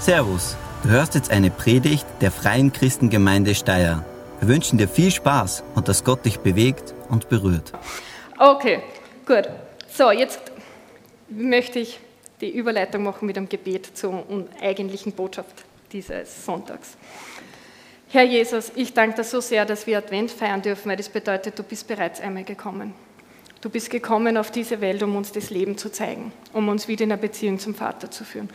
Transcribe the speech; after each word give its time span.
Servus, 0.00 0.56
du 0.82 0.88
hörst 0.88 1.14
jetzt 1.14 1.30
eine 1.30 1.50
Predigt 1.50 2.06
der 2.22 2.30
Freien 2.30 2.72
Christengemeinde 2.72 3.54
Steyr. 3.54 4.02
Wir 4.40 4.48
wünschen 4.48 4.78
dir 4.78 4.88
viel 4.88 5.10
Spaß 5.10 5.62
und 5.74 5.88
dass 5.88 6.04
Gott 6.04 6.24
dich 6.24 6.38
bewegt 6.38 6.94
und 7.10 7.28
berührt. 7.28 7.74
Okay, 8.38 8.80
gut. 9.26 9.50
So, 9.92 10.10
jetzt 10.10 10.40
möchte 11.28 11.80
ich 11.80 12.00
die 12.40 12.48
Überleitung 12.48 13.02
machen 13.02 13.26
mit 13.26 13.36
einem 13.36 13.50
Gebet 13.50 13.94
zur 13.94 14.24
eigentlichen 14.62 15.12
Botschaft 15.12 15.52
dieses 15.92 16.46
Sonntags. 16.46 16.96
Herr 18.08 18.24
Jesus, 18.24 18.72
ich 18.76 18.94
danke 18.94 19.16
dir 19.16 19.24
so 19.24 19.42
sehr, 19.42 19.66
dass 19.66 19.86
wir 19.86 19.98
Advent 19.98 20.30
feiern 20.30 20.62
dürfen, 20.62 20.88
weil 20.88 20.96
das 20.96 21.10
bedeutet, 21.10 21.58
du 21.58 21.62
bist 21.62 21.86
bereits 21.86 22.22
einmal 22.22 22.44
gekommen. 22.44 22.94
Du 23.60 23.68
bist 23.68 23.90
gekommen 23.90 24.38
auf 24.38 24.50
diese 24.50 24.80
Welt, 24.80 25.02
um 25.02 25.14
uns 25.14 25.32
das 25.32 25.50
Leben 25.50 25.76
zu 25.76 25.92
zeigen, 25.92 26.32
um 26.54 26.68
uns 26.68 26.88
wieder 26.88 27.04
in 27.04 27.12
eine 27.12 27.20
Beziehung 27.20 27.58
zum 27.58 27.74
Vater 27.74 28.10
zu 28.10 28.24
führen. 28.24 28.48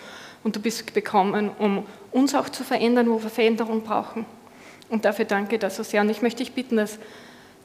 Und 0.45 0.55
du 0.55 0.59
bist 0.59 0.93
gekommen, 0.93 1.49
um 1.57 1.87
uns 2.11 2.35
auch 2.35 2.49
zu 2.49 2.63
verändern, 2.63 3.09
wo 3.09 3.23
wir 3.23 3.31
Veränderung 3.31 3.81
brauchen. 3.81 4.27
Und 4.89 5.03
dafür 5.03 5.25
danke 5.25 5.57
dir 5.57 5.71
so 5.71 5.81
sehr. 5.81 6.01
Und 6.01 6.11
ich 6.11 6.21
möchte 6.21 6.43
dich 6.43 6.53
bitten, 6.53 6.77
dass 6.77 6.99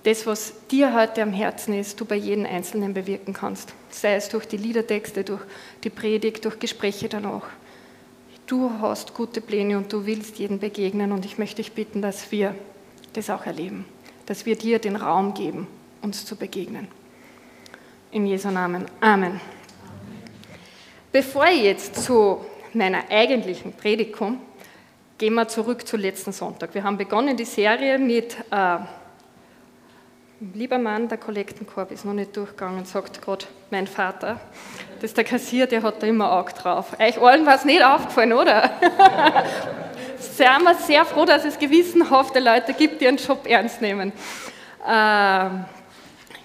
das, 0.02 0.26
was 0.26 0.54
dir 0.68 0.94
heute 0.94 1.22
am 1.22 1.30
Herzen 1.34 1.74
ist, 1.74 2.00
du 2.00 2.06
bei 2.06 2.16
jedem 2.16 2.46
Einzelnen 2.46 2.94
bewirken 2.94 3.34
kannst. 3.34 3.74
Sei 3.90 4.14
es 4.14 4.30
durch 4.30 4.46
die 4.46 4.56
Liedertexte, 4.56 5.24
durch 5.24 5.42
die 5.84 5.90
Predigt, 5.90 6.46
durch 6.46 6.58
Gespräche 6.58 7.10
danach. 7.10 7.42
Du 8.46 8.70
hast 8.80 9.12
gute 9.12 9.42
Pläne 9.42 9.76
und 9.76 9.92
du 9.92 10.06
willst 10.06 10.38
jedem 10.38 10.58
begegnen. 10.58 11.12
Und 11.12 11.26
ich 11.26 11.36
möchte 11.36 11.56
dich 11.56 11.72
bitten, 11.72 12.00
dass 12.00 12.32
wir 12.32 12.54
das 13.12 13.28
auch 13.28 13.44
erleben. 13.44 13.84
Dass 14.24 14.46
wir 14.46 14.56
dir 14.56 14.78
den 14.78 14.96
Raum 14.96 15.34
geben, 15.34 15.66
uns 16.00 16.24
zu 16.24 16.34
begegnen. 16.34 16.88
In 18.10 18.24
Jesu 18.26 18.50
Namen. 18.50 18.86
Amen. 19.02 19.38
Bevor 21.12 21.44
ich 21.46 21.62
jetzt 21.62 22.02
zu 22.04 22.40
meiner 22.74 23.10
eigentlichen 23.10 23.72
Predigt 23.72 24.12
komme, 24.12 24.38
gehen 25.18 25.34
wir 25.34 25.48
zurück 25.48 25.86
zu 25.86 25.96
letzten 25.96 26.32
Sonntag. 26.32 26.74
Wir 26.74 26.82
haben 26.82 26.96
begonnen 26.96 27.36
die 27.36 27.44
Serie 27.44 27.98
mit 27.98 28.36
äh, 28.50 28.78
Lieber 30.54 30.78
Mann, 30.78 31.06
der 31.06 31.18
Kollektenkorb 31.18 31.90
ist 31.90 32.06
noch 32.06 32.14
nicht 32.14 32.34
durchgegangen, 32.34 32.86
sagt 32.86 33.20
gerade 33.20 33.44
mein 33.70 33.86
Vater. 33.86 34.40
Das 34.94 35.10
ist 35.10 35.16
der 35.18 35.24
Kassier, 35.24 35.66
der 35.66 35.82
hat 35.82 36.02
da 36.02 36.06
immer 36.06 36.32
Auge 36.32 36.54
drauf. 36.54 36.98
Euch 36.98 37.20
allen 37.20 37.44
war 37.44 37.56
es 37.56 37.66
nicht 37.66 37.84
aufgefallen, 37.84 38.32
oder? 38.32 38.70
Sind 40.18 40.62
wir 40.62 40.74
sehr 40.76 41.04
froh, 41.04 41.26
dass 41.26 41.44
es 41.44 41.58
gewissenhafte 41.58 42.40
Leute 42.40 42.72
gibt, 42.72 43.02
die 43.02 43.04
ihren 43.04 43.18
Job 43.18 43.46
ernst 43.46 43.82
nehmen. 43.82 44.14
Äh, 44.88 45.44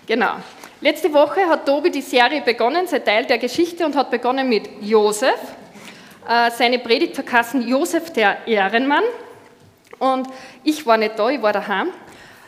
genau. 0.06 0.34
Letzte 0.82 1.14
Woche 1.14 1.48
hat 1.48 1.66
Tobi 1.66 1.90
die 1.90 2.02
Serie 2.02 2.42
begonnen, 2.42 2.88
sein 2.88 3.06
Teil 3.06 3.26
der 3.26 3.38
Geschichte, 3.38 3.86
und 3.86 3.96
hat 3.96 4.12
begonnen 4.12 4.50
mit 4.50 4.68
Josef. 4.82 5.40
Äh, 6.28 6.50
seine 6.52 6.80
Predigt 6.80 7.14
verkassen 7.14 7.68
Josef 7.68 8.12
der 8.12 8.48
Ehrenmann. 8.48 9.04
Und 10.00 10.28
ich 10.64 10.86
war 10.86 10.98
nicht 10.98 11.20
da, 11.20 11.30
ich 11.30 11.42
war 11.42 11.54
daheim. 11.54 11.90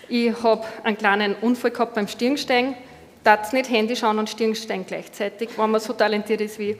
Ich 0.09 0.33
habe 0.41 0.65
einen 0.83 0.97
kleinen 0.97 1.35
Unfall 1.35 1.71
gehabt 1.71 1.93
beim 1.93 2.07
Stirnsteigen. 2.07 2.75
Darf 3.23 3.53
nicht 3.53 3.69
Handy 3.69 3.95
schauen 3.95 4.17
und 4.17 4.29
Stirnsteigen 4.29 4.85
gleichzeitig, 4.85 5.49
wenn 5.57 5.69
man 5.69 5.81
so 5.81 5.93
talentiert 5.93 6.41
ist 6.41 6.57
wie 6.57 6.71
ich. 6.71 6.77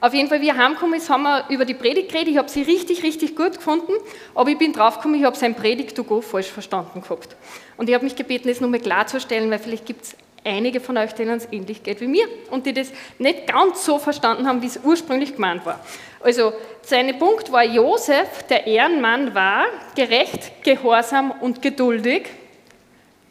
Auf 0.00 0.14
jeden 0.14 0.28
Fall, 0.28 0.40
wie 0.40 0.48
er 0.48 0.56
heimgekommen 0.56 0.98
ist, 0.98 1.10
haben 1.10 1.22
wir 1.22 1.46
über 1.48 1.64
die 1.64 1.74
Predigt 1.74 2.12
geredet. 2.12 2.28
Ich 2.28 2.38
habe 2.38 2.48
sie 2.48 2.62
richtig, 2.62 3.02
richtig 3.02 3.34
gut 3.34 3.56
gefunden, 3.56 3.92
aber 4.34 4.50
ich 4.50 4.58
bin 4.58 4.72
draufgekommen, 4.72 5.18
ich 5.18 5.24
habe 5.24 5.36
sein 5.36 5.54
Predigt 5.54 5.96
to 5.96 6.04
go 6.04 6.20
falsch 6.20 6.48
verstanden 6.48 7.00
gehabt. 7.00 7.36
Und 7.76 7.88
ich 7.88 7.94
habe 7.94 8.04
mich 8.04 8.14
gebeten, 8.14 8.48
das 8.48 8.60
nochmal 8.60 8.80
klarzustellen, 8.80 9.50
weil 9.50 9.58
vielleicht 9.58 9.86
gibt 9.86 10.04
es 10.04 10.16
einige 10.44 10.80
von 10.80 10.96
euch, 10.96 11.12
denen 11.14 11.36
es 11.36 11.48
ähnlich 11.50 11.82
geht 11.82 12.00
wie 12.00 12.06
mir 12.06 12.26
und 12.50 12.66
die 12.66 12.72
das 12.72 12.92
nicht 13.18 13.46
ganz 13.46 13.84
so 13.84 13.98
verstanden 13.98 14.46
haben, 14.46 14.62
wie 14.62 14.66
es 14.66 14.78
ursprünglich 14.84 15.34
gemeint 15.34 15.66
war. 15.66 15.80
Also, 16.20 16.52
sein 16.82 17.18
Punkt 17.18 17.52
war, 17.52 17.64
Josef, 17.64 18.42
der 18.44 18.66
Ehrenmann, 18.66 19.34
war 19.34 19.66
gerecht, 19.94 20.64
gehorsam 20.64 21.30
und 21.30 21.62
geduldig. 21.62 22.28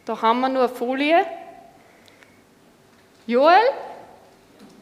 Da 0.04 0.22
haben 0.22 0.40
wir 0.40 0.48
nur 0.48 0.64
eine 0.64 0.68
Folie. 0.68 1.26
Joel? 3.26 3.60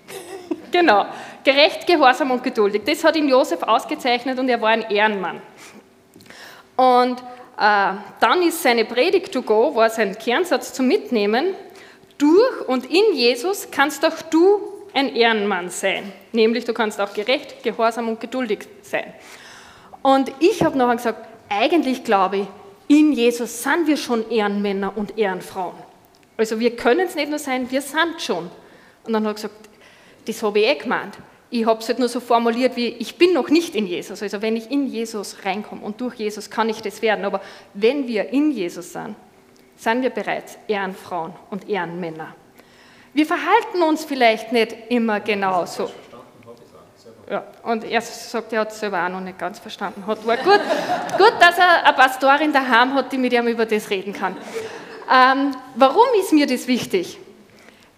genau. 0.71 1.07
Gerecht, 1.43 1.87
gehorsam 1.87 2.31
und 2.31 2.45
geduldig. 2.45 2.83
Das 2.85 3.03
hat 3.03 3.17
ihn 3.17 3.29
Josef 3.29 3.63
ausgezeichnet 3.63 4.39
und 4.39 4.49
er 4.49 4.61
war 4.61 4.71
ein 4.71 4.83
Ehrenmann. 4.91 5.43
Und 6.77 7.21
äh, 7.59 7.93
dann 8.21 8.43
ist 8.43 8.63
seine 8.63 8.85
Predigt 8.85 9.33
to 9.33 9.43
go, 9.43 9.75
war 9.75 9.91
sein 9.91 10.17
Kernsatz 10.17 10.73
zum 10.73 10.87
Mitnehmen, 10.87 11.55
durch 12.19 12.69
und 12.69 12.87
in 12.87 13.15
Jesus 13.15 13.69
kannst 13.71 14.05
auch 14.05 14.23
du 14.31 14.61
ein 14.95 15.15
Ehrenmann 15.15 15.71
sein. 15.71 16.13
Nämlich 16.37 16.67
du 16.67 16.75
kannst 16.75 17.01
auch 17.01 17.15
gerecht, 17.15 17.63
gehorsam 17.63 18.09
und 18.09 18.21
geduldig 18.21 18.69
sein. 18.83 19.15
Und 20.03 20.31
ich 20.39 20.63
habe 20.63 20.77
nachher 20.77 20.97
gesagt, 20.97 21.29
eigentlich 21.49 22.05
glaube 22.05 22.37
ich, 22.37 22.47
in 22.89 23.13
Jesus 23.13 23.63
sind 23.63 23.87
wir 23.87 23.97
schon 23.97 24.31
Ehrenmänner 24.31 24.93
und 24.95 25.17
Ehrenfrauen. 25.17 25.75
Also 26.37 26.61
wir 26.61 26.77
können 26.77 27.07
es 27.07 27.15
nicht 27.15 27.31
nur 27.31 27.39
sein, 27.39 27.71
wir 27.71 27.81
sind 27.81 28.21
schon. 28.21 28.51
Und 29.05 29.13
dann 29.13 29.25
habe 29.25 29.31
ich 29.31 29.43
gesagt, 29.43 29.71
das 30.27 30.43
habe 30.43 30.61
ich 30.61 30.67
eh 30.67 30.75
gemeint. 30.75 31.17
Ich 31.49 31.65
habe 31.65 31.81
es 31.81 31.89
halt 31.89 31.99
nur 31.99 32.09
so 32.09 32.21
formuliert 32.21 32.77
wie, 32.77 32.89
ich 32.89 33.17
bin 33.17 33.33
noch 33.33 33.49
nicht 33.49 33.75
in 33.75 33.87
Jesus. 33.87 34.23
Also 34.23 34.43
wenn 34.43 34.57
ich 34.57 34.71
in 34.71 34.87
Jesus 34.89 35.39
reinkomme 35.43 35.81
und 35.81 36.01
durch 36.03 36.17
Jesus 36.17 36.51
kann 36.51 36.69
ich 36.69 36.83
das 36.83 37.01
werden. 37.01 37.25
Aber 37.25 37.41
wenn 37.73 38.07
wir 38.07 38.29
in 38.29 38.51
Jesus 38.51 38.93
sind, 38.93 39.17
sind 39.77 40.03
wir 40.03 40.11
bereits 40.11 40.59
Ehrenfrauen 40.69 41.33
und 41.51 41.67
Ehrenmänner. 41.67 42.35
Wir 43.17 43.25
verhalten 43.25 43.83
uns 43.83 44.05
vielleicht 44.05 44.53
nicht 44.53 44.77
immer 44.91 45.21
genauso. 45.21 45.91
Ja, 47.29 47.45
und 47.65 47.83
er 47.85 48.01
sagt, 48.01 48.53
er 48.53 48.61
hat 48.61 48.71
es 48.71 48.79
selber 48.79 49.05
auch 49.05 49.09
noch 49.09 49.21
nicht 49.21 49.39
ganz 49.39 49.59
verstanden. 49.59 50.07
Hat, 50.07 50.25
war 50.25 50.37
gut, 50.37 50.61
gut, 51.19 51.33
dass 51.41 51.59
er 51.59 51.85
eine 51.85 51.97
Pastorin 51.97 52.53
daheim 52.53 52.95
hat, 52.95 53.11
die 53.11 53.19
mit 53.19 53.33
ihm 53.33 53.49
über 53.49 53.67
das 53.67 53.91
reden 53.91 54.13
kann. 54.13 54.37
Ähm, 55.13 55.53
warum 55.75 56.07
ist 56.21 56.33
mir 56.33 56.47
das 56.47 56.69
wichtig? 56.69 57.19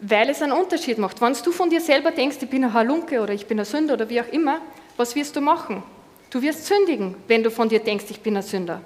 Weil 0.00 0.30
es 0.30 0.40
einen 0.40 0.52
Unterschied 0.52 0.96
macht. 0.96 1.20
Wenn 1.20 1.34
du 1.34 1.52
von 1.52 1.68
dir 1.68 1.80
selber 1.80 2.10
denkst, 2.10 2.38
ich 2.40 2.48
bin 2.48 2.64
ein 2.64 2.72
Halunke 2.72 3.20
oder 3.20 3.34
ich 3.34 3.46
bin 3.46 3.58
ein 3.58 3.66
Sünder 3.66 3.94
oder 3.94 4.08
wie 4.08 4.20
auch 4.20 4.28
immer, 4.28 4.60
was 4.96 5.14
wirst 5.14 5.36
du 5.36 5.42
machen? 5.42 5.82
Du 6.30 6.40
wirst 6.40 6.66
sündigen, 6.66 7.16
wenn 7.26 7.42
du 7.42 7.50
von 7.50 7.68
dir 7.68 7.80
denkst, 7.80 8.06
ich 8.08 8.20
bin 8.20 8.36
ein 8.36 8.42
Sünder. 8.42 8.80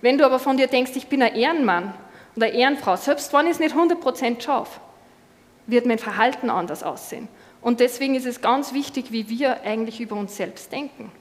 Wenn 0.00 0.18
du 0.18 0.24
aber 0.24 0.38
von 0.38 0.56
dir 0.56 0.66
denkst, 0.66 0.92
ich 0.94 1.08
bin 1.08 1.22
ein 1.22 1.34
Ehrenmann 1.34 1.94
oder 2.36 2.52
Ehrenfrau, 2.52 2.96
selbst 2.96 3.32
wenn 3.32 3.46
ich 3.46 3.52
es 3.52 3.58
nicht 3.58 3.74
100% 3.74 4.40
schaffe, 4.40 4.80
wird 5.66 5.86
mein 5.86 5.98
Verhalten 5.98 6.48
anders 6.48 6.82
aussehen. 6.82 7.28
Und 7.62 7.80
deswegen 7.80 8.14
ist 8.14 8.26
es 8.26 8.40
ganz 8.40 8.72
wichtig, 8.72 9.12
wie 9.12 9.28
wir 9.28 9.62
eigentlich 9.62 10.00
über 10.00 10.16
uns 10.16 10.36
selbst 10.36 10.72
denken. 10.72 11.12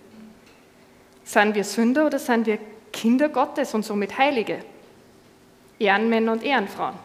Sind 1.23 1.53
wir 1.53 1.63
Sünder 1.63 2.05
oder 2.05 2.17
sind 2.17 2.45
wir 2.45 2.57
Kinder 2.91 3.29
Gottes 3.29 3.73
und 3.73 3.83
somit 3.83 4.17
Heilige? 4.17 4.59
Ehrenmänner 5.79 6.31
und 6.31 6.43
Ehrenfrauen. 6.43 6.95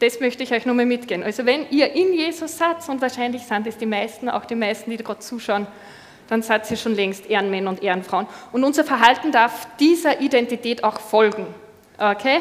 Das 0.00 0.18
möchte 0.18 0.42
ich 0.42 0.52
euch 0.52 0.64
nochmal 0.64 0.86
mitgehen. 0.86 1.22
Also 1.22 1.44
wenn 1.44 1.68
ihr 1.70 1.92
in 1.92 2.14
Jesus 2.14 2.56
seid, 2.56 2.88
und 2.88 3.02
wahrscheinlich 3.02 3.42
sind 3.42 3.66
es 3.66 3.76
die 3.76 3.86
meisten, 3.86 4.28
auch 4.28 4.46
die 4.46 4.54
meisten, 4.54 4.90
die 4.90 4.96
gerade 4.96 5.20
zuschauen, 5.20 5.66
dann 6.28 6.42
seid 6.42 6.70
ihr 6.70 6.76
schon 6.76 6.94
längst 6.94 7.26
Ehrenmänner 7.26 7.70
und 7.70 7.82
Ehrenfrauen. 7.82 8.26
Und 8.52 8.64
unser 8.64 8.84
Verhalten 8.84 9.30
darf 9.30 9.66
dieser 9.78 10.20
Identität 10.20 10.84
auch 10.84 11.00
folgen. 11.00 11.46
Okay? 11.98 12.40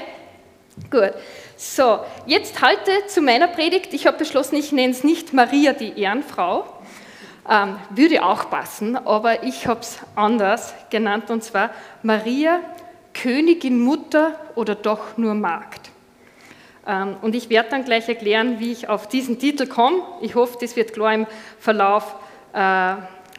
Gut. 0.89 1.13
So, 1.61 1.99
jetzt 2.25 2.61
heute 2.61 3.05
zu 3.07 3.21
meiner 3.21 3.49
Predigt. 3.49 3.93
Ich 3.93 4.07
habe 4.07 4.17
beschlossen, 4.17 4.55
ich 4.55 4.71
nenne 4.71 4.93
es 4.93 5.03
nicht 5.03 5.33
Maria 5.33 5.73
die 5.73 5.99
Ehrenfrau. 5.99 6.63
Ähm, 7.49 7.75
würde 7.89 8.23
auch 8.23 8.49
passen, 8.49 8.95
aber 8.95 9.43
ich 9.43 9.67
habe 9.67 9.81
es 9.81 9.99
anders 10.15 10.73
genannt 10.89 11.29
und 11.29 11.43
zwar 11.43 11.71
Maria, 12.01 12.61
Königin, 13.13 13.81
Mutter 13.81 14.39
oder 14.55 14.73
doch 14.73 15.17
nur 15.17 15.33
Magd. 15.33 15.89
Ähm, 16.87 17.17
und 17.21 17.35
ich 17.35 17.49
werde 17.49 17.71
dann 17.71 17.83
gleich 17.83 18.07
erklären, 18.07 18.61
wie 18.61 18.71
ich 18.71 18.87
auf 18.87 19.09
diesen 19.09 19.37
Titel 19.37 19.67
komme. 19.67 20.01
Ich 20.21 20.35
hoffe, 20.35 20.57
das 20.61 20.77
wird 20.77 20.93
klar 20.93 21.13
im 21.13 21.27
Verlauf 21.59 22.15
äh, 22.53 22.93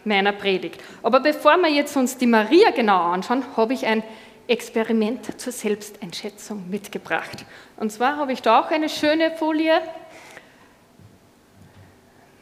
meiner 0.05 0.33
Predigt. 0.33 0.79
Aber 1.03 1.21
bevor 1.21 1.57
wir 1.57 1.71
jetzt 1.71 1.97
uns 1.97 2.19
die 2.19 2.27
Maria 2.27 2.71
genau 2.71 3.13
anschauen, 3.13 3.45
habe 3.57 3.73
ich 3.73 3.87
ein 3.87 4.03
Experiment 4.51 5.41
zur 5.41 5.53
Selbsteinschätzung 5.53 6.69
mitgebracht. 6.69 7.45
Und 7.77 7.93
zwar 7.93 8.17
habe 8.17 8.33
ich 8.33 8.43
da 8.43 8.61
auch 8.61 8.71
eine 8.71 8.89
schöne 8.89 9.31
Folie. 9.37 9.81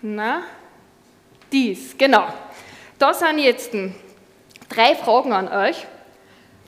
Na, 0.00 0.42
dies, 1.52 1.96
genau. 1.98 2.26
Da 2.98 3.12
sind 3.12 3.38
jetzt 3.38 3.72
drei 4.70 4.94
Fragen 4.94 5.32
an 5.32 5.48
euch. 5.48 5.86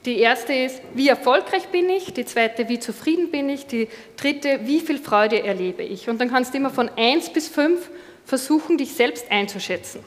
Die 0.05 0.19
erste 0.19 0.53
ist, 0.53 0.83
wie 0.95 1.09
erfolgreich 1.09 1.69
bin 1.69 1.89
ich? 1.89 2.13
Die 2.13 2.25
zweite, 2.27 2.69
wie 2.69 2.79
zufrieden 2.79 3.31
bin 3.31 3.49
ich? 3.49 3.67
Die 3.67 3.89
dritte, 4.17 4.61
wie 4.65 4.81
viel 4.81 4.99
Freude 4.99 5.43
erlebe 5.43 5.83
ich? 5.83 6.09
Und 6.11 6.21
dann 6.21 6.31
kannst 6.31 6.53
du 6.53 6.59
immer 6.59 6.71
von 6.71 6.91
1 6.97 7.33
bis 7.33 7.49
5 7.49 7.91
versuchen, 8.27 8.77
dich 8.77 8.93
selbst 8.93 9.31
einzuschätzen. 9.31 10.05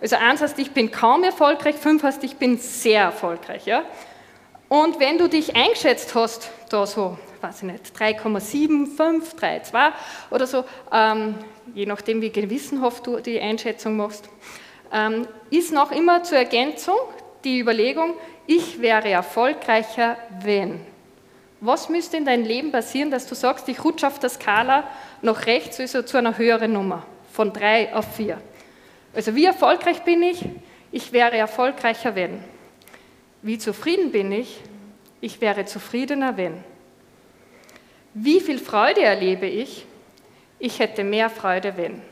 Also 0.00 0.16
1 0.16 0.42
heißt, 0.42 0.58
ich 0.58 0.70
bin 0.70 0.90
kaum 0.92 1.24
erfolgreich, 1.24 1.74
5 1.74 2.02
heißt, 2.04 2.22
ich 2.24 2.36
bin 2.36 2.58
sehr 2.58 3.02
erfolgreich. 3.02 3.66
Ja? 3.66 3.84
Und 4.68 4.98
wenn 4.98 5.18
du 5.18 5.28
dich 5.28 5.54
eingeschätzt 5.54 6.14
hast, 6.14 6.50
da 6.70 6.86
so, 6.86 7.16
weiß 7.40 7.58
ich 7.58 7.62
nicht, 7.62 7.96
3,75, 7.96 9.36
3,2 9.38 9.92
oder 10.30 10.46
so, 10.46 10.64
ähm, 10.92 11.36
je 11.74 11.86
nachdem, 11.86 12.20
wie 12.20 12.30
gewissenhaft 12.30 13.06
du 13.06 13.20
die 13.20 13.40
Einschätzung 13.40 13.96
machst, 13.96 14.28
ähm, 14.92 15.26
ist 15.50 15.72
noch 15.72 15.92
immer 15.92 16.22
zur 16.24 16.38
Ergänzung 16.38 16.96
die 17.44 17.60
Überlegung, 17.60 18.14
ich 18.46 18.80
wäre 18.80 19.08
erfolgreicher, 19.08 20.16
wenn. 20.42 20.80
Was 21.60 21.88
müsste 21.88 22.16
in 22.16 22.24
deinem 22.24 22.44
Leben 22.44 22.72
passieren, 22.72 23.10
dass 23.10 23.26
du 23.26 23.34
sagst, 23.34 23.68
ich 23.68 23.82
rutsche 23.82 24.06
auf 24.06 24.18
der 24.18 24.30
Skala 24.30 24.84
nach 25.22 25.46
rechts, 25.46 25.80
also 25.80 26.02
zu 26.02 26.16
einer 26.16 26.38
höheren 26.38 26.72
Nummer, 26.72 27.04
von 27.32 27.52
drei 27.52 27.94
auf 27.94 28.16
vier? 28.16 28.40
Also 29.14 29.34
wie 29.34 29.46
erfolgreich 29.46 30.02
bin 30.02 30.22
ich? 30.22 30.44
Ich 30.92 31.12
wäre 31.12 31.36
erfolgreicher, 31.36 32.14
wenn. 32.14 32.40
Wie 33.46 33.58
zufrieden 33.58 34.10
bin 34.10 34.32
ich? 34.32 34.60
Ich 35.20 35.40
wäre 35.40 35.64
zufriedener, 35.64 36.36
wenn. 36.36 36.64
Wie 38.12 38.40
viel 38.40 38.58
Freude 38.58 39.02
erlebe 39.02 39.46
ich? 39.46 39.86
Ich 40.58 40.80
hätte 40.80 41.04
mehr 41.04 41.30
Freude, 41.30 41.76
wenn. 41.76 42.02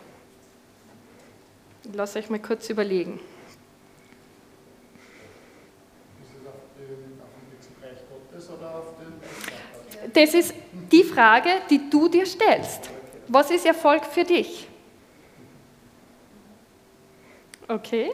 Lass 1.92 2.14
euch 2.14 2.30
mal 2.30 2.38
kurz 2.38 2.70
überlegen. 2.70 3.18
Das 10.12 10.34
ist 10.34 10.54
die 10.92 11.02
Frage, 11.02 11.50
die 11.68 11.90
du 11.90 12.08
dir 12.08 12.26
stellst. 12.26 12.90
Was 13.26 13.50
ist 13.50 13.66
Erfolg 13.66 14.04
für 14.04 14.22
dich? 14.22 14.68
Okay. 17.66 18.12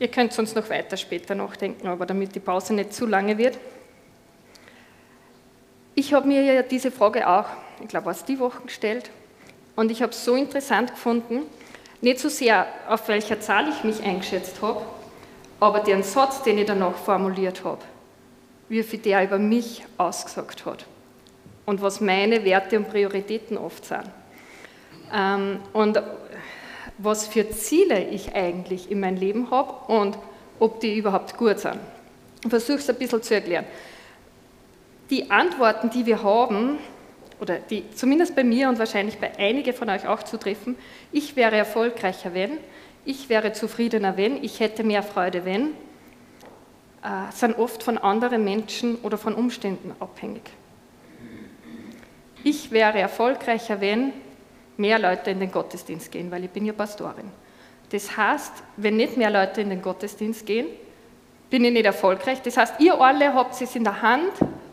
Ihr 0.00 0.08
könnt 0.08 0.32
sonst 0.32 0.56
noch 0.56 0.70
weiter 0.70 0.96
später 0.96 1.34
nachdenken, 1.34 1.86
aber 1.86 2.06
damit 2.06 2.34
die 2.34 2.40
Pause 2.40 2.72
nicht 2.72 2.94
zu 2.94 3.04
lange 3.04 3.36
wird. 3.36 3.58
Ich 5.94 6.14
habe 6.14 6.26
mir 6.26 6.42
ja 6.42 6.62
diese 6.62 6.90
Frage 6.90 7.28
auch, 7.28 7.44
ich 7.82 7.88
glaube, 7.88 8.08
aus 8.08 8.24
die 8.24 8.38
Woche 8.38 8.62
gestellt 8.62 9.10
und 9.76 9.90
ich 9.90 10.00
habe 10.00 10.12
es 10.12 10.24
so 10.24 10.34
interessant 10.36 10.92
gefunden, 10.92 11.42
nicht 12.00 12.18
so 12.18 12.30
sehr, 12.30 12.66
auf 12.88 13.08
welcher 13.08 13.40
Zahl 13.40 13.68
ich 13.68 13.84
mich 13.84 14.02
eingeschätzt 14.02 14.62
habe, 14.62 14.80
aber 15.60 15.80
den 15.80 16.02
Satz, 16.02 16.42
den 16.42 16.56
ich 16.56 16.64
danach 16.64 16.96
formuliert 16.96 17.62
habe, 17.62 17.82
wie 18.70 18.82
viel 18.82 19.00
der 19.00 19.24
über 19.24 19.38
mich 19.38 19.84
ausgesagt 19.98 20.64
hat 20.64 20.86
und 21.66 21.82
was 21.82 22.00
meine 22.00 22.42
Werte 22.46 22.78
und 22.78 22.88
Prioritäten 22.88 23.58
oft 23.58 23.84
sind. 23.84 24.04
Ähm, 25.12 25.58
und 25.74 26.00
was 27.02 27.26
für 27.26 27.48
Ziele 27.50 28.04
ich 28.04 28.34
eigentlich 28.34 28.90
in 28.90 29.00
meinem 29.00 29.16
Leben 29.16 29.50
habe 29.50 29.92
und 29.92 30.18
ob 30.58 30.80
die 30.80 30.96
überhaupt 30.96 31.36
gut 31.36 31.58
sind. 31.58 31.78
Ich 32.44 32.50
versuche 32.50 32.78
es 32.78 32.88
ein 32.88 32.96
bisschen 32.96 33.22
zu 33.22 33.34
erklären. 33.34 33.64
Die 35.08 35.30
Antworten, 35.30 35.90
die 35.90 36.06
wir 36.06 36.22
haben, 36.22 36.78
oder 37.40 37.56
die 37.58 37.90
zumindest 37.94 38.36
bei 38.36 38.44
mir 38.44 38.68
und 38.68 38.78
wahrscheinlich 38.78 39.18
bei 39.18 39.36
einigen 39.38 39.72
von 39.72 39.88
euch 39.88 40.06
auch 40.06 40.22
zutreffen, 40.22 40.76
ich 41.10 41.36
wäre 41.36 41.56
erfolgreicher, 41.56 42.34
wenn, 42.34 42.58
ich 43.04 43.28
wäre 43.28 43.52
zufriedener, 43.52 44.16
wenn, 44.16 44.42
ich 44.44 44.60
hätte 44.60 44.84
mehr 44.84 45.02
Freude, 45.02 45.44
wenn, 45.44 45.68
äh, 47.02 47.32
sind 47.32 47.58
oft 47.58 47.82
von 47.82 47.96
anderen 47.96 48.44
Menschen 48.44 48.96
oder 48.96 49.16
von 49.16 49.34
Umständen 49.34 49.92
abhängig. 50.00 50.42
Ich 52.44 52.70
wäre 52.70 52.98
erfolgreicher, 52.98 53.80
wenn 53.80 54.12
mehr 54.80 54.98
Leute 54.98 55.30
in 55.30 55.40
den 55.40 55.52
Gottesdienst 55.52 56.10
gehen, 56.10 56.30
weil 56.30 56.44
ich 56.44 56.50
bin 56.50 56.64
ja 56.64 56.72
Pastorin. 56.72 57.30
Das 57.90 58.16
heißt, 58.16 58.52
wenn 58.76 58.96
nicht 58.96 59.16
mehr 59.16 59.30
Leute 59.30 59.60
in 59.60 59.70
den 59.70 59.82
Gottesdienst 59.82 60.46
gehen, 60.46 60.66
bin 61.50 61.64
ich 61.64 61.72
nicht 61.72 61.84
erfolgreich. 61.84 62.40
Das 62.42 62.56
heißt, 62.56 62.80
ihr 62.80 63.00
alle 63.00 63.34
habt 63.34 63.60
es 63.60 63.74
in 63.74 63.84
der 63.84 64.00
Hand, 64.00 64.32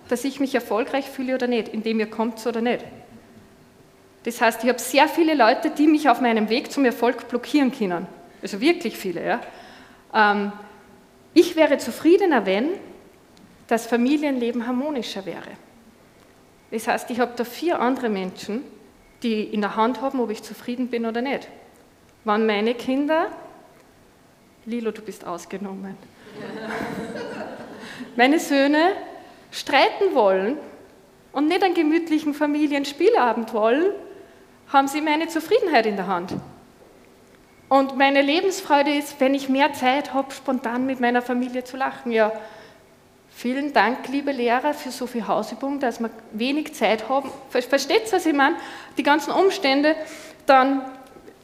dass 0.09 0.24
ich 0.24 0.39
mich 0.39 0.56
erfolgreich 0.56 1.09
fühle 1.09 1.36
oder 1.36 1.48
nicht, 1.48 1.69
indem 1.69 2.00
ihr 2.00 2.09
kommt 2.09 2.45
oder 2.45 2.62
nicht. 2.62 2.86
Das 4.24 4.42
heißt, 4.42 4.63
ich 4.63 4.69
habe 4.69 4.80
sehr 4.80 5.07
viele 5.07 5.33
Leute, 5.33 5.69
die 5.71 5.88
mich 5.88 6.09
auf 6.09 6.21
meinem 6.21 6.50
Weg 6.50 6.71
zum 6.71 6.86
Erfolg 6.86 7.27
blockieren 7.27 7.71
können. 7.71 8.07
Also 8.42 8.62
wirklich 8.62 8.98
viele. 8.98 9.25
Ja. 9.25 9.42
Ähm, 10.13 10.51
ich 11.33 11.56
wäre 11.56 11.77
zufriedener, 11.77 12.45
wenn 12.45 12.69
das 13.68 13.88
Familienleben 13.88 14.68
harmonischer 14.68 15.25
wäre. 15.25 15.50
Das 16.71 16.88
heißt, 16.88 17.09
ich 17.09 17.19
habe 17.19 17.33
da 17.36 17.44
vier 17.44 17.80
andere 17.80 18.09
Menschen, 18.09 18.63
die 19.24 19.44
in 19.44 19.62
der 19.62 19.75
Hand 19.75 20.02
haben, 20.02 20.19
ob 20.19 20.30
ich 20.30 20.44
zufrieden 20.44 20.88
bin 20.88 21.06
oder 21.06 21.22
nicht. 21.22 21.48
Wenn 22.24 22.46
meine 22.46 22.74
Kinder, 22.75 23.28
Lilo, 24.66 24.92
du 24.92 25.02
bist 25.02 25.25
ausgenommen, 25.25 25.98
meine 28.16 28.40
Söhne 28.40 28.92
streiten 29.52 30.14
wollen 30.14 30.58
und 31.31 31.48
nicht 31.48 31.64
einen 31.64 31.74
gemütlichen 31.74 32.34
Familienspielabend 32.34 33.54
wollen, 33.54 33.92
haben 34.72 34.88
sie 34.88 35.02
meine 35.02 35.28
Zufriedenheit 35.28 35.86
in 35.86 35.96
der 35.96 36.08
Hand. 36.08 36.36
Und 37.69 37.98
meine 37.98 38.22
Lebensfreude 38.22 38.92
ist, 38.92 39.19
wenn 39.19 39.34
ich 39.34 39.50
mehr 39.50 39.74
Zeit 39.74 40.14
habe, 40.14 40.34
spontan 40.34 40.86
mit 40.86 41.00
meiner 41.00 41.22
Familie 41.22 41.64
zu 41.64 41.75
lachen. 41.75 42.12
Ja, 42.12 42.31
vielen 43.38 43.72
Dank, 43.72 44.07
liebe 44.07 44.31
Lehrer, 44.31 44.74
für 44.74 44.89
so 44.89 45.06
viel 45.06 45.28
Hausübung, 45.28 45.80
dass 45.80 46.00
wir 46.00 46.10
wenig 46.31 46.74
Zeit 46.74 47.07
haben. 47.07 47.30
Versteht 47.50 48.07
ihr, 48.07 48.12
was 48.12 48.25
ich 48.25 48.34
meine? 48.34 48.56
Die 48.98 49.04
ganzen 49.04 49.31
Umstände, 49.31 49.95
dann 50.48 50.81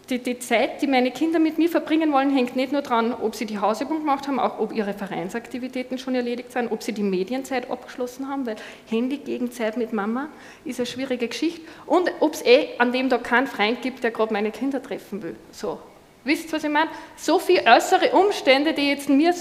die, 0.09 0.17
die, 0.17 0.39
Zeit, 0.39 0.81
die 0.81 0.87
meine 0.87 1.11
Kinder 1.11 1.37
mit 1.37 1.59
mir 1.59 1.69
verbringen 1.69 2.11
wollen, 2.11 2.35
hängt 2.35 2.55
nicht 2.55 2.71
nur 2.71 2.81
daran, 2.81 3.13
ob 3.13 3.35
sie 3.35 3.45
die 3.45 3.59
Hausübung 3.59 3.99
gemacht 3.99 4.27
haben, 4.27 4.39
auch 4.39 4.57
ob 4.57 4.73
ihre 4.73 4.95
Vereinsaktivitäten 4.95 5.99
schon 5.99 6.15
erledigt 6.15 6.51
sind, 6.51 6.71
ob 6.71 6.81
sie 6.81 6.93
die 6.93 7.03
Medienzeit 7.03 7.69
abgeschlossen 7.69 8.27
haben, 8.27 8.47
weil 8.47 8.55
Handy 8.89 9.17
gegen 9.17 9.51
Zeit 9.51 9.77
mit 9.77 9.93
Mama 9.93 10.29
ist 10.65 10.79
eine 10.79 10.87
schwierige 10.87 11.27
Geschichte 11.27 11.61
und 11.85 12.11
ob 12.21 12.33
es 12.33 12.43
eh 12.43 12.69
an 12.79 12.91
dem 12.91 13.07
Tag 13.07 13.23
keinen 13.23 13.47
Freund 13.47 13.83
gibt, 13.83 14.03
der 14.03 14.09
gerade 14.09 14.33
meine 14.33 14.49
Kinder 14.49 14.81
treffen 14.81 15.21
will. 15.21 15.35
So, 15.51 15.77
wisst 16.23 16.47
ihr, 16.47 16.53
was 16.53 16.63
ich 16.63 16.71
meine? 16.71 16.89
So 17.15 17.37
viele 17.37 17.63
äußere 17.65 18.09
Umstände, 18.13 18.73
die 18.73 18.89
jetzt 18.89 19.09
mir, 19.09 19.33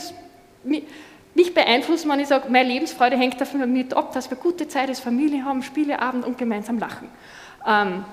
mich 1.34 1.54
beeinflussen, 1.54 2.10
wenn 2.10 2.20
ich 2.20 2.28
sage, 2.28 2.48
meine 2.50 2.68
Lebensfreude 2.68 3.16
hängt 3.16 3.40
davon 3.40 3.72
mit 3.72 3.94
ab, 3.94 4.12
dass 4.12 4.30
wir 4.30 4.36
gute 4.36 4.68
Zeit 4.68 4.88
als 4.88 5.00
Familie 5.00 5.44
haben, 5.44 5.62
Spieleabend 5.62 6.26
und 6.26 6.36
gemeinsam 6.36 6.78
lachen. 6.78 7.08
Ähm, 7.66 8.04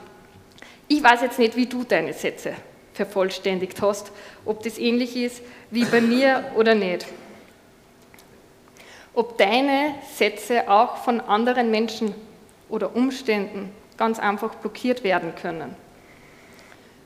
ich 0.88 1.04
weiß 1.04 1.22
jetzt 1.22 1.40
nicht, 1.40 1.56
wie 1.56 1.66
du 1.66 1.84
deine 1.84 2.14
Sätze 2.14 2.54
vervollständigt 2.94 3.82
hast, 3.82 4.12
ob 4.46 4.64
das 4.64 4.78
ähnlich 4.78 5.16
ist 5.16 5.42
wie 5.70 5.86
bei 5.86 6.02
mir 6.02 6.52
oder 6.56 6.76
nicht. 6.76 7.06
Ob 9.14 9.38
deine 9.38 9.96
Sätze 10.16 10.70
auch 10.70 10.98
von 10.98 11.20
anderen 11.22 11.72
Menschen 11.72 12.14
oder 12.70 12.96
Umständen 12.96 13.72
ganz 13.98 14.20
einfach 14.20 14.56
blockiert 14.56 15.04
werden 15.04 15.34
können. 15.36 15.76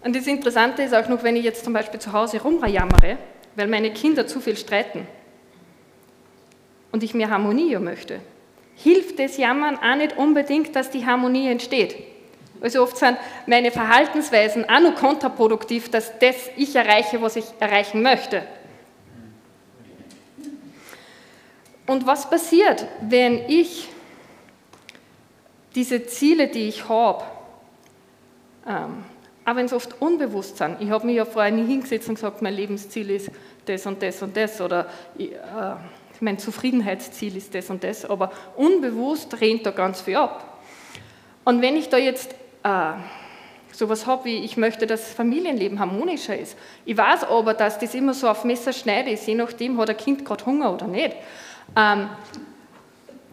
Und 0.04 0.16
das 0.16 0.28
Interessante 0.28 0.84
ist 0.84 0.94
auch 0.94 1.08
noch, 1.08 1.24
wenn 1.24 1.36
ich 1.36 1.44
jetzt 1.44 1.64
zum 1.64 1.74
Beispiel 1.74 2.00
zu 2.00 2.14
Hause 2.14 2.42
rumjammere, 2.42 3.18
weil 3.56 3.68
meine 3.68 3.92
Kinder 3.92 4.28
zu 4.28 4.42
viel 4.42 4.58
streiten 4.58 5.08
und 6.94 7.04
ich 7.04 7.14
mehr 7.14 7.30
Harmonie 7.30 7.76
möchte, 7.80 8.22
hilft 8.76 9.20
das 9.20 9.36
Jammern 9.38 9.78
auch 9.78 9.96
nicht 9.96 10.16
unbedingt, 10.16 10.76
dass 10.76 10.92
die 10.92 11.06
Harmonie 11.06 11.50
entsteht. 11.50 11.96
Also 12.62 12.84
oft 12.84 12.96
sind 12.96 13.18
meine 13.48 13.72
Verhaltensweisen 13.72 14.70
auch 14.70 14.80
noch 14.80 14.96
kontraproduktiv, 14.96 15.90
dass 15.90 16.18
das 16.20 16.36
ich 16.56 16.74
erreiche, 16.76 17.22
was 17.22 17.36
ich 17.36 17.46
erreichen 17.60 18.02
möchte. 18.02 18.44
Und 21.88 22.06
was 22.06 22.30
passiert, 22.30 22.86
wenn 23.02 23.50
ich 23.50 23.90
diese 25.76 26.06
Ziele, 26.06 26.48
die 26.48 26.70
ich 26.70 26.88
habe, 26.88 27.24
ähm, 28.66 29.04
auch 29.44 29.56
wenn 29.56 29.66
es 29.66 29.74
oft 29.74 30.00
unbewusst 30.00 30.58
sind, 30.58 30.78
ich 30.80 30.90
habe 30.90 31.06
mich 31.06 31.16
ja 31.16 31.26
vorher 31.26 31.52
nie 31.52 31.66
hingesetzt 31.66 32.08
und 32.08 32.16
gesagt, 32.16 32.42
mein 32.42 32.54
Lebensziel 32.54 33.10
ist 33.10 33.32
das 33.66 33.86
und 33.86 34.02
das 34.02 34.22
und 34.22 34.38
das 34.38 34.62
oder 34.62 34.88
äh, 35.18 35.26
mein 36.22 36.38
Zufriedenheitsziel 36.38 37.36
ist 37.36 37.54
das 37.56 37.70
und 37.70 37.84
das, 37.84 38.06
aber 38.06 38.32
unbewusst 38.56 39.40
rennt 39.42 39.66
da 39.66 39.72
ganz 39.72 40.02
viel 40.02 40.16
ab. 40.16 40.62
Und 41.44 41.62
wenn 41.62 41.76
ich 41.76 41.90
da 41.90 41.98
jetzt 41.98 42.34
äh, 42.64 42.94
sowas 43.72 44.06
habe 44.06 44.26
wie, 44.26 44.38
ich 44.38 44.58
möchte, 44.58 44.88
dass 44.88 45.02
das 45.02 45.14
Familienleben 45.14 45.80
harmonischer 45.80 46.38
ist. 46.38 46.58
Ich 46.86 46.96
weiß 46.96 47.26
aber, 47.26 47.54
dass 47.54 47.80
das 47.80 47.94
immer 47.96 48.14
so 48.14 48.28
auf 48.28 48.44
Messerschneide 48.44 49.10
ist, 49.12 49.28
je 49.28 49.36
nachdem, 49.36 49.78
hat 49.80 49.90
ein 49.90 49.98
Kind 49.98 50.26
gerade 50.26 50.46
Hunger 50.46 50.74
oder 50.74 50.88
nicht. 50.88 51.16
Ähm, 51.76 52.10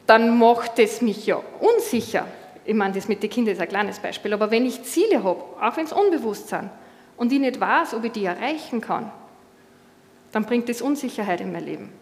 dann 0.07 0.39
macht 0.39 0.79
es 0.79 1.03
mich 1.03 1.27
ja 1.27 1.41
unsicher. 1.61 2.27
Ich 2.65 2.75
meine, 2.75 2.95
das 2.95 3.09
mit 3.09 3.23
den 3.23 3.31
Kindern 3.31 3.55
ist 3.55 3.61
ein 3.61 3.69
kleines 3.69 3.99
Beispiel, 3.99 4.33
aber 4.33 4.51
wenn 4.51 4.67
ich 4.67 4.83
Ziele 4.83 5.23
habe, 5.23 5.43
auch 5.61 5.77
wenn 5.77 5.85
es 5.85 5.93
unbewusst 5.93 6.49
sind, 6.49 6.71
und 7.17 7.31
ich 7.33 7.39
nicht 7.39 7.61
weiß, 7.61 7.95
ob 7.95 8.05
ich 8.05 8.13
die 8.13 8.25
erreichen 8.25 8.81
kann, 8.81 9.13
dann 10.33 10.45
bringt 10.45 10.69
das 10.71 10.81
Unsicherheit 10.81 11.43
in 11.43 11.53
mein 11.53 11.65
Leben, 11.65 11.93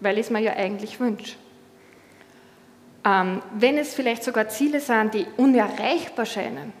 weil 0.00 0.18
ich 0.18 0.26
es 0.26 0.30
mir 0.30 0.40
ja 0.40 0.52
eigentlich 0.52 1.00
wünsche. 1.00 1.36
Ähm, 3.04 3.42
wenn 3.54 3.78
es 3.78 3.94
vielleicht 3.94 4.24
sogar 4.24 4.48
Ziele 4.48 4.80
sind, 4.80 5.14
die 5.14 5.26
unerreichbar 5.36 6.26
scheinen, 6.26 6.72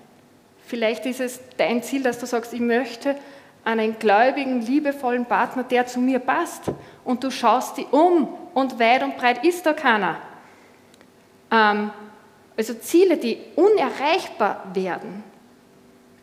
vielleicht 0.66 1.06
ist 1.06 1.20
es 1.20 1.40
dein 1.56 1.82
Ziel, 1.82 2.02
dass 2.02 2.18
du 2.18 2.26
sagst, 2.26 2.52
ich 2.52 2.60
möchte 2.60 3.16
einen 3.64 3.98
gläubigen, 3.98 4.62
liebevollen 4.62 5.26
Partner, 5.26 5.62
der 5.62 5.86
zu 5.86 6.00
mir 6.00 6.18
passt, 6.18 6.64
und 7.04 7.24
du 7.24 7.30
schaust 7.30 7.76
dich 7.76 7.92
um 7.92 8.28
und 8.54 8.78
weit 8.78 9.02
und 9.02 9.16
breit 9.16 9.44
ist 9.44 9.64
da 9.66 9.72
keiner. 9.72 10.16
Ähm, 11.50 11.90
also 12.56 12.74
Ziele, 12.74 13.16
die 13.16 13.38
unerreichbar 13.56 14.64
werden, 14.74 15.22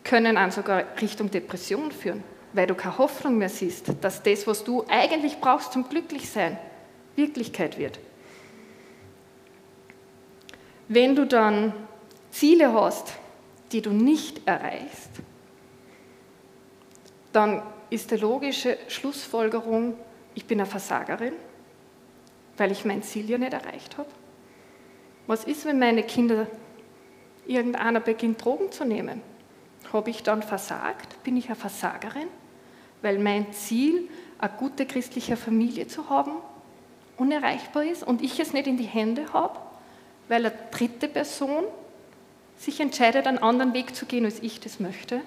können 0.04 0.36
an 0.36 0.50
sogar 0.50 0.84
Richtung 1.00 1.30
Depression 1.30 1.90
führen, 1.90 2.22
weil 2.52 2.66
du 2.66 2.74
keine 2.74 2.98
Hoffnung 2.98 3.38
mehr 3.38 3.48
siehst, 3.48 3.92
dass 4.00 4.22
das, 4.22 4.46
was 4.46 4.62
du 4.62 4.84
eigentlich 4.88 5.40
brauchst 5.40 5.72
zum 5.72 5.88
Glücklichsein, 5.88 6.58
Wirklichkeit 7.16 7.78
wird. 7.78 7.98
Wenn 10.88 11.16
du 11.16 11.26
dann 11.26 11.72
Ziele 12.30 12.72
hast, 12.72 13.14
die 13.72 13.82
du 13.82 13.90
nicht 13.90 14.46
erreichst, 14.46 15.10
dann 17.32 17.62
ist 17.90 18.10
die 18.10 18.16
logische 18.16 18.78
Schlussfolgerung, 18.88 19.96
ich 20.34 20.44
bin 20.46 20.60
eine 20.60 20.68
Versagerin, 20.68 21.34
weil 22.56 22.72
ich 22.72 22.84
mein 22.84 23.02
Ziel 23.02 23.28
ja 23.28 23.38
nicht 23.38 23.52
erreicht 23.52 23.98
habe. 23.98 24.08
Was 25.26 25.44
ist, 25.44 25.64
wenn 25.64 25.78
meine 25.78 26.02
Kinder 26.02 26.46
irgendeiner 27.46 28.00
beginnt, 28.00 28.44
Drogen 28.44 28.70
zu 28.70 28.84
nehmen? 28.84 29.22
Habe 29.92 30.10
ich 30.10 30.22
dann 30.22 30.42
versagt? 30.42 31.22
Bin 31.24 31.36
ich 31.36 31.46
eine 31.46 31.56
Versagerin? 31.56 32.28
Weil 33.02 33.18
mein 33.18 33.52
Ziel, 33.52 34.08
eine 34.38 34.52
gute 34.56 34.86
christliche 34.86 35.36
Familie 35.36 35.86
zu 35.86 36.08
haben, 36.08 36.32
unerreichbar 37.16 37.84
ist 37.84 38.02
und 38.02 38.22
ich 38.22 38.38
es 38.40 38.52
nicht 38.52 38.66
in 38.66 38.76
die 38.76 38.84
Hände 38.84 39.32
habe, 39.32 39.58
weil 40.28 40.46
eine 40.46 40.54
dritte 40.70 41.08
Person 41.08 41.64
sich 42.58 42.80
entscheidet, 42.80 43.26
einen 43.26 43.38
anderen 43.38 43.74
Weg 43.74 43.94
zu 43.94 44.06
gehen, 44.06 44.24
als 44.24 44.40
ich 44.40 44.60
das 44.60 44.80
möchte. 44.80 45.20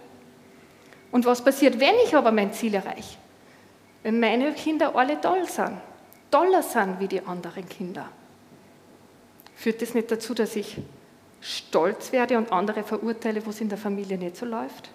Und 1.11 1.25
was 1.25 1.43
passiert, 1.43 1.79
wenn 1.79 1.95
ich 2.05 2.15
aber 2.15 2.31
mein 2.31 2.53
Ziel 2.53 2.75
erreiche? 2.75 3.17
Wenn 4.03 4.19
meine 4.19 4.51
Kinder 4.53 4.95
alle 4.95 5.19
toll 5.19 5.47
sind, 5.47 5.77
toller 6.31 6.63
sind 6.63 6.99
wie 6.99 7.07
die 7.07 7.25
anderen 7.25 7.67
Kinder, 7.67 8.07
führt 9.55 9.81
das 9.81 9.93
nicht 9.93 10.09
dazu, 10.09 10.33
dass 10.33 10.55
ich 10.55 10.77
stolz 11.41 12.11
werde 12.11 12.37
und 12.37 12.51
andere 12.51 12.83
verurteile, 12.83 13.45
wo 13.45 13.49
es 13.49 13.61
in 13.61 13.69
der 13.69 13.77
Familie 13.77 14.17
nicht 14.17 14.37
so 14.37 14.45
läuft? 14.45 14.89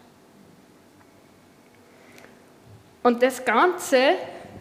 Und 3.03 3.23
das 3.23 3.45
Ganze, 3.45 4.15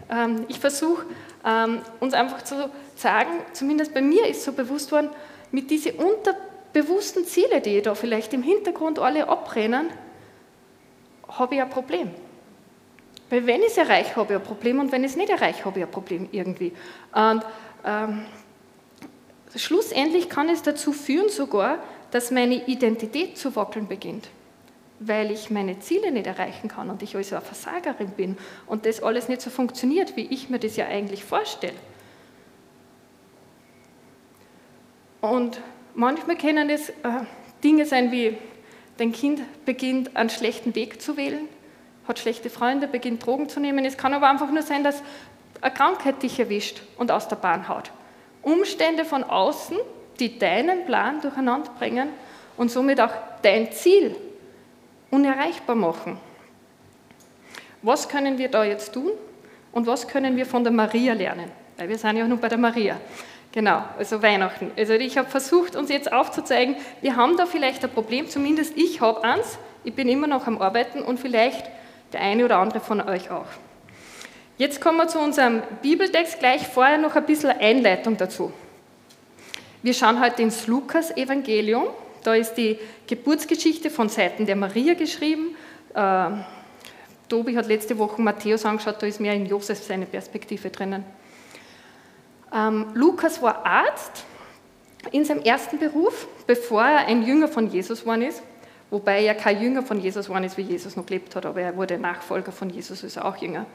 ähm, 0.09 0.45
ich 0.49 0.59
versuche 0.59 1.05
ähm, 1.45 1.81
uns 1.99 2.13
einfach 2.13 2.43
zu 2.43 2.69
sagen, 2.95 3.29
zumindest 3.53 3.93
bei 3.93 4.01
mir 4.01 4.27
ist 4.27 4.43
so 4.43 4.53
bewusst 4.53 4.91
worden, 4.91 5.09
mit 5.51 5.69
diesen 5.69 5.93
unterbewussten 5.93 7.25
Zielen, 7.25 7.61
die 7.63 7.81
da 7.81 7.95
vielleicht 7.95 8.33
im 8.33 8.43
Hintergrund 8.43 8.99
alle 8.99 9.27
abrennen, 9.27 9.89
habe 11.27 11.55
ich 11.55 11.61
ein 11.61 11.69
Problem. 11.69 12.11
Weil 13.29 13.47
wenn 13.47 13.61
ich 13.61 13.67
es 13.67 13.77
erreiche, 13.77 14.15
habe 14.15 14.33
ich 14.33 14.39
ein 14.39 14.45
Problem 14.45 14.79
und 14.79 14.91
wenn 14.91 15.03
ich 15.03 15.11
es 15.11 15.17
nicht 15.17 15.29
erreiche, 15.29 15.65
habe 15.65 15.79
ich 15.79 15.85
ein 15.85 15.91
Problem 15.91 16.29
irgendwie. 16.31 16.73
Und 17.13 17.43
ähm, 17.85 18.25
schlussendlich 19.55 20.29
kann 20.29 20.49
es 20.49 20.61
dazu 20.61 20.93
führen 20.93 21.29
sogar, 21.29 21.79
dass 22.11 22.31
meine 22.31 22.65
Identität 22.67 23.37
zu 23.37 23.55
wackeln 23.55 23.87
beginnt 23.87 24.27
weil 25.07 25.31
ich 25.31 25.49
meine 25.49 25.79
Ziele 25.79 26.11
nicht 26.11 26.27
erreichen 26.27 26.67
kann 26.67 26.89
und 26.89 27.01
ich 27.01 27.15
also 27.15 27.35
eine 27.35 27.45
Versagerin 27.45 28.11
bin 28.11 28.37
und 28.67 28.85
das 28.85 29.01
alles 29.01 29.27
nicht 29.27 29.41
so 29.41 29.49
funktioniert, 29.49 30.15
wie 30.15 30.25
ich 30.27 30.49
mir 30.49 30.59
das 30.59 30.75
ja 30.75 30.87
eigentlich 30.87 31.23
vorstelle. 31.23 31.73
Und 35.21 35.61
manchmal 35.95 36.37
können 36.37 36.69
es 36.69 36.89
äh, 36.89 36.93
Dinge 37.63 37.85
sein 37.85 38.11
wie, 38.11 38.37
dein 38.97 39.11
Kind 39.11 39.41
beginnt 39.65 40.15
einen 40.15 40.29
schlechten 40.29 40.75
Weg 40.75 41.01
zu 41.01 41.17
wählen, 41.17 41.47
hat 42.07 42.19
schlechte 42.19 42.49
Freunde, 42.49 42.87
beginnt 42.87 43.25
Drogen 43.25 43.47
zu 43.49 43.59
nehmen. 43.59 43.85
Es 43.85 43.97
kann 43.97 44.13
aber 44.13 44.29
einfach 44.29 44.51
nur 44.51 44.63
sein, 44.63 44.83
dass 44.83 45.01
eine 45.61 45.73
Krankheit 45.73 46.21
dich 46.21 46.39
erwischt 46.39 46.81
und 46.97 47.11
aus 47.11 47.27
der 47.29 47.37
Bahn 47.37 47.69
haut. 47.69 47.91
Umstände 48.41 49.05
von 49.05 49.23
außen, 49.23 49.77
die 50.19 50.37
deinen 50.37 50.85
Plan 50.85 51.21
durcheinander 51.21 51.71
bringen 51.79 52.09
und 52.57 52.69
somit 52.69 52.99
auch 52.99 53.13
dein 53.41 53.71
Ziel 53.71 54.15
unerreichbar 55.13 55.75
machen. 55.75 56.17
Was 57.83 58.09
können 58.09 58.39
wir 58.39 58.49
da 58.49 58.63
jetzt 58.63 58.93
tun 58.93 59.11
und 59.71 59.85
was 59.85 60.07
können 60.07 60.35
wir 60.35 60.47
von 60.47 60.63
der 60.63 60.73
Maria 60.73 61.13
lernen? 61.13 61.51
Weil 61.77 61.89
wir 61.89 61.97
sind 61.99 62.17
ja 62.17 62.27
nur 62.27 62.39
bei 62.39 62.47
der 62.47 62.57
Maria. 62.57 62.99
Genau, 63.51 63.83
also 63.99 64.23
Weihnachten. 64.23 64.71
Also 64.75 64.93
ich 64.93 65.15
habe 65.19 65.29
versucht, 65.29 65.75
uns 65.75 65.91
jetzt 65.91 66.11
aufzuzeigen, 66.11 66.75
wir 67.01 67.15
haben 67.15 67.37
da 67.37 67.45
vielleicht 67.45 67.83
ein 67.83 67.91
Problem, 67.91 68.27
zumindest 68.27 68.75
ich 68.75 69.01
habe 69.01 69.23
eins, 69.23 69.59
ich 69.83 69.93
bin 69.93 70.09
immer 70.09 70.25
noch 70.25 70.47
am 70.47 70.59
Arbeiten 70.59 71.03
und 71.03 71.19
vielleicht 71.19 71.69
der 72.13 72.21
eine 72.21 72.45
oder 72.45 72.57
andere 72.57 72.79
von 72.79 72.99
euch 73.01 73.29
auch. 73.29 73.45
Jetzt 74.57 74.81
kommen 74.81 74.97
wir 74.97 75.07
zu 75.07 75.19
unserem 75.19 75.61
Bibeltext, 75.83 76.39
gleich 76.39 76.67
vorher 76.67 76.97
noch 76.97 77.15
ein 77.15 77.25
bisschen 77.25 77.51
Einleitung 77.51 78.17
dazu. 78.17 78.51
Wir 79.83 79.93
schauen 79.93 80.19
heute 80.19 80.41
ins 80.41 80.65
Lukas-Evangelium 80.65 81.85
da 82.23 82.35
ist 82.35 82.55
die 82.55 82.79
Geburtsgeschichte 83.07 83.89
von 83.89 84.09
Seiten 84.09 84.45
der 84.45 84.55
Maria 84.55 84.93
geschrieben. 84.93 85.55
Äh, 85.93 86.29
Tobi 87.29 87.55
hat 87.55 87.67
letzte 87.67 87.97
Woche 87.97 88.21
Matthäus 88.21 88.65
angeschaut, 88.65 88.97
da 88.99 89.07
ist 89.07 89.19
mehr 89.19 89.33
in 89.33 89.45
Josef 89.45 89.83
seine 89.83 90.05
Perspektive 90.05 90.69
drinnen. 90.69 91.03
Ähm, 92.53 92.87
Lukas 92.93 93.41
war 93.41 93.65
Arzt 93.65 94.25
in 95.11 95.25
seinem 95.25 95.41
ersten 95.41 95.79
Beruf, 95.79 96.27
bevor 96.45 96.83
er 96.83 97.07
ein 97.07 97.23
Jünger 97.23 97.47
von 97.47 97.69
Jesus 97.69 98.01
geworden 98.01 98.21
ist, 98.21 98.41
wobei 98.89 99.23
er 99.23 99.35
kein 99.35 99.61
Jünger 99.61 99.83
von 99.83 99.99
Jesus 99.99 100.27
geworden 100.27 100.43
ist, 100.43 100.57
wie 100.57 100.61
Jesus 100.61 100.95
noch 100.95 101.05
gelebt 101.05 101.35
hat, 101.35 101.45
aber 101.45 101.61
er 101.61 101.75
wurde 101.75 101.97
Nachfolger 101.97 102.51
von 102.51 102.69
Jesus, 102.69 103.03
ist 103.03 103.17
auch 103.17 103.37
Jünger. 103.37 103.65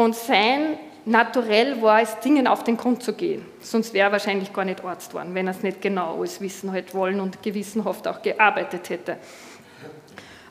Und 0.00 0.16
sein 0.16 0.78
Naturell 1.04 1.82
war 1.82 2.00
es, 2.00 2.20
Dingen 2.20 2.46
auf 2.46 2.64
den 2.64 2.78
Grund 2.78 3.02
zu 3.02 3.12
gehen. 3.12 3.44
Sonst 3.60 3.92
wäre 3.92 4.08
er 4.08 4.12
wahrscheinlich 4.12 4.50
gar 4.50 4.64
nicht 4.64 4.82
Arzt 4.82 5.10
geworden, 5.10 5.34
wenn 5.34 5.46
er 5.46 5.50
es 5.50 5.62
nicht 5.62 5.82
genau 5.82 6.16
alles 6.16 6.40
wissen 6.40 6.72
hätte 6.72 6.94
wollen 6.94 7.20
und 7.20 7.42
gewissenhaft 7.42 8.08
auch 8.08 8.22
gearbeitet 8.22 8.88
hätte. 8.88 9.18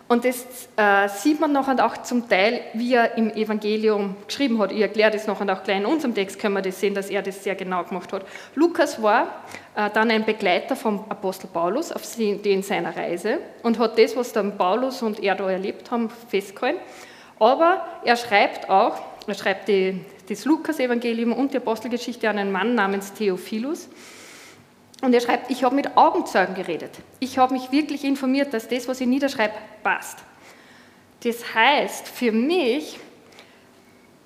Und 0.07 0.23
das 0.23 0.45
äh, 0.75 1.09
sieht 1.09 1.39
man 1.39 1.51
noch 1.51 1.67
und 1.67 1.81
auch 1.81 1.97
zum 1.97 2.29
Teil, 2.29 2.61
wie 2.73 2.93
er 2.93 3.17
im 3.17 3.31
Evangelium 3.31 4.17
geschrieben 4.27 4.59
hat. 4.59 4.71
Ich 4.71 4.81
erkläre 4.81 5.09
das 5.09 5.25
noch 5.25 5.41
und 5.41 5.49
auch 5.49 5.63
gleich 5.63 5.77
in 5.77 5.87
unserem 5.87 6.13
Text 6.13 6.37
können 6.37 6.53
wir 6.53 6.61
das 6.61 6.79
sehen, 6.79 6.93
dass 6.93 7.09
er 7.09 7.23
das 7.23 7.43
sehr 7.43 7.55
genau 7.55 7.83
gemacht 7.83 8.13
hat. 8.13 8.25
Lukas 8.53 9.01
war 9.01 9.45
äh, 9.75 9.89
dann 9.91 10.11
ein 10.11 10.25
Begleiter 10.25 10.75
vom 10.75 11.05
Apostel 11.09 11.47
Paulus 11.47 11.91
auf 11.91 12.03
den 12.15 12.61
seiner 12.61 12.95
Reise 12.95 13.39
und 13.63 13.79
hat 13.79 13.97
das, 13.97 14.15
was 14.15 14.31
dann 14.31 14.59
Paulus 14.59 15.01
und 15.01 15.23
er 15.23 15.33
da 15.33 15.49
erlebt 15.49 15.89
haben, 15.89 16.11
festgehalten. 16.27 16.79
Aber 17.39 17.85
er 18.03 18.17
schreibt 18.17 18.69
auch, 18.69 18.99
er 19.29 19.35
schreibt 19.35 19.67
die, 19.67 20.01
das 20.27 20.45
Lukas-Evangelium 20.45 21.33
und 21.33 21.53
die 21.53 21.57
Apostelgeschichte 21.57 22.29
an 22.29 22.37
einen 22.37 22.51
Mann 22.51 22.75
namens 22.75 23.13
Theophilus. 23.13 23.89
Und 25.01 25.13
er 25.13 25.21
schreibt, 25.21 25.49
ich 25.49 25.63
habe 25.63 25.75
mit 25.75 25.95
Augenzeugen 25.95 26.55
geredet. 26.55 26.91
Ich 27.19 27.37
habe 27.37 27.53
mich 27.53 27.71
wirklich 27.71 28.03
informiert, 28.03 28.53
dass 28.53 28.67
das, 28.67 28.87
was 28.87 28.99
ich 28.99 29.07
niederschreibe, 29.07 29.53
passt. 29.81 30.19
Das 31.23 31.53
heißt 31.53 32.07
für 32.07 32.31
mich, 32.31 32.99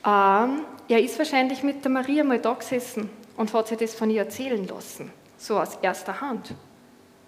ähm, 0.06 0.62
er 0.88 1.02
ist 1.02 1.18
wahrscheinlich 1.18 1.64
mit 1.64 1.84
der 1.84 1.92
Maria 1.92 2.24
mal 2.24 2.40
da 2.40 2.54
gesessen 2.54 3.10
und 3.38 3.54
hat 3.54 3.68
sich 3.68 3.78
das 3.78 3.94
von 3.94 4.10
ihr 4.10 4.22
erzählen 4.22 4.68
lassen, 4.68 5.12
so 5.38 5.60
aus 5.60 5.78
erster 5.82 6.22
Hand, 6.22 6.54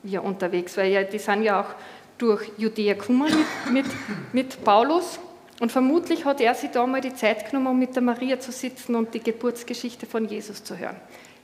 wie 0.04 0.16
er 0.16 0.24
unterwegs 0.24 0.78
war. 0.78 0.84
Ja, 0.84 1.04
die 1.04 1.20
sind 1.20 1.44
ja 1.44 1.62
auch 1.62 1.76
durch 2.18 2.52
Judäa 2.58 2.94
gekommen 2.94 3.32
mit, 3.72 3.86
mit, 3.86 3.86
mit 4.34 4.64
Paulus 4.64 5.20
und 5.60 5.72
vermutlich 5.72 6.26
hat 6.26 6.42
er 6.42 6.54
sich 6.54 6.72
da 6.72 6.86
mal 6.86 7.02
die 7.02 7.14
Zeit 7.14 7.50
genommen, 7.50 7.68
um 7.68 7.80
mit 7.80 7.96
der 7.96 8.04
Maria 8.04 8.40
zu 8.40 8.52
sitzen 8.52 8.96
und 8.96 9.14
die 9.14 9.22
Geburtsgeschichte 9.22 10.06
von 10.06 10.28
Jesus 10.28 10.64
zu 10.64 10.78
hören. 10.78 10.98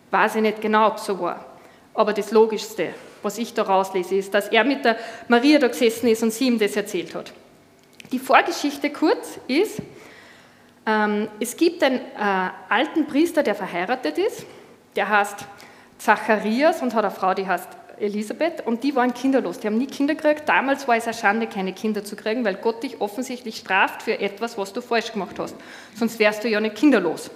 Weiß 0.10 0.36
ich 0.36 0.41
nicht 0.41 0.62
genau, 0.62 0.88
ob 0.88 1.00
so 1.00 1.20
war. 1.20 1.46
Aber 1.94 2.13
das 2.13 2.32
Logischste, 2.32 2.94
was 3.22 3.38
ich 3.38 3.53
da 3.53 3.63
rauslese, 3.63 4.15
ist, 4.15 4.34
dass 4.34 4.50
er 4.50 4.63
mit 4.63 4.84
der 4.84 4.98
Maria 5.27 5.60
da 5.60 5.68
gesessen 5.68 6.08
ist 6.08 6.24
und 6.24 6.32
sie 6.32 6.48
ihm 6.48 6.60
das 6.60 6.75
erzählt 6.75 7.15
hat. 7.15 7.32
Die 8.12 8.20
Vorgeschichte 8.20 8.89
kurz 8.89 9.39
ist, 9.48 9.80
ähm, 10.86 11.30
es 11.39 11.56
gibt 11.56 11.84
einen 11.84 12.00
äh, 12.00 12.50
alten 12.70 13.06
Priester, 13.08 13.44
der 13.44 13.56
verheiratet 13.56 14.18
ist, 14.18 14.46
der 14.96 15.08
heißt 15.08 15.46
Zacharias 15.98 16.82
und 16.82 16.94
hat 16.94 17.06
eine 17.06 17.13
Frau, 17.13 17.34
die 17.34 17.48
heißt 17.48 17.70
Elisabeth, 18.01 18.65
und 18.65 18.84
die 18.84 18.96
waren 18.96 19.13
kinderlos. 19.13 19.60
Die 19.60 19.67
haben 19.67 19.77
nie 19.77 19.88
Kinder 19.88 20.15
gekriegt. 20.15 20.48
Damals 20.48 20.88
war 20.88 20.96
es 20.96 21.05
eine 21.05 21.13
Schande, 21.13 21.48
keine 21.48 21.74
Kinder 21.74 22.03
zu 22.03 22.15
kriegen, 22.15 22.43
weil 22.43 22.55
Gott 22.55 22.84
dich 22.84 23.00
offensichtlich 23.00 23.58
straft 23.58 24.01
für 24.03 24.20
etwas, 24.20 24.58
was 24.58 24.74
du 24.74 24.81
falsch 24.81 25.12
gemacht 25.12 25.38
hast. 25.39 25.55
Sonst 25.96 26.20
wärst 26.20 26.43
du 26.43 26.50
ja 26.50 26.60
nicht 26.60 26.75
kinderlos. 26.75 27.29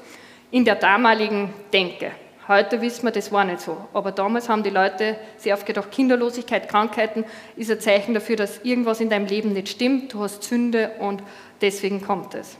In 0.51 0.65
der 0.65 0.75
damaligen 0.75 1.53
Denke. 1.71 2.11
Heute 2.47 2.79
wissen 2.81 3.03
wir, 3.03 3.11
das 3.11 3.31
war 3.31 3.43
nicht 3.43 3.61
so. 3.61 3.75
Aber 3.93 4.11
damals 4.11 4.49
haben 4.49 4.61
die 4.61 4.69
Leute 4.69 5.17
sehr 5.37 5.55
oft 5.55 5.65
gedacht, 5.65 5.91
Kinderlosigkeit, 5.91 6.69
Krankheiten 6.69 7.25
ist 7.55 7.71
ein 7.71 7.79
Zeichen 7.79 8.13
dafür, 8.13 8.35
dass 8.35 8.59
irgendwas 8.63 9.01
in 9.01 9.09
deinem 9.09 9.25
Leben 9.25 9.53
nicht 9.53 9.69
stimmt. 9.69 10.13
Du 10.13 10.21
hast 10.21 10.43
Sünde 10.43 10.91
und 10.99 11.23
deswegen 11.61 12.03
kommt 12.03 12.35
es. 12.35 12.57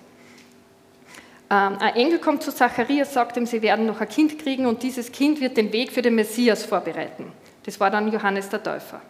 Ähm, 1.52 1.78
ein 1.80 1.96
Engel 1.96 2.18
kommt 2.18 2.42
zu 2.42 2.52
Zacharias, 2.52 3.14
sagt 3.14 3.38
ihm, 3.38 3.46
sie 3.46 3.62
werden 3.62 3.86
noch 3.86 4.02
ein 4.02 4.10
Kind 4.10 4.40
kriegen 4.40 4.66
und 4.66 4.82
dieses 4.82 5.12
Kind 5.12 5.40
wird 5.40 5.58
den 5.58 5.72
Weg 5.72 5.92
für 5.92 6.02
den 6.02 6.16
Messias 6.16 6.64
vorbereiten. 6.64 7.32
Das 7.66 7.80
war 7.80 7.90
dann 7.90 8.12
Johannes 8.12 8.50
der 8.50 8.62
Täufer. 8.62 9.02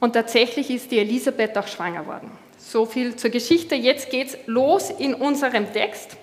Und 0.00 0.14
tatsächlich 0.14 0.70
ist 0.70 0.90
die 0.90 0.98
Elisabeth 0.98 1.56
auch 1.56 1.68
schwanger 1.68 2.06
worden. 2.06 2.30
So 2.58 2.86
viel 2.86 3.14
zur 3.16 3.30
Geschichte. 3.30 3.74
Jetzt 3.74 4.10
geht's 4.10 4.36
los 4.46 4.90
in 4.90 5.14
unserem 5.14 5.72
Text. 5.72 6.16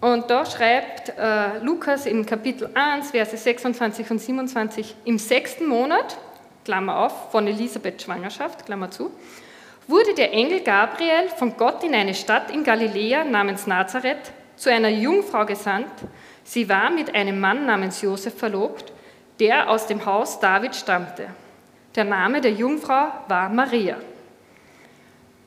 Und 0.00 0.30
da 0.30 0.44
schreibt 0.44 1.10
äh, 1.18 1.58
Lukas 1.62 2.06
im 2.06 2.26
Kapitel 2.26 2.70
1, 2.74 3.10
Verse 3.10 3.36
26 3.36 4.10
und 4.10 4.18
27, 4.18 4.94
im 5.04 5.18
sechsten 5.18 5.66
Monat, 5.66 6.18
Klammer 6.64 7.06
auf, 7.06 7.30
von 7.30 7.46
Elisabeths 7.46 8.04
Schwangerschaft, 8.04 8.66
Klammer 8.66 8.90
zu, 8.90 9.10
wurde 9.86 10.14
der 10.14 10.32
Engel 10.32 10.60
Gabriel 10.60 11.28
von 11.36 11.56
Gott 11.56 11.84
in 11.84 11.94
eine 11.94 12.14
Stadt 12.14 12.50
in 12.50 12.64
Galiläa 12.64 13.24
namens 13.24 13.66
Nazareth 13.66 14.32
zu 14.56 14.70
einer 14.70 14.88
Jungfrau 14.88 15.44
gesandt. 15.44 15.90
Sie 16.44 16.68
war 16.68 16.90
mit 16.90 17.14
einem 17.14 17.40
Mann 17.40 17.66
namens 17.66 18.00
Josef 18.02 18.38
verlobt, 18.38 18.93
der 19.40 19.70
aus 19.70 19.86
dem 19.86 20.04
Haus 20.06 20.40
David 20.40 20.74
stammte. 20.74 21.26
Der 21.94 22.04
Name 22.04 22.40
der 22.40 22.52
Jungfrau 22.52 23.08
war 23.28 23.48
Maria. 23.48 23.96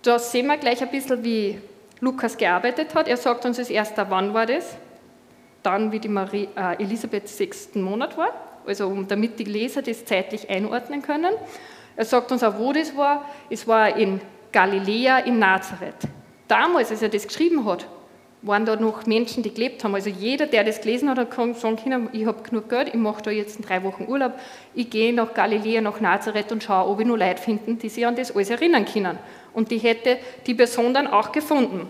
Da 0.01 0.19
sehen 0.19 0.47
wir 0.47 0.57
gleich 0.57 0.81
ein 0.81 0.91
bisschen, 0.91 1.23
wie 1.23 1.59
Lukas 1.99 2.37
gearbeitet 2.37 2.95
hat. 2.95 3.07
Er 3.07 3.17
sagt 3.17 3.45
uns 3.45 3.59
als 3.59 3.69
erster, 3.69 4.09
wann 4.09 4.33
war 4.33 4.45
das? 4.45 4.77
Dann, 5.63 5.91
wie 5.91 5.99
die 5.99 6.07
Marie, 6.07 6.47
äh, 6.55 6.81
Elisabeth 6.81 7.27
sechsten 7.27 7.81
Monat 7.81 8.17
war, 8.17 8.29
also 8.65 8.93
damit 9.07 9.39
die 9.39 9.43
Leser 9.43 9.81
das 9.81 10.05
zeitlich 10.05 10.49
einordnen 10.49 11.01
können. 11.01 11.33
Er 11.95 12.05
sagt 12.05 12.31
uns 12.31 12.43
auch, 12.43 12.57
wo 12.57 12.71
das 12.71 12.95
war. 12.95 13.25
Es 13.49 13.67
war 13.67 13.95
in 13.97 14.21
Galiläa, 14.51 15.19
in 15.19 15.39
Nazareth. 15.39 16.07
Damals, 16.47 16.91
als 16.91 17.01
er 17.01 17.09
das 17.09 17.27
geschrieben 17.27 17.65
hat, 17.65 17.85
waren 18.41 18.65
da 18.65 18.75
noch 18.75 19.05
Menschen, 19.05 19.43
die 19.43 19.53
gelebt 19.53 19.83
haben. 19.83 19.95
Also 19.95 20.09
jeder, 20.09 20.45
der 20.45 20.63
das 20.63 20.81
gelesen 20.81 21.09
hat, 21.09 21.31
kann 21.31 21.53
sagen 21.55 21.77
können, 21.77 22.09
ich 22.13 22.25
habe 22.25 22.43
genug 22.43 22.69
Geld, 22.69 22.89
ich 22.89 22.95
mache 22.95 23.23
da 23.23 23.31
jetzt 23.31 23.57
drei 23.67 23.83
Wochen 23.83 24.05
Urlaub, 24.07 24.33
ich 24.75 24.89
gehe 24.89 25.13
nach 25.13 25.33
Galiläa, 25.33 25.81
nach 25.81 25.99
Nazareth 25.99 26.51
und 26.51 26.63
schaue, 26.63 26.89
ob 26.89 26.99
ich 26.99 27.07
nur 27.07 27.17
Leute 27.17 27.41
finden, 27.41 27.79
die 27.79 27.89
sich 27.89 28.05
an 28.05 28.15
das 28.15 28.35
alles 28.35 28.49
erinnern 28.49 28.85
können. 28.85 29.17
Und 29.53 29.71
die 29.71 29.79
hätte 29.79 30.19
die 30.45 30.53
Person 30.53 30.93
dann 30.93 31.07
auch 31.07 31.31
gefunden. 31.31 31.89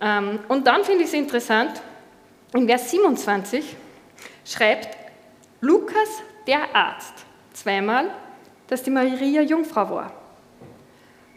Ähm, 0.00 0.40
und 0.48 0.66
dann 0.66 0.82
finde 0.82 1.02
ich 1.02 1.08
es 1.08 1.14
interessant, 1.14 1.80
in 2.52 2.66
Vers 2.66 2.90
27 2.90 3.76
schreibt 4.44 4.96
Lukas, 5.60 6.22
der 6.46 6.74
Arzt, 6.74 7.14
zweimal, 7.52 8.06
dass 8.66 8.82
die 8.82 8.90
Maria 8.90 9.42
Jungfrau 9.42 9.88
war. 9.90 10.12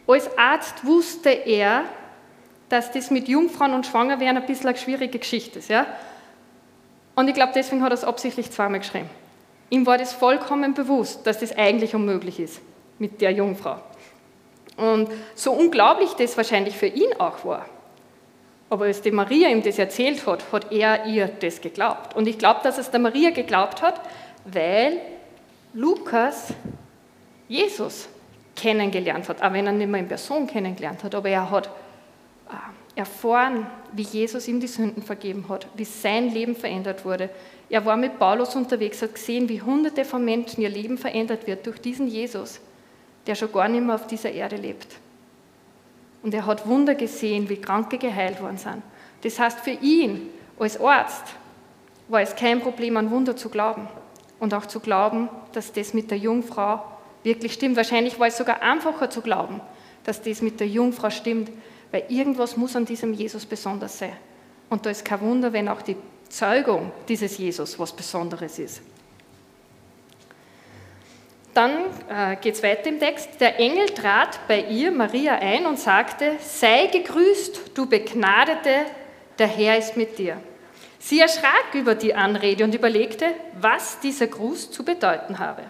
Als 0.06 0.36
Arzt 0.36 0.84
wusste 0.84 1.30
er, 1.30 1.84
dass 2.74 2.90
das 2.90 3.12
mit 3.12 3.28
Jungfrauen 3.28 3.72
und 3.72 3.86
Schwangerwerden 3.86 4.38
ein 4.38 4.46
bisschen 4.46 4.66
eine 4.66 4.76
schwierige 4.76 5.20
Geschichte 5.20 5.60
ist. 5.60 5.70
Ja? 5.70 5.86
Und 7.14 7.28
ich 7.28 7.34
glaube, 7.34 7.52
deswegen 7.54 7.82
hat 7.84 7.92
er 7.92 7.94
es 7.94 8.02
absichtlich 8.02 8.50
zweimal 8.50 8.80
geschrieben. 8.80 9.08
Ihm 9.70 9.86
war 9.86 9.96
das 9.96 10.12
vollkommen 10.12 10.74
bewusst, 10.74 11.24
dass 11.24 11.38
das 11.38 11.56
eigentlich 11.56 11.94
unmöglich 11.94 12.40
ist 12.40 12.60
mit 12.98 13.20
der 13.20 13.30
Jungfrau. 13.30 13.76
Und 14.76 15.08
so 15.36 15.52
unglaublich 15.52 16.14
das 16.14 16.36
wahrscheinlich 16.36 16.76
für 16.76 16.88
ihn 16.88 17.12
auch 17.20 17.44
war, 17.44 17.64
aber 18.70 18.86
als 18.86 19.00
die 19.02 19.12
Maria 19.12 19.48
ihm 19.50 19.62
das 19.62 19.78
erzählt 19.78 20.26
hat, 20.26 20.50
hat 20.50 20.72
er 20.72 21.06
ihr 21.06 21.28
das 21.28 21.60
geglaubt. 21.60 22.16
Und 22.16 22.26
ich 22.26 22.38
glaube, 22.38 22.58
dass 22.64 22.76
es 22.76 22.90
der 22.90 22.98
Maria 22.98 23.30
geglaubt 23.30 23.82
hat, 23.82 24.00
weil 24.46 24.98
Lukas 25.74 26.52
Jesus 27.46 28.08
kennengelernt 28.56 29.28
hat, 29.28 29.42
auch 29.42 29.52
wenn 29.52 29.66
er 29.66 29.72
nicht 29.72 29.88
mehr 29.88 30.00
in 30.00 30.08
Person 30.08 30.48
kennengelernt 30.48 31.04
hat, 31.04 31.14
aber 31.14 31.28
er 31.28 31.48
hat 31.48 31.70
erfahren, 32.94 33.66
wie 33.92 34.02
Jesus 34.02 34.46
ihm 34.48 34.60
die 34.60 34.66
Sünden 34.66 35.02
vergeben 35.02 35.46
hat, 35.48 35.66
wie 35.74 35.84
sein 35.84 36.32
Leben 36.32 36.54
verändert 36.54 37.04
wurde. 37.04 37.30
Er 37.68 37.84
war 37.84 37.96
mit 37.96 38.18
Paulus 38.18 38.54
unterwegs, 38.54 39.02
hat 39.02 39.14
gesehen, 39.14 39.48
wie 39.48 39.60
hunderte 39.60 40.04
von 40.04 40.24
Menschen 40.24 40.62
ihr 40.62 40.68
Leben 40.68 40.98
verändert 40.98 41.46
wird 41.46 41.66
durch 41.66 41.80
diesen 41.80 42.06
Jesus, 42.06 42.60
der 43.26 43.34
schon 43.34 43.52
gar 43.52 43.68
nicht 43.68 43.84
mehr 43.84 43.96
auf 43.96 44.06
dieser 44.06 44.30
Erde 44.30 44.56
lebt. 44.56 44.96
Und 46.22 46.32
er 46.34 46.46
hat 46.46 46.66
Wunder 46.66 46.94
gesehen, 46.94 47.48
wie 47.48 47.56
Kranke 47.56 47.98
geheilt 47.98 48.40
worden 48.40 48.58
sind. 48.58 48.82
Das 49.22 49.38
heißt, 49.38 49.60
für 49.60 49.72
ihn 49.72 50.30
als 50.58 50.80
Arzt 50.80 51.24
war 52.08 52.20
es 52.20 52.36
kein 52.36 52.60
Problem, 52.60 52.96
an 52.96 53.10
Wunder 53.10 53.36
zu 53.36 53.48
glauben. 53.48 53.88
Und 54.38 54.54
auch 54.54 54.66
zu 54.66 54.80
glauben, 54.80 55.28
dass 55.52 55.72
das 55.72 55.94
mit 55.94 56.10
der 56.10 56.18
Jungfrau 56.18 56.84
wirklich 57.22 57.54
stimmt. 57.54 57.76
Wahrscheinlich 57.76 58.18
war 58.18 58.26
es 58.26 58.36
sogar 58.36 58.62
einfacher 58.62 59.10
zu 59.10 59.20
glauben, 59.20 59.60
dass 60.04 60.22
das 60.22 60.42
mit 60.42 60.60
der 60.60 60.68
Jungfrau 60.68 61.10
stimmt, 61.10 61.50
weil 61.90 62.04
irgendwas 62.08 62.56
muss 62.56 62.76
an 62.76 62.84
diesem 62.84 63.12
Jesus 63.12 63.46
besonders 63.46 63.98
sein. 63.98 64.12
Und 64.70 64.84
da 64.86 64.90
ist 64.90 65.04
kein 65.04 65.20
Wunder, 65.20 65.52
wenn 65.52 65.68
auch 65.68 65.82
die 65.82 65.96
Zeugung 66.28 66.90
dieses 67.08 67.38
Jesus 67.38 67.78
was 67.78 67.92
Besonderes 67.92 68.58
ist. 68.58 68.82
Dann 71.54 71.72
äh, 72.08 72.36
geht 72.40 72.56
es 72.56 72.62
weiter 72.64 72.88
im 72.88 72.98
Text. 72.98 73.40
Der 73.40 73.60
Engel 73.60 73.86
trat 73.90 74.40
bei 74.48 74.62
ihr, 74.62 74.90
Maria, 74.90 75.36
ein 75.36 75.66
und 75.66 75.78
sagte, 75.78 76.32
sei 76.40 76.86
gegrüßt, 76.86 77.70
du 77.74 77.86
Begnadete, 77.86 78.86
der 79.38 79.46
Herr 79.46 79.78
ist 79.78 79.96
mit 79.96 80.18
dir. 80.18 80.36
Sie 80.98 81.20
erschrak 81.20 81.74
über 81.74 81.94
die 81.94 82.14
Anrede 82.14 82.64
und 82.64 82.74
überlegte, 82.74 83.26
was 83.60 84.00
dieser 84.00 84.26
Gruß 84.26 84.72
zu 84.72 84.84
bedeuten 84.84 85.38
habe. 85.38 85.62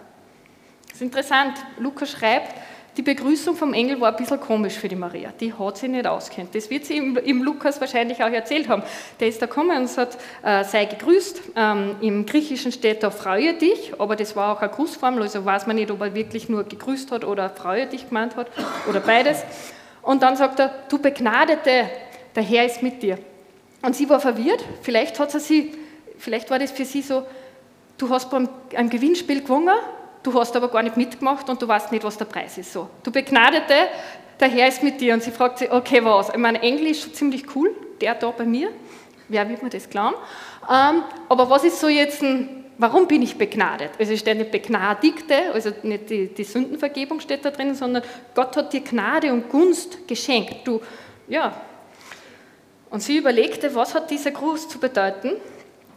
Das 0.86 0.94
ist 0.94 1.02
interessant. 1.02 1.58
Lukas 1.78 2.12
schreibt, 2.12 2.54
die 2.96 3.02
Begrüßung 3.02 3.56
vom 3.56 3.74
Engel 3.74 4.00
war 4.00 4.10
ein 4.10 4.16
bisschen 4.16 4.38
komisch 4.38 4.74
für 4.74 4.88
die 4.88 4.94
Maria. 4.96 5.32
Die 5.40 5.52
hat 5.52 5.78
sie 5.78 5.88
nicht 5.88 6.06
auskennt. 6.06 6.54
Das 6.54 6.70
wird 6.70 6.84
sie 6.84 6.96
im, 6.96 7.16
im 7.16 7.42
Lukas 7.42 7.80
wahrscheinlich 7.80 8.22
auch 8.22 8.30
erzählt 8.30 8.68
haben. 8.68 8.82
Der 9.18 9.28
ist 9.28 9.42
da 9.42 9.46
gekommen 9.46 9.76
und 9.76 9.88
sagt, 9.88 10.16
äh, 10.42 10.62
sei 10.62 10.84
gegrüßt. 10.84 11.42
Ähm, 11.56 11.96
Im 12.00 12.24
Griechischen 12.24 12.70
steht 12.70 13.02
da, 13.02 13.10
freue 13.10 13.54
dich, 13.54 13.92
aber 13.98 14.14
das 14.14 14.36
war 14.36 14.56
auch 14.56 14.60
eine 14.60 14.70
Grußformel, 14.70 15.22
also 15.22 15.44
weiß 15.44 15.66
man 15.66 15.76
nicht, 15.76 15.90
ob 15.90 16.00
er 16.02 16.14
wirklich 16.14 16.48
nur 16.48 16.64
gegrüßt 16.64 17.10
hat 17.10 17.24
oder 17.24 17.50
freue 17.50 17.86
dich 17.86 18.08
gemeint 18.08 18.36
hat 18.36 18.46
oder 18.88 19.00
beides. 19.00 19.42
Und 20.02 20.22
dann 20.22 20.36
sagt 20.36 20.60
er, 20.60 20.72
du 20.88 20.98
Begnadete, 20.98 21.90
der 22.36 22.42
Herr 22.42 22.66
ist 22.66 22.82
mit 22.82 23.02
dir. 23.02 23.18
Und 23.82 23.96
sie 23.96 24.08
war 24.08 24.20
verwirrt. 24.20 24.64
Vielleicht 24.82 25.18
hat 25.18 25.32
sie, 25.32 25.72
vielleicht 26.18 26.50
war 26.50 26.58
das 26.58 26.70
für 26.70 26.84
sie 26.84 27.02
so, 27.02 27.24
du 27.98 28.08
hast 28.08 28.30
beim 28.30 28.48
einem 28.74 28.90
Gewinnspiel 28.90 29.40
gewonnen 29.42 29.74
du 30.24 30.34
hast 30.34 30.56
aber 30.56 30.68
gar 30.68 30.82
nicht 30.82 30.96
mitgemacht 30.96 31.48
und 31.48 31.62
du 31.62 31.68
weißt 31.68 31.92
nicht, 31.92 32.02
was 32.02 32.16
der 32.16 32.24
Preis 32.24 32.58
ist. 32.58 32.72
So. 32.72 32.88
Du 33.04 33.12
Begnadete, 33.12 33.74
der 34.40 34.48
Herr 34.48 34.68
ist 34.68 34.82
mit 34.82 35.00
dir 35.00 35.14
und 35.14 35.22
sie 35.22 35.30
fragt 35.30 35.58
sich, 35.58 35.70
okay, 35.70 36.04
was? 36.04 36.30
Ich 36.30 36.36
meine, 36.36 36.60
Englisch 36.60 37.06
ist 37.06 37.16
ziemlich 37.16 37.54
cool, 37.54 37.70
der 38.00 38.16
da 38.16 38.30
bei 38.30 38.44
mir. 38.44 38.70
Wer 39.28 39.48
wird 39.48 39.62
mir 39.62 39.70
das 39.70 39.88
glauben? 39.88 40.16
Ähm, 40.68 41.02
aber 41.28 41.48
was 41.48 41.64
ist 41.64 41.78
so 41.78 41.88
jetzt 41.88 42.22
ein, 42.22 42.64
warum 42.78 43.06
bin 43.06 43.22
ich 43.22 43.36
begnadet? 43.36 43.90
Also 43.98 44.16
steht 44.16 44.38
nicht 44.38 44.50
Begnadigte, 44.50 45.52
also 45.52 45.70
nicht 45.82 46.10
die, 46.10 46.28
die 46.28 46.44
Sündenvergebung 46.44 47.20
steht 47.20 47.44
da 47.44 47.50
drin, 47.50 47.74
sondern 47.74 48.02
Gott 48.34 48.56
hat 48.56 48.72
dir 48.72 48.80
Gnade 48.80 49.32
und 49.32 49.48
Gunst 49.48 50.08
geschenkt. 50.08 50.66
Du, 50.66 50.80
ja. 51.28 51.54
Und 52.90 53.02
sie 53.02 53.18
überlegte, 53.18 53.74
was 53.74 53.94
hat 53.94 54.10
dieser 54.10 54.30
Gruß 54.30 54.68
zu 54.68 54.78
bedeuten? 54.78 55.32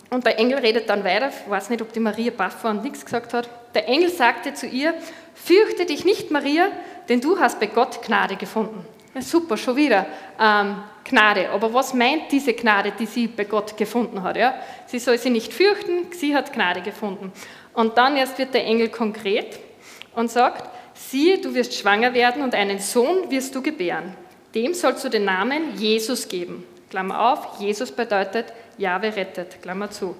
Und 0.09 0.25
der 0.25 0.39
Engel 0.39 0.59
redet 0.59 0.89
dann 0.89 1.03
weiter, 1.03 1.29
ich 1.29 1.49
weiß 1.49 1.69
nicht, 1.69 1.81
ob 1.81 1.91
die 1.91 1.99
Maria 1.99 2.31
baff 2.31 2.63
war 2.63 2.71
und 2.71 2.83
nichts 2.83 3.03
gesagt 3.03 3.33
hat. 3.33 3.49
Der 3.73 3.87
Engel 3.87 4.09
sagte 4.09 4.53
zu 4.53 4.65
ihr, 4.65 4.93
fürchte 5.33 5.85
dich 5.85 6.05
nicht, 6.05 6.31
Maria, 6.31 6.67
denn 7.09 7.19
du 7.19 7.39
hast 7.39 7.59
bei 7.59 7.67
Gott 7.67 8.01
Gnade 8.01 8.37
gefunden. 8.37 8.85
Ja, 9.13 9.21
super, 9.21 9.57
schon 9.57 9.75
wieder 9.75 10.05
ähm, 10.39 10.77
Gnade. 11.03 11.49
Aber 11.49 11.73
was 11.73 11.93
meint 11.93 12.31
diese 12.31 12.53
Gnade, 12.53 12.93
die 12.97 13.05
sie 13.05 13.27
bei 13.27 13.43
Gott 13.43 13.75
gefunden 13.75 14.23
hat? 14.23 14.37
Ja? 14.37 14.55
Sie 14.85 14.99
soll 14.99 15.17
sie 15.17 15.29
nicht 15.29 15.53
fürchten, 15.53 16.11
sie 16.11 16.35
hat 16.35 16.53
Gnade 16.53 16.81
gefunden. 16.81 17.31
Und 17.73 17.97
dann 17.97 18.15
erst 18.15 18.37
wird 18.37 18.53
der 18.53 18.65
Engel 18.65 18.89
konkret 18.89 19.59
und 20.15 20.31
sagt, 20.31 20.69
siehe, 20.93 21.39
du 21.39 21.53
wirst 21.53 21.75
schwanger 21.75 22.13
werden 22.13 22.43
und 22.43 22.55
einen 22.55 22.79
Sohn 22.79 23.29
wirst 23.29 23.53
du 23.55 23.61
gebären. 23.61 24.15
Dem 24.55 24.73
sollst 24.73 25.03
du 25.03 25.09
den 25.09 25.25
Namen 25.25 25.75
Jesus 25.77 26.27
geben. 26.27 26.63
Klammer 26.89 27.31
auf, 27.31 27.59
Jesus 27.59 27.91
bedeutet 27.91 28.45
Jahwe 28.77 29.15
rettet, 29.15 29.61
Klammer 29.61 29.89
zu. 29.89 30.15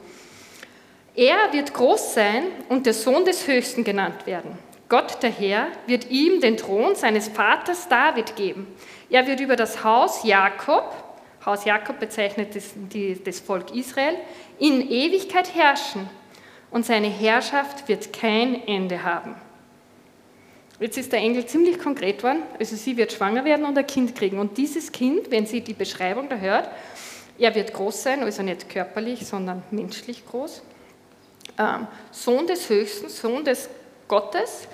Er 1.15 1.51
wird 1.51 1.73
groß 1.73 2.13
sein 2.13 2.43
und 2.69 2.85
der 2.85 2.93
Sohn 2.93 3.25
des 3.25 3.47
Höchsten 3.47 3.83
genannt 3.83 4.25
werden. 4.25 4.57
Gott, 4.89 5.21
der 5.21 5.31
Herr, 5.31 5.67
wird 5.85 6.09
ihm 6.09 6.39
den 6.39 6.57
Thron 6.57 6.95
seines 6.95 7.27
Vaters 7.27 7.89
David 7.89 8.35
geben. 8.35 8.67
Er 9.09 9.27
wird 9.27 9.39
über 9.39 9.55
das 9.55 9.83
Haus 9.83 10.23
Jakob, 10.23 10.93
Haus 11.45 11.63
Jakob 11.63 11.99
bezeichnet 11.99 12.55
das, 12.55 12.73
die, 12.75 13.21
das 13.23 13.39
Volk 13.39 13.73
Israel, 13.73 14.15
in 14.59 14.89
Ewigkeit 14.91 15.55
herrschen 15.55 16.09
und 16.71 16.85
seine 16.85 17.07
Herrschaft 17.07 17.87
wird 17.87 18.11
kein 18.11 18.67
Ende 18.67 19.01
haben. 19.01 19.35
Jetzt 20.79 20.97
ist 20.97 21.11
der 21.11 21.19
Engel 21.19 21.45
ziemlich 21.45 21.79
konkret 21.79 22.21
worden, 22.21 22.43
also 22.59 22.75
sie 22.75 22.97
wird 22.97 23.13
schwanger 23.13 23.45
werden 23.45 23.65
und 23.65 23.77
ein 23.77 23.87
Kind 23.87 24.13
kriegen. 24.13 24.37
Und 24.37 24.57
dieses 24.57 24.91
Kind, 24.91 25.31
wenn 25.31 25.45
sie 25.45 25.61
die 25.61 25.73
Beschreibung 25.73 26.29
da 26.29 26.35
hört, 26.35 26.69
er 27.39 27.53
wird 27.55 27.73
groß 27.73 28.03
sein, 28.03 28.23
also 28.23 28.41
nicht 28.43 28.69
körperlich, 28.69 29.25
sondern 29.25 29.63
menschlich 29.71 30.25
groß. 30.25 30.61
Ähm, 31.57 31.87
Sohn 32.11 32.47
des 32.47 32.69
Höchsten, 32.69 33.09
Sohn 33.09 33.43
des 33.43 33.69
Gottes. 34.07 34.67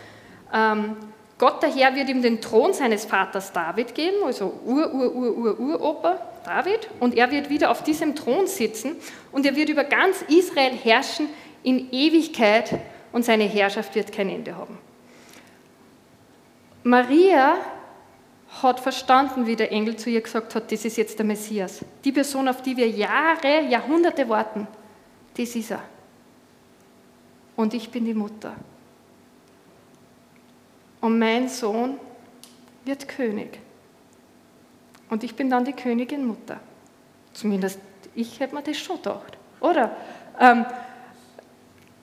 Ähm, 0.53 0.97
Gott 1.37 1.61
der 1.61 1.73
Herr 1.73 1.95
wird 1.95 2.09
ihm 2.09 2.21
den 2.21 2.39
Thron 2.39 2.73
seines 2.73 3.05
Vaters 3.05 3.51
David 3.51 3.95
geben, 3.95 4.23
also 4.23 4.53
Ur, 4.65 4.93
Ur, 4.93 5.15
Ur, 5.15 5.37
Ur, 5.37 5.59
Uropa 5.59 6.19
David. 6.45 6.87
Und 6.99 7.15
er 7.15 7.31
wird 7.31 7.49
wieder 7.49 7.71
auf 7.71 7.83
diesem 7.83 8.15
Thron 8.15 8.47
sitzen 8.47 8.95
und 9.31 9.45
er 9.45 9.55
wird 9.55 9.69
über 9.69 9.83
ganz 9.83 10.21
Israel 10.23 10.71
herrschen 10.71 11.27
in 11.63 11.91
Ewigkeit 11.91 12.79
und 13.11 13.25
seine 13.25 13.45
Herrschaft 13.45 13.95
wird 13.95 14.11
kein 14.11 14.29
Ende 14.29 14.55
haben. 14.55 14.77
Maria 16.83 17.55
hat 18.61 18.79
verstanden, 18.79 19.47
wie 19.47 19.55
der 19.55 19.71
Engel 19.71 19.95
zu 19.95 20.09
ihr 20.09 20.21
gesagt 20.21 20.53
hat, 20.53 20.71
das 20.71 20.85
ist 20.85 20.97
jetzt 20.97 21.17
der 21.17 21.25
Messias. 21.25 21.83
Die 22.03 22.11
Person, 22.11 22.47
auf 22.47 22.61
die 22.61 22.77
wir 22.77 22.87
Jahre, 22.87 23.61
Jahrhunderte 23.67 24.27
warten, 24.29 24.67
das 25.35 25.55
ist 25.55 25.71
er. 25.71 25.81
Und 27.55 27.73
ich 27.73 27.89
bin 27.89 28.05
die 28.05 28.13
Mutter. 28.13 28.53
Und 31.01 31.17
mein 31.19 31.49
Sohn 31.49 31.97
wird 32.85 33.07
König. 33.07 33.59
und 35.09 35.23
ich 35.23 35.35
bin 35.35 35.49
dann 35.49 35.63
die 35.63 35.73
Königin 35.73 36.25
Mutter. 36.25 36.59
Zumindest 37.33 37.79
ich 38.15 38.39
hätte 38.39 38.55
mir 38.55 38.63
das 38.63 38.77
schon 38.77 38.97
gedacht, 38.97 39.37
oder? 39.59 39.95
Ähm, 40.39 40.65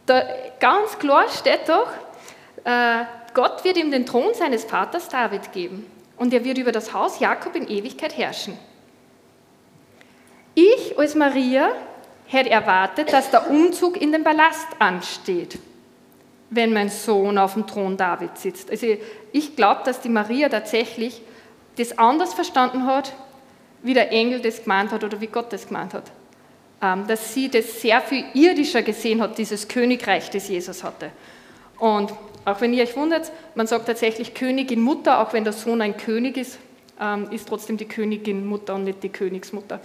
da, 0.06 0.22
ganz 0.58 0.98
klar 0.98 1.28
steht 1.28 1.68
doch, 1.68 1.88
äh, 2.64 3.04
Gott 3.34 3.64
wird 3.64 3.76
ihm 3.76 3.90
den 3.90 4.06
Thron 4.06 4.34
seines 4.34 4.64
Vaters 4.64 5.08
David 5.08 5.52
geben 5.52 5.86
und 6.20 6.34
er 6.34 6.44
wird 6.44 6.58
über 6.58 6.70
das 6.70 6.92
Haus 6.92 7.18
Jakob 7.18 7.56
in 7.56 7.66
Ewigkeit 7.66 8.14
herrschen. 8.18 8.52
Ich 10.54 10.98
als 10.98 11.14
Maria 11.14 11.70
hätte 12.26 12.50
erwartet, 12.50 13.10
dass 13.10 13.30
der 13.30 13.50
Umzug 13.50 13.98
in 13.98 14.12
den 14.12 14.22
Palast 14.22 14.66
ansteht, 14.78 15.58
wenn 16.50 16.74
mein 16.74 16.90
Sohn 16.90 17.38
auf 17.38 17.54
dem 17.54 17.66
Thron 17.66 17.96
David 17.96 18.36
sitzt. 18.36 18.70
Also 18.70 18.86
ich 19.32 19.56
glaube, 19.56 19.80
dass 19.86 20.02
die 20.02 20.10
Maria 20.10 20.50
tatsächlich 20.50 21.22
das 21.76 21.96
anders 21.96 22.34
verstanden 22.34 22.84
hat, 22.84 23.14
wie 23.82 23.94
der 23.94 24.12
Engel 24.12 24.42
das 24.42 24.64
gemeint 24.64 24.92
hat 24.92 25.02
oder 25.02 25.22
wie 25.22 25.26
Gott 25.26 25.50
das 25.50 25.68
gemeint 25.68 25.94
hat. 25.94 26.12
Ähm, 26.82 27.06
dass 27.06 27.32
sie 27.32 27.48
das 27.48 27.80
sehr 27.80 28.02
viel 28.02 28.26
irdischer 28.34 28.82
gesehen 28.82 29.22
hat, 29.22 29.38
dieses 29.38 29.68
Königreich, 29.68 30.28
das 30.28 30.48
Jesus 30.48 30.84
hatte. 30.84 31.12
Und 31.78 32.12
auch 32.44 32.60
wenn 32.60 32.72
ihr 32.72 32.82
euch 32.82 32.96
wundert, 32.96 33.30
man 33.54 33.66
sagt 33.66 33.86
tatsächlich 33.86 34.34
Königin 34.34 34.80
Mutter, 34.80 35.20
auch 35.20 35.32
wenn 35.32 35.44
der 35.44 35.52
Sohn 35.52 35.80
ein 35.80 35.96
König 35.96 36.36
ist, 36.36 36.58
ähm, 37.00 37.28
ist 37.30 37.48
trotzdem 37.48 37.76
die 37.76 37.86
Königin 37.86 38.46
Mutter 38.46 38.74
und 38.74 38.84
nicht 38.84 39.02
die 39.02 39.08
Königsmutter. 39.08 39.80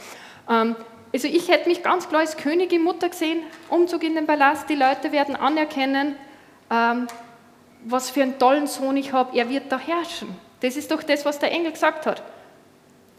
Ähm, 0.50 0.76
also 1.14 1.28
ich 1.28 1.50
hätte 1.50 1.70
mich 1.70 1.82
ganz 1.82 2.10
klar 2.10 2.22
als 2.22 2.36
Königin 2.36 2.84
Mutter 2.84 3.10
gesehen, 3.10 3.40
Umzug 3.70 4.04
in 4.04 4.16
den 4.16 4.28
Palast, 4.28 4.70
die 4.70 4.76
Leute 4.76 5.14
werden 5.14 5.38
anerkennen, 5.38 6.16
was 7.86 8.10
für 8.10 8.22
einen 8.22 8.38
tollen 8.38 8.68
Sohn 8.68 8.98
ich 8.98 9.14
habe, 9.14 9.38
er 9.38 9.48
wird 9.50 9.72
da 9.72 9.80
herrschen. 9.80 10.28
Das 10.60 10.76
ist 10.76 10.92
doch 10.92 11.04
das, 11.04 11.24
was 11.24 11.40
der 11.40 11.54
Engel 11.54 11.72
gesagt 11.72 12.06
hat. 12.06 12.22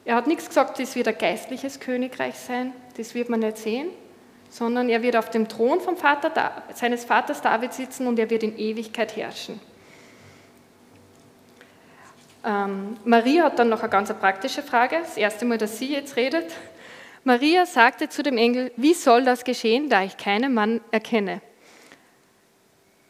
Er 0.05 0.17
hat 0.17 0.27
nichts 0.27 0.49
gesagt, 0.49 0.79
das 0.79 0.95
wird 0.95 1.09
ein 1.09 1.17
geistliches 1.17 1.81
Königreich 1.81 2.35
sein, 2.35 2.75
das 2.99 3.15
wird 3.15 3.31
man 3.31 3.41
nicht 3.41 3.57
sehen, 3.57 3.89
sondern 4.57 4.89
er 4.89 5.03
wird 5.03 5.17
auf 5.17 5.29
dem 5.29 5.49
Thron 5.49 5.83
vom 5.83 5.99
Vater, 5.99 6.63
seines 6.73 7.05
Vaters 7.05 7.43
David 7.43 7.75
sitzen 7.75 8.07
und 8.07 8.19
er 8.19 8.31
wird 8.31 8.43
in 8.43 8.59
Ewigkeit 8.59 9.15
herrschen. 9.15 9.61
Ähm, 12.43 12.97
Maria 13.05 13.45
hat 13.45 13.59
dann 13.59 13.69
noch 13.69 13.81
eine 13.81 13.91
ganz 13.91 14.11
praktische 14.15 14.63
Frage, 14.63 14.97
das 15.03 15.19
erste 15.19 15.45
Mal, 15.45 15.59
dass 15.59 15.79
sie 15.79 15.93
jetzt 15.93 16.17
redet. 16.17 16.47
Maria 17.23 17.67
sagte 17.67 18.09
zu 18.09 18.23
dem 18.23 18.39
Engel, 18.39 18.73
wie 18.77 18.95
soll 18.95 19.25
das 19.25 19.45
geschehen, 19.45 19.91
da 19.91 20.03
ich 20.05 20.17
keinen 20.17 20.55
Mann 20.55 20.81
erkenne? 20.91 21.43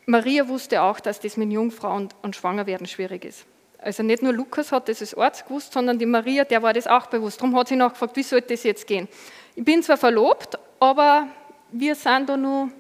Maria 0.06 0.48
wusste 0.48 0.82
auch, 0.82 0.98
dass 0.98 1.20
das 1.20 1.36
mit 1.36 1.52
Jungfrau 1.52 1.94
und, 1.94 2.16
und 2.22 2.34
Schwangerwerden 2.34 2.88
schwierig 2.88 3.24
ist. 3.24 3.46
Also 3.78 4.02
nicht 4.02 4.20
nur 4.20 4.32
Lukas 4.32 4.72
hat 4.72 4.88
das 4.88 5.00
als 5.00 5.14
Arzt 5.14 5.46
gewusst, 5.46 5.72
sondern 5.72 6.00
die 6.00 6.06
Maria, 6.06 6.42
der 6.42 6.62
war 6.64 6.72
das 6.72 6.88
auch 6.88 7.06
bewusst. 7.06 7.40
Darum 7.40 7.56
hat 7.56 7.68
sie 7.68 7.76
nachgefragt, 7.76 8.16
wie 8.16 8.24
soll 8.24 8.40
das 8.40 8.64
jetzt 8.64 8.88
gehen? 8.88 9.06
Ich 9.54 9.64
bin 9.64 9.82
zwar 9.82 9.96
verlobt, 9.96 10.58
aber 10.80 11.28
wir 11.70 11.94
sind 11.94 12.28
da 12.28 12.36
nur 12.36 12.70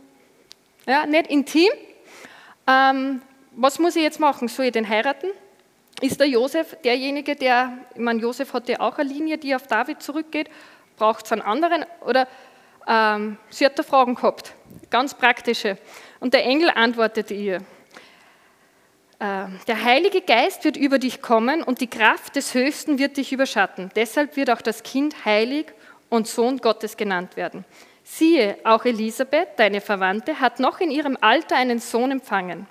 ja, 0.86 1.06
nicht 1.06 1.28
intim. 1.28 1.68
Ähm, 2.66 3.22
was 3.52 3.78
muss 3.78 3.96
ich 3.96 4.02
jetzt 4.02 4.20
machen? 4.20 4.48
Soll 4.48 4.66
ich 4.66 4.72
den 4.72 4.88
heiraten? 4.88 5.28
Ist 6.00 6.20
der 6.20 6.28
Josef 6.28 6.76
derjenige, 6.84 7.36
der, 7.36 7.78
ich 7.94 8.00
meine, 8.00 8.20
Josef 8.20 8.52
hat 8.52 8.68
ja 8.68 8.80
auch 8.80 8.98
eine 8.98 9.08
Linie, 9.08 9.38
die 9.38 9.54
auf 9.54 9.66
David 9.66 10.02
zurückgeht. 10.02 10.50
Braucht 10.96 11.24
es 11.24 11.32
einen 11.32 11.42
anderen? 11.42 11.86
Oder 12.06 12.28
ähm, 12.86 13.38
sie 13.48 13.64
hat 13.64 13.78
da 13.78 13.82
Fragen 13.82 14.14
gehabt, 14.14 14.52
ganz 14.90 15.14
praktische. 15.14 15.78
Und 16.20 16.34
der 16.34 16.44
Engel 16.44 16.70
antwortete 16.70 17.34
ihr. 17.34 17.62
Ähm, 19.18 19.58
der 19.66 19.82
Heilige 19.82 20.20
Geist 20.20 20.64
wird 20.64 20.76
über 20.76 20.98
dich 20.98 21.22
kommen 21.22 21.62
und 21.62 21.80
die 21.80 21.86
Kraft 21.86 22.36
des 22.36 22.52
Höchsten 22.52 22.98
wird 22.98 23.16
dich 23.16 23.32
überschatten. 23.32 23.90
Deshalb 23.96 24.36
wird 24.36 24.50
auch 24.50 24.60
das 24.60 24.82
Kind 24.82 25.24
heilig 25.24 25.72
und 26.08 26.26
Sohn 26.26 26.58
Gottes 26.58 26.96
genannt 26.96 27.36
werden. 27.36 27.64
Siehe, 28.04 28.58
auch 28.64 28.84
Elisabeth, 28.84 29.48
deine 29.56 29.80
Verwandte, 29.80 30.40
hat 30.40 30.60
noch 30.60 30.80
in 30.80 30.90
ihrem 30.90 31.18
Alter 31.20 31.56
einen 31.56 31.80
Sohn 31.80 32.12
empfangen. 32.12 32.66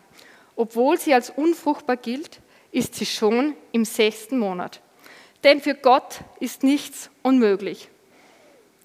Obwohl 0.56 0.98
sie 0.98 1.14
als 1.14 1.30
unfruchtbar 1.30 1.98
gilt, 1.98 2.40
ist 2.72 2.96
sie 2.96 3.06
schon 3.06 3.54
im 3.72 3.84
sechsten 3.84 4.40
Monat. 4.40 4.82
Denn 5.44 5.62
für 5.62 5.76
Gott 5.76 6.22
ist 6.40 6.64
nichts 6.64 7.10
unmöglich. 7.22 7.90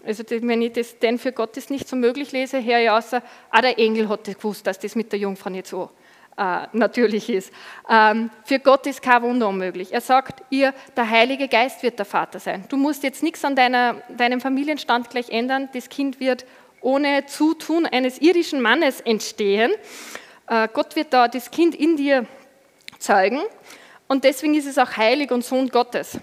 Also 0.04 0.24
wenn 0.28 0.62
ich 0.62 0.72
das 0.72 0.98
denn 0.98 1.18
für 1.18 1.32
Gott 1.32 1.56
ist 1.56 1.70
nichts 1.70 1.92
unmöglich 1.92 2.32
lese, 2.32 2.64
höre 2.64 2.80
ich 2.80 2.90
außer, 2.90 3.22
ah, 3.50 3.60
der 3.60 3.78
Engel 3.78 4.08
hat 4.08 4.24
gewusst, 4.24 4.66
dass 4.66 4.78
das 4.78 4.96
mit 4.96 5.12
der 5.12 5.18
Jungfrau 5.18 5.50
nicht 5.50 5.66
so 5.66 5.90
äh, 6.40 6.66
natürlich 6.72 7.28
ist. 7.28 7.52
Ähm, 7.86 8.30
für 8.44 8.58
Gott 8.58 8.86
ist 8.86 9.02
kein 9.02 9.22
Wunder 9.22 9.46
unmöglich. 9.48 9.92
Er 9.92 10.00
sagt 10.00 10.42
ihr, 10.48 10.72
der 10.96 11.10
Heilige 11.10 11.48
Geist 11.48 11.82
wird 11.82 11.98
der 11.98 12.06
Vater 12.06 12.38
sein. 12.38 12.64
Du 12.70 12.78
musst 12.78 13.02
jetzt 13.02 13.22
nichts 13.22 13.44
an 13.44 13.54
deiner, 13.54 13.96
deinem 14.08 14.40
Familienstand 14.40 15.10
gleich 15.10 15.28
ändern. 15.28 15.68
Das 15.74 15.90
Kind 15.90 16.18
wird 16.18 16.46
ohne 16.80 17.26
Zutun 17.26 17.84
eines 17.84 18.22
irdischen 18.22 18.62
Mannes 18.62 19.02
entstehen. 19.02 19.70
Äh, 20.46 20.68
Gott 20.72 20.96
wird 20.96 21.12
da 21.12 21.28
das 21.28 21.50
Kind 21.50 21.74
in 21.74 21.98
dir 21.98 22.24
zeugen 22.98 23.40
und 24.08 24.24
deswegen 24.24 24.54
ist 24.54 24.66
es 24.66 24.78
auch 24.78 24.96
heilig 24.96 25.30
und 25.32 25.44
Sohn 25.44 25.68
Gottes. 25.68 26.18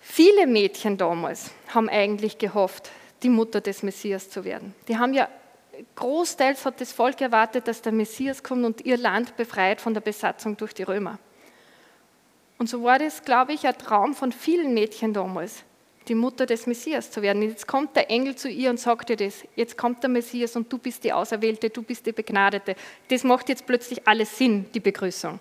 Viele 0.00 0.46
Mädchen 0.46 0.98
damals 0.98 1.50
haben 1.68 1.88
eigentlich 1.88 2.36
gehofft, 2.36 2.90
die 3.22 3.30
Mutter 3.30 3.62
des 3.62 3.82
Messias 3.82 4.28
zu 4.28 4.44
werden. 4.44 4.74
Die 4.86 4.98
haben 4.98 5.14
ja 5.14 5.28
großteils 5.96 6.64
hat 6.64 6.80
das 6.80 6.92
Volk 6.92 7.20
erwartet, 7.20 7.68
dass 7.68 7.82
der 7.82 7.92
Messias 7.92 8.42
kommt 8.42 8.64
und 8.64 8.84
ihr 8.84 8.96
Land 8.96 9.36
befreit 9.36 9.80
von 9.80 9.94
der 9.94 10.00
Besatzung 10.00 10.56
durch 10.56 10.74
die 10.74 10.82
Römer. 10.82 11.18
Und 12.58 12.68
so 12.68 12.82
war 12.82 12.98
das, 12.98 13.22
glaube 13.22 13.52
ich, 13.52 13.66
ein 13.66 13.76
Traum 13.76 14.14
von 14.14 14.32
vielen 14.32 14.74
Mädchen 14.74 15.12
damals, 15.12 15.64
die 16.08 16.14
Mutter 16.14 16.46
des 16.46 16.66
Messias 16.66 17.10
zu 17.10 17.20
werden. 17.22 17.42
Jetzt 17.42 17.66
kommt 17.66 17.96
der 17.96 18.10
Engel 18.10 18.36
zu 18.36 18.48
ihr 18.48 18.70
und 18.70 18.78
sagt 18.78 19.10
ihr 19.10 19.16
das. 19.16 19.42
Jetzt 19.56 19.76
kommt 19.76 20.02
der 20.02 20.10
Messias 20.10 20.54
und 20.56 20.72
du 20.72 20.78
bist 20.78 21.02
die 21.04 21.12
Auserwählte, 21.12 21.70
du 21.70 21.82
bist 21.82 22.06
die 22.06 22.12
Begnadete. 22.12 22.76
Das 23.08 23.24
macht 23.24 23.48
jetzt 23.48 23.66
plötzlich 23.66 24.06
alles 24.06 24.36
Sinn, 24.36 24.66
die 24.72 24.80
Begrüßung. 24.80 25.40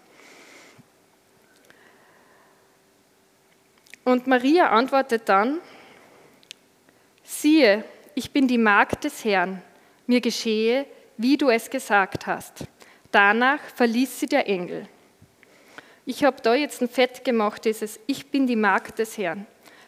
Und 4.04 4.28
Maria 4.28 4.70
antwortet 4.70 5.30
dann, 5.30 5.60
siehe, 7.24 7.86
ich 8.16 8.32
bin 8.32 8.48
die 8.48 8.58
Magd 8.58 9.04
des 9.06 9.24
Herrn 9.24 9.62
mir 10.08 10.22
geschehe, 10.22 10.86
wie 11.18 11.38
du 11.38 11.50
es 11.50 11.70
gesagt 11.70 12.28
hast. 12.28 12.66
Danach 13.12 13.60
verließ 13.76 14.20
sie 14.20 14.26
der 14.26 14.48
Engel. 14.48 14.88
Ich 16.06 16.24
habe 16.24 16.42
da 16.42 16.54
jetzt 16.54 16.82
ein 16.82 16.90
Fett 16.90 17.24
gemacht, 17.24 17.64
dieses 17.66 18.00
Ich 18.08 18.28
bin 18.28 18.48
die 18.48 18.56
Magd 18.56 19.00
des 19.00 19.18
Herrn, 19.18 19.46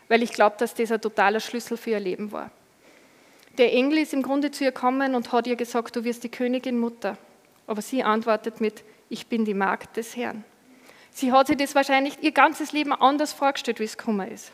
weil 0.07 0.23
ich 0.23 0.31
glaube, 0.31 0.55
dass 0.57 0.73
das 0.73 0.91
ein 0.91 1.01
totaler 1.01 1.39
Schlüssel 1.39 1.77
für 1.77 1.91
ihr 1.91 1.99
Leben 1.99 2.31
war. 2.31 2.51
Der 3.57 3.73
Engel 3.73 3.99
ist 3.99 4.13
im 4.13 4.21
Grunde 4.21 4.51
zu 4.51 4.63
ihr 4.63 4.71
gekommen 4.71 5.15
und 5.15 5.31
hat 5.31 5.47
ihr 5.47 5.55
gesagt, 5.55 5.95
du 5.95 6.03
wirst 6.03 6.23
die 6.23 6.29
Königin 6.29 6.77
Mutter. 6.77 7.17
Aber 7.67 7.81
sie 7.81 8.03
antwortet 8.03 8.61
mit, 8.61 8.83
ich 9.09 9.27
bin 9.27 9.45
die 9.45 9.53
Magd 9.53 9.97
des 9.97 10.15
Herrn. 10.15 10.43
Sie 11.11 11.31
hat 11.31 11.47
sich 11.47 11.57
das 11.57 11.75
wahrscheinlich 11.75 12.21
ihr 12.21 12.31
ganzes 12.31 12.73
Leben 12.73 12.91
anders 12.91 13.33
vorgestellt, 13.33 13.79
wie 13.79 13.85
es 13.85 13.97
gekommen 13.97 14.29
ist. 14.29 14.51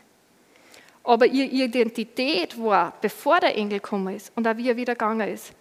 Aber 1.04 1.26
ihre 1.26 1.48
Identität 1.48 2.60
war, 2.62 2.94
bevor 3.00 3.40
der 3.40 3.56
Engel 3.56 3.80
gekommen 3.80 4.14
ist 4.14 4.32
und 4.36 4.46
auch 4.46 4.56
wie 4.56 4.68
er 4.68 4.76
wieder 4.76 4.94
gegangen 4.94 5.28
ist, 5.28 5.52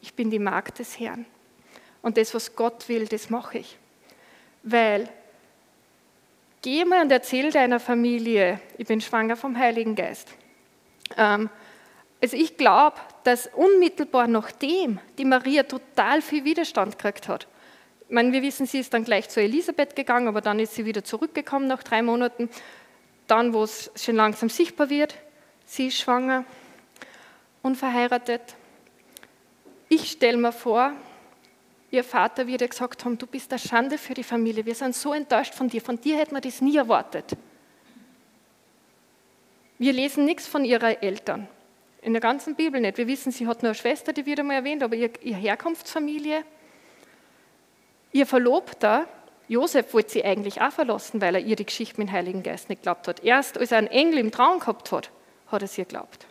ich 0.00 0.14
bin 0.14 0.30
die 0.30 0.38
Magd 0.38 0.78
des 0.78 0.98
Herrn. 0.98 1.26
Und 2.02 2.16
das, 2.16 2.34
was 2.34 2.54
Gott 2.54 2.88
will, 2.88 3.06
das 3.06 3.30
mache 3.30 3.58
ich. 3.58 3.76
Weil, 4.62 5.08
geh 6.62 6.84
mal 6.84 7.02
und 7.02 7.12
erzähl 7.12 7.50
deiner 7.50 7.80
Familie, 7.80 8.60
ich 8.78 8.86
bin 8.86 9.00
schwanger 9.00 9.36
vom 9.36 9.58
Heiligen 9.58 9.94
Geist. 9.94 10.28
Ähm, 11.16 11.50
also 12.22 12.36
ich 12.36 12.56
glaube, 12.56 12.96
dass 13.24 13.48
unmittelbar 13.54 14.26
nachdem 14.26 14.98
die 15.18 15.24
Maria 15.24 15.64
total 15.64 16.22
viel 16.22 16.44
Widerstand 16.44 16.98
gekriegt 16.98 17.28
hat. 17.28 17.46
Ich 18.08 18.14
meine, 18.14 18.32
wir 18.32 18.42
wissen, 18.42 18.66
sie 18.66 18.78
ist 18.78 18.94
dann 18.94 19.04
gleich 19.04 19.28
zu 19.28 19.40
Elisabeth 19.40 19.96
gegangen, 19.96 20.28
aber 20.28 20.40
dann 20.40 20.60
ist 20.60 20.74
sie 20.74 20.84
wieder 20.84 21.04
zurückgekommen 21.04 21.66
nach 21.66 21.82
drei 21.82 22.02
Monaten 22.02 22.48
dann, 23.26 23.52
wo 23.52 23.64
es 23.64 23.90
schon 23.96 24.16
langsam 24.16 24.48
sichtbar 24.48 24.90
wird, 24.90 25.14
sie 25.64 25.88
ist 25.88 25.98
schwanger, 25.98 26.44
unverheiratet. 27.62 28.54
Ich 29.88 30.12
stelle 30.12 30.36
mir 30.36 30.52
vor, 30.52 30.92
ihr 31.90 32.04
Vater 32.04 32.46
wird 32.46 32.60
ihr 32.60 32.68
gesagt 32.68 33.04
haben, 33.04 33.18
du 33.18 33.26
bist 33.26 33.52
eine 33.52 33.58
Schande 33.58 33.98
für 33.98 34.14
die 34.14 34.22
Familie, 34.22 34.66
wir 34.66 34.74
sind 34.74 34.94
so 34.94 35.12
enttäuscht 35.12 35.54
von 35.54 35.68
dir, 35.68 35.80
von 35.80 36.00
dir 36.00 36.16
hätten 36.16 36.34
wir 36.34 36.40
das 36.40 36.60
nie 36.60 36.76
erwartet. 36.76 37.36
Wir 39.78 39.92
lesen 39.92 40.24
nichts 40.24 40.46
von 40.46 40.64
ihrer 40.64 41.02
Eltern, 41.02 41.48
in 42.00 42.12
der 42.12 42.22
ganzen 42.22 42.54
Bibel 42.54 42.80
nicht. 42.80 42.96
Wir 42.96 43.06
wissen, 43.06 43.30
sie 43.30 43.46
hat 43.46 43.62
nur 43.62 43.70
eine 43.70 43.74
Schwester, 43.74 44.12
die 44.12 44.24
wird 44.24 44.40
einmal 44.40 44.56
erwähnt, 44.56 44.82
aber 44.82 44.96
ihre 44.96 45.12
Herkunftsfamilie, 45.20 46.44
ihr 48.12 48.26
Verlobter 48.26 49.06
Josef 49.48 49.94
wollte 49.94 50.10
sie 50.10 50.24
eigentlich 50.24 50.60
auch 50.60 50.72
verlassen, 50.72 51.20
weil 51.20 51.36
er 51.36 51.40
ihre 51.40 51.64
Geschichte 51.64 52.00
mit 52.00 52.08
dem 52.08 52.12
Heiligen 52.12 52.42
Geist 52.42 52.68
nicht 52.68 52.82
glaubt 52.82 53.06
hat. 53.06 53.22
Erst 53.22 53.58
als 53.58 53.70
er 53.70 53.78
einen 53.78 53.86
Engel 53.86 54.18
im 54.18 54.32
Traum 54.32 54.58
gehabt 54.58 54.90
hat, 54.90 55.10
hat 55.46 55.62
er 55.62 55.68
sie 55.68 55.82
geglaubt. 55.82 56.26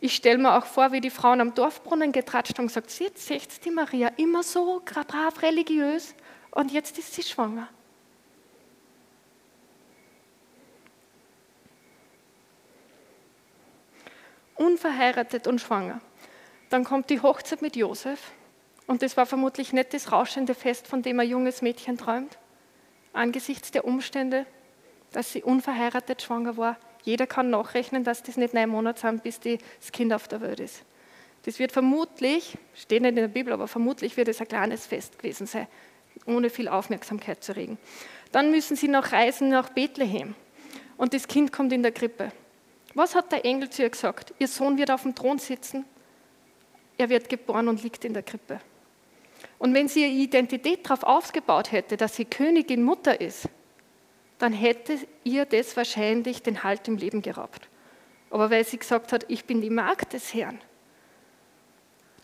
Ich 0.00 0.14
stelle 0.14 0.38
mir 0.38 0.56
auch 0.56 0.66
vor, 0.66 0.92
wie 0.92 1.00
die 1.00 1.10
Frauen 1.10 1.40
am 1.40 1.54
Dorfbrunnen 1.54 2.12
getratscht 2.12 2.56
haben 2.56 2.64
und 2.64 2.68
gesagt, 2.68 2.96
jetzt 3.00 3.26
seht 3.26 3.64
die 3.64 3.70
Maria 3.70 4.08
immer 4.16 4.44
so 4.44 4.80
brav 4.84 5.42
religiös 5.42 6.14
und 6.52 6.70
jetzt 6.70 6.96
ist 6.98 7.14
sie 7.14 7.24
schwanger. 7.24 7.68
Unverheiratet 14.54 15.48
und 15.48 15.60
schwanger. 15.60 16.00
Dann 16.70 16.84
kommt 16.84 17.10
die 17.10 17.20
Hochzeit 17.20 17.62
mit 17.62 17.74
Josef 17.74 18.32
und 18.88 19.02
das 19.02 19.16
war 19.16 19.26
vermutlich 19.26 19.72
nicht 19.72 19.92
das 19.92 20.10
rauschende 20.10 20.54
Fest, 20.54 20.88
von 20.88 21.02
dem 21.02 21.20
ein 21.20 21.28
junges 21.28 21.62
Mädchen 21.62 21.98
träumt, 21.98 22.38
angesichts 23.12 23.70
der 23.70 23.84
Umstände, 23.84 24.46
dass 25.12 25.30
sie 25.30 25.42
unverheiratet 25.42 26.22
schwanger 26.22 26.56
war. 26.56 26.78
Jeder 27.04 27.26
kann 27.26 27.50
nachrechnen, 27.50 28.02
dass 28.02 28.22
das 28.22 28.38
nicht 28.38 28.54
neun 28.54 28.70
Monate 28.70 29.00
sind, 29.00 29.22
bis 29.22 29.40
das 29.40 29.92
Kind 29.92 30.12
auf 30.12 30.26
der 30.26 30.40
Welt 30.40 30.58
ist. 30.58 30.84
Das 31.44 31.58
wird 31.58 31.70
vermutlich, 31.70 32.56
steht 32.74 33.02
nicht 33.02 33.10
in 33.10 33.16
der 33.16 33.28
Bibel, 33.28 33.52
aber 33.52 33.68
vermutlich 33.68 34.16
wird 34.16 34.28
es 34.28 34.40
ein 34.40 34.48
kleines 34.48 34.86
Fest 34.86 35.18
gewesen 35.18 35.46
sein, 35.46 35.68
ohne 36.26 36.48
viel 36.48 36.68
Aufmerksamkeit 36.68 37.44
zu 37.44 37.54
regen. 37.54 37.78
Dann 38.32 38.50
müssen 38.50 38.74
sie 38.74 38.88
noch 38.88 39.12
reisen 39.12 39.50
nach 39.50 39.68
Bethlehem 39.68 40.34
und 40.96 41.12
das 41.12 41.28
Kind 41.28 41.52
kommt 41.52 41.74
in 41.74 41.82
der 41.82 41.92
Krippe. 41.92 42.32
Was 42.94 43.14
hat 43.14 43.32
der 43.32 43.44
Engel 43.44 43.68
zu 43.68 43.82
ihr 43.82 43.90
gesagt? 43.90 44.32
Ihr 44.38 44.48
Sohn 44.48 44.78
wird 44.78 44.90
auf 44.90 45.02
dem 45.02 45.14
Thron 45.14 45.38
sitzen, 45.38 45.84
er 46.96 47.10
wird 47.10 47.28
geboren 47.28 47.68
und 47.68 47.82
liegt 47.82 48.04
in 48.06 48.14
der 48.14 48.22
Krippe. 48.22 48.60
Und 49.58 49.74
wenn 49.74 49.88
sie 49.88 50.02
ihre 50.02 50.22
Identität 50.22 50.84
darauf 50.84 51.02
aufgebaut 51.02 51.72
hätte, 51.72 51.96
dass 51.96 52.16
sie 52.16 52.24
Königin 52.24 52.82
Mutter 52.82 53.20
ist, 53.20 53.48
dann 54.38 54.52
hätte 54.52 54.98
ihr 55.24 55.44
das 55.44 55.76
wahrscheinlich 55.76 56.42
den 56.42 56.62
Halt 56.62 56.86
im 56.86 56.96
Leben 56.96 57.22
geraubt. 57.22 57.68
Aber 58.30 58.50
weil 58.50 58.64
sie 58.64 58.78
gesagt 58.78 59.12
hat, 59.12 59.24
ich 59.28 59.44
bin 59.46 59.60
die 59.60 59.70
Magd 59.70 60.12
des 60.12 60.32
Herrn, 60.32 60.60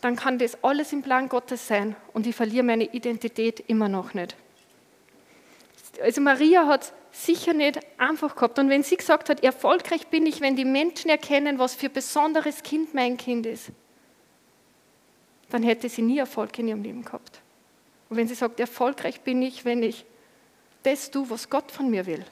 dann 0.01 0.15
kann 0.15 0.37
das 0.37 0.63
alles 0.63 0.93
im 0.93 1.01
Plan 1.01 1.29
Gottes 1.29 1.67
sein 1.67 1.95
und 2.13 2.27
ich 2.27 2.35
verliere 2.35 2.63
meine 2.63 2.85
Identität 2.93 3.59
immer 3.67 3.89
noch 3.89 4.13
nicht. 4.13 4.35
Also 6.01 6.21
Maria 6.21 6.67
hat 6.67 6.93
es 7.11 7.25
sicher 7.25 7.53
nicht 7.53 7.79
einfach 7.97 8.35
gehabt. 8.35 8.59
Und 8.59 8.69
wenn 8.69 8.83
sie 8.83 8.97
gesagt 8.97 9.29
hat, 9.29 9.43
erfolgreich 9.43 10.07
bin 10.07 10.25
ich, 10.25 10.41
wenn 10.41 10.55
die 10.55 10.65
Menschen 10.65 11.09
erkennen, 11.09 11.57
was 11.57 11.73
für 11.73 11.87
ein 11.87 11.93
besonderes 11.93 12.63
Kind 12.63 12.93
mein 12.93 13.17
Kind 13.17 13.45
ist, 13.45 13.71
dann 15.49 15.63
hätte 15.63 15.89
sie 15.89 16.01
nie 16.01 16.17
Erfolg 16.17 16.57
in 16.59 16.67
ihrem 16.67 16.83
Leben 16.83 17.03
gehabt. 17.03 17.41
Und 18.09 18.17
wenn 18.17 18.27
sie 18.27 18.35
sagt, 18.35 18.59
erfolgreich 18.59 19.21
bin 19.21 19.41
ich, 19.41 19.65
wenn 19.65 19.83
ich 19.83 20.05
das 20.83 21.11
tue, 21.11 21.29
was 21.29 21.49
Gott 21.49 21.71
von 21.71 21.89
mir 21.89 22.05
will, 22.05 22.25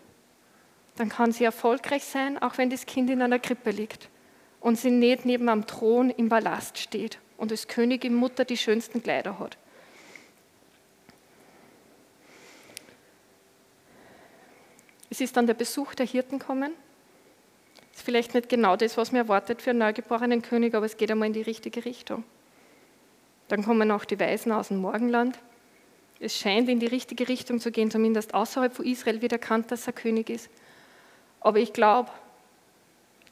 dann 0.95 1.09
kann 1.09 1.31
sie 1.31 1.43
erfolgreich 1.43 2.03
sein, 2.03 2.41
auch 2.41 2.57
wenn 2.57 2.69
das 2.69 2.85
Kind 2.85 3.09
in 3.09 3.21
einer 3.21 3.39
Krippe 3.39 3.71
liegt 3.71 4.09
und 4.59 4.77
sie 4.77 4.91
nicht 4.91 5.25
neben 5.25 5.49
am 5.49 5.65
Thron 5.65 6.09
im 6.11 6.29
Ballast 6.29 6.77
steht 6.77 7.19
und 7.37 7.51
als 7.51 7.67
Königin 7.67 8.13
Mutter 8.13 8.45
die 8.45 8.57
schönsten 8.57 9.01
Kleider 9.01 9.39
hat. 9.39 9.57
Es 15.09 15.21
ist 15.21 15.37
dann 15.37 15.45
der 15.45 15.53
Besuch 15.53 15.93
der 15.93 16.07
Hirten 16.07 16.39
kommen. 16.39 16.73
Das 17.91 17.99
ist 17.99 18.05
vielleicht 18.05 18.33
nicht 18.33 18.49
genau 18.49 18.75
das, 18.75 18.97
was 18.97 19.11
mir 19.11 19.19
erwartet 19.19 19.61
für 19.61 19.69
einen 19.69 19.79
neugeborenen 19.79 20.41
König, 20.41 20.73
aber 20.73 20.87
es 20.87 20.97
geht 20.97 21.11
einmal 21.11 21.27
in 21.27 21.33
die 21.33 21.43
richtige 21.43 21.85
Richtung. 21.85 22.23
Dann 23.47 23.63
kommen 23.63 23.91
auch 23.91 24.05
die 24.05 24.19
Weisen 24.19 24.51
aus 24.51 24.69
dem 24.69 24.77
Morgenland. 24.77 25.37
Es 26.19 26.37
scheint 26.37 26.69
in 26.69 26.79
die 26.79 26.87
richtige 26.87 27.27
Richtung 27.27 27.59
zu 27.59 27.71
gehen, 27.71 27.91
zumindest 27.91 28.33
außerhalb 28.33 28.73
von 28.73 28.85
Israel 28.85 29.21
wird 29.21 29.33
erkannt, 29.33 29.71
dass 29.71 29.87
er 29.87 29.93
König 29.93 30.29
ist. 30.29 30.49
Aber 31.41 31.59
ich 31.59 31.73
glaube, 31.73 32.09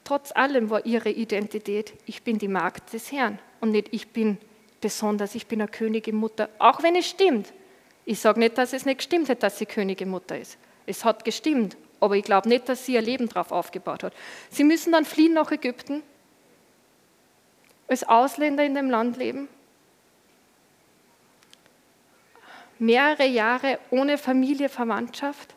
trotz 0.04 0.32
allem 0.36 0.70
war 0.70 0.86
ihre 0.86 1.10
Identität, 1.10 1.94
ich 2.06 2.24
bin 2.24 2.38
die 2.38 2.50
Magd 2.50 2.92
des 2.92 3.12
Herrn 3.12 3.40
und 3.62 3.72
nicht 3.72 3.88
ich 3.92 4.10
bin 4.10 4.38
besonders, 4.82 5.36
ich 5.36 5.48
bin 5.48 5.62
eine 5.62 5.72
Königin 5.72 6.16
Mutter, 6.16 6.50
auch 6.60 6.84
wenn 6.84 6.96
es 6.96 7.08
stimmt. 7.08 7.54
Ich 8.04 8.20
sage 8.20 8.40
nicht, 8.40 8.58
dass 8.58 8.74
es 8.74 8.86
nicht 8.86 8.98
gestimmt 8.98 9.30
hat, 9.30 9.44
dass 9.44 9.58
sie 9.58 9.66
Königin 9.66 10.10
Mutter 10.10 10.38
ist. 10.38 10.58
Es 10.86 11.06
hat 11.06 11.24
gestimmt, 11.24 11.78
aber 12.02 12.18
ich 12.18 12.24
glaube 12.24 12.50
nicht, 12.50 12.68
dass 12.68 12.86
sie 12.86 12.96
ihr 12.96 13.02
Leben 13.02 13.30
darauf 13.30 13.52
aufgebaut 13.52 14.04
hat. 14.04 14.14
Sie 14.50 14.66
müssen 14.66 14.92
dann 14.92 15.06
fliehen 15.06 15.34
nach 15.34 15.52
Ägypten, 15.52 16.04
als 17.88 18.04
Ausländer 18.04 18.66
in 18.66 18.76
dem 18.76 18.90
Land 18.90 19.18
leben 19.18 19.48
mehrere 22.82 23.28
Jahre 23.28 23.80
ohne 23.92 24.18
Familie, 24.18 24.68
Verwandtschaft, 24.68 25.54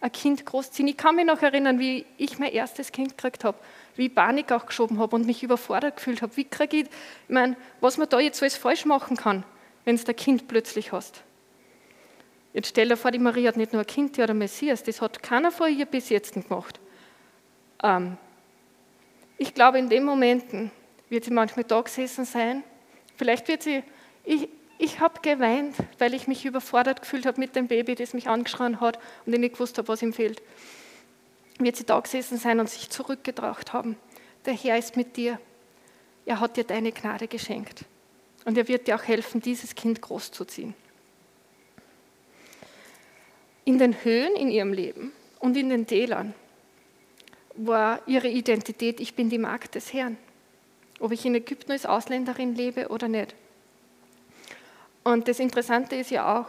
ein 0.00 0.10
Kind 0.10 0.44
großziehen. 0.44 0.88
Ich 0.88 0.96
kann 0.96 1.14
mich 1.14 1.24
noch 1.24 1.40
erinnern, 1.40 1.78
wie 1.78 2.04
ich 2.18 2.38
mein 2.38 2.52
erstes 2.52 2.90
Kind 2.90 3.16
gekriegt 3.16 3.44
habe, 3.44 3.56
wie 3.94 4.06
ich 4.06 4.14
Panik 4.14 4.50
auch 4.50 4.66
geschoben 4.66 4.98
habe 4.98 5.14
und 5.14 5.26
mich 5.26 5.42
überfordert 5.42 5.96
gefühlt 5.96 6.22
habe. 6.22 6.36
Wie 6.36 6.44
kriege 6.44 6.78
ich, 6.78 6.82
ich 6.84 6.88
meine, 7.28 7.56
was 7.80 7.98
man 7.98 8.08
da 8.08 8.18
jetzt 8.18 8.42
alles 8.42 8.56
falsch 8.56 8.84
machen 8.84 9.16
kann, 9.16 9.44
wenn 9.84 9.96
du 9.96 10.06
ein 10.06 10.16
Kind 10.16 10.48
plötzlich 10.48 10.90
hast. 10.90 11.22
Jetzt 12.52 12.68
stell 12.68 12.88
dir 12.88 12.96
vor, 12.96 13.12
die 13.12 13.18
Maria 13.18 13.48
hat 13.48 13.56
nicht 13.56 13.72
nur 13.72 13.82
ein 13.82 13.86
Kind, 13.86 14.16
die 14.16 14.22
hat 14.22 14.30
ein 14.30 14.38
Messias. 14.38 14.82
Das 14.82 15.00
hat 15.00 15.22
keiner 15.22 15.52
vor 15.52 15.68
ihr 15.68 15.86
bis 15.86 16.08
jetzt 16.08 16.34
gemacht. 16.34 16.80
Ähm, 17.82 18.16
ich 19.38 19.54
glaube, 19.54 19.78
in 19.78 19.88
den 19.88 20.04
Momenten 20.04 20.72
wird 21.08 21.24
sie 21.24 21.30
manchmal 21.30 21.64
da 21.64 21.80
gesessen 21.80 22.24
sein. 22.24 22.64
Vielleicht 23.16 23.46
wird 23.46 23.62
sie, 23.62 23.84
ich, 24.24 24.48
ich 24.78 25.00
habe 25.00 25.20
geweint, 25.22 25.74
weil 25.98 26.14
ich 26.14 26.26
mich 26.26 26.44
überfordert 26.44 27.00
gefühlt 27.00 27.26
habe 27.26 27.40
mit 27.40 27.56
dem 27.56 27.68
Baby, 27.68 27.94
das 27.94 28.14
mich 28.14 28.28
angeschrien 28.28 28.80
hat 28.80 28.98
und 29.24 29.32
ich 29.32 29.40
nicht 29.40 29.54
gewusst 29.54 29.78
habe, 29.78 29.88
was 29.88 30.02
ihm 30.02 30.12
fehlt. 30.12 30.42
Wird 31.58 31.76
sie 31.76 31.84
da 31.84 31.98
gesessen 32.00 32.38
sein 32.38 32.60
und 32.60 32.68
sich 32.68 32.90
zurückgetracht 32.90 33.72
haben. 33.72 33.96
Der 34.44 34.54
Herr 34.54 34.78
ist 34.78 34.96
mit 34.96 35.16
dir. 35.16 35.40
Er 36.26 36.40
hat 36.40 36.56
dir 36.56 36.64
deine 36.64 36.92
Gnade 36.92 37.28
geschenkt. 37.28 37.84
Und 38.44 38.58
er 38.58 38.68
wird 38.68 38.86
dir 38.86 38.96
auch 38.96 39.02
helfen, 39.02 39.40
dieses 39.40 39.74
Kind 39.74 40.02
großzuziehen. 40.02 40.74
In 43.64 43.78
den 43.78 44.04
Höhen 44.04 44.36
in 44.36 44.48
ihrem 44.50 44.72
Leben 44.72 45.12
und 45.40 45.56
in 45.56 45.70
den 45.70 45.86
Tälern 45.86 46.34
war 47.54 48.00
ihre 48.06 48.28
Identität, 48.28 49.00
ich 49.00 49.14
bin 49.14 49.30
die 49.30 49.38
Magd 49.38 49.74
des 49.74 49.92
Herrn. 49.92 50.18
Ob 51.00 51.12
ich 51.12 51.24
in 51.24 51.34
Ägypten 51.34 51.72
als 51.72 51.86
Ausländerin 51.86 52.54
lebe 52.54 52.88
oder 52.88 53.08
nicht. 53.08 53.34
Und 55.06 55.28
das 55.28 55.38
Interessante 55.38 55.94
ist 55.94 56.10
ja 56.10 56.36
auch, 56.36 56.46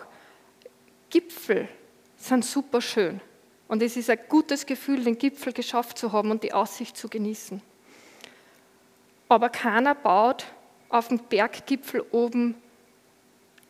Gipfel 1.11 1.69
sind 2.15 2.43
super 2.43 2.81
schön. 2.81 3.21
Und 3.67 3.83
es 3.83 3.95
ist 3.95 4.09
ein 4.09 4.17
gutes 4.27 4.65
Gefühl, 4.65 5.03
den 5.03 5.19
Gipfel 5.19 5.53
geschafft 5.53 5.99
zu 5.99 6.11
haben 6.11 6.31
und 6.31 6.41
die 6.41 6.53
Aussicht 6.53 6.97
zu 6.97 7.07
genießen. 7.07 7.61
Aber 9.29 9.49
keiner 9.49 9.93
baut 9.93 10.47
auf 10.89 11.09
dem 11.09 11.19
Berggipfel 11.19 12.03
oben 12.09 12.55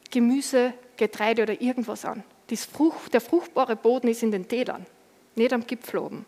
Gemüse, 0.10 0.74
Getreide 0.96 1.44
oder 1.44 1.60
irgendwas 1.60 2.06
an. 2.06 2.24
Frucht, 2.56 3.14
der 3.14 3.20
fruchtbare 3.20 3.76
Boden 3.76 4.08
ist 4.08 4.24
in 4.24 4.32
den 4.32 4.48
Tälern, 4.48 4.86
nicht 5.36 5.52
am 5.52 5.68
Gipfel 5.68 6.00
oben. 6.00 6.26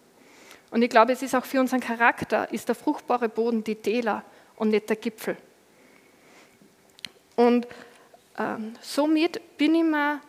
Und 0.70 0.82
ich 0.82 0.90
glaube, 0.90 1.14
es 1.14 1.22
ist 1.22 1.34
auch 1.34 1.46
für 1.46 1.62
unseren 1.62 1.80
Charakter, 1.80 2.52
ist 2.52 2.68
der 2.68 2.76
fruchtbare 2.76 3.30
Boden 3.30 3.64
die 3.64 3.76
Täler 3.76 4.26
und 4.58 4.72
nicht 4.72 4.90
der 4.90 4.98
Gipfel. 4.98 5.38
Und 7.38 7.66
somit 8.82 9.58
bin 9.58 9.76
ich 9.76 9.84
mir 9.84 10.22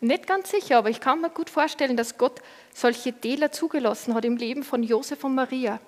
nicht 0.00 0.26
ganz 0.26 0.50
sicher, 0.50 0.78
aber 0.78 0.90
ich 0.90 1.00
kann 1.00 1.20
mir 1.20 1.30
gut 1.30 1.48
vorstellen, 1.48 1.96
dass 1.96 2.18
Gott 2.18 2.40
solche 2.74 3.12
Täler 3.12 3.52
zugelassen 3.52 4.14
hat 4.14 4.24
im 4.24 4.36
Leben 4.36 4.64
von 4.64 4.82
Josef 4.82 5.22
und 5.24 5.34
Maria, 5.34 5.80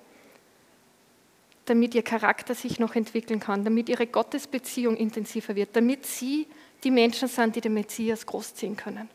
damit 1.64 1.94
ihr 1.94 2.02
Charakter 2.02 2.54
sich 2.54 2.78
noch 2.78 2.94
entwickeln 2.94 3.40
kann, 3.40 3.64
damit 3.64 3.88
ihre 3.88 4.06
Gottesbeziehung 4.06 4.96
intensiver 4.96 5.56
wird, 5.56 5.74
damit 5.74 6.06
sie 6.06 6.46
die 6.84 6.90
Menschen 6.90 7.28
sind, 7.28 7.56
die 7.56 7.60
den 7.60 7.74
Messias 7.74 8.24
großziehen 8.24 8.76
können. 8.76 9.08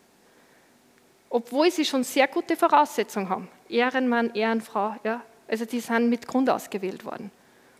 Obwohl 1.29 1.71
sie 1.71 1.85
schon 1.85 2.03
sehr 2.03 2.27
gute 2.27 2.57
Voraussetzungen 2.57 3.29
haben. 3.29 3.47
Ehrenmann, 3.69 4.33
Ehrenfrau, 4.33 4.95
ja, 5.03 5.21
also 5.47 5.63
die 5.65 5.79
sind 5.79 6.09
mit 6.09 6.27
Grund 6.27 6.49
ausgewählt 6.49 7.05
worden. 7.05 7.31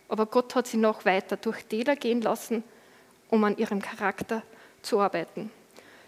Aber 0.08 0.26
Gott 0.26 0.54
hat 0.54 0.68
sie 0.68 0.76
noch 0.76 1.04
weiter 1.04 1.36
durch 1.36 1.64
Täler 1.64 1.96
gehen 1.96 2.22
lassen, 2.22 2.64
um 3.30 3.44
an 3.44 3.56
ihrem 3.56 3.80
Charakter 3.80 4.42
zu 4.82 5.00
arbeiten. 5.00 5.50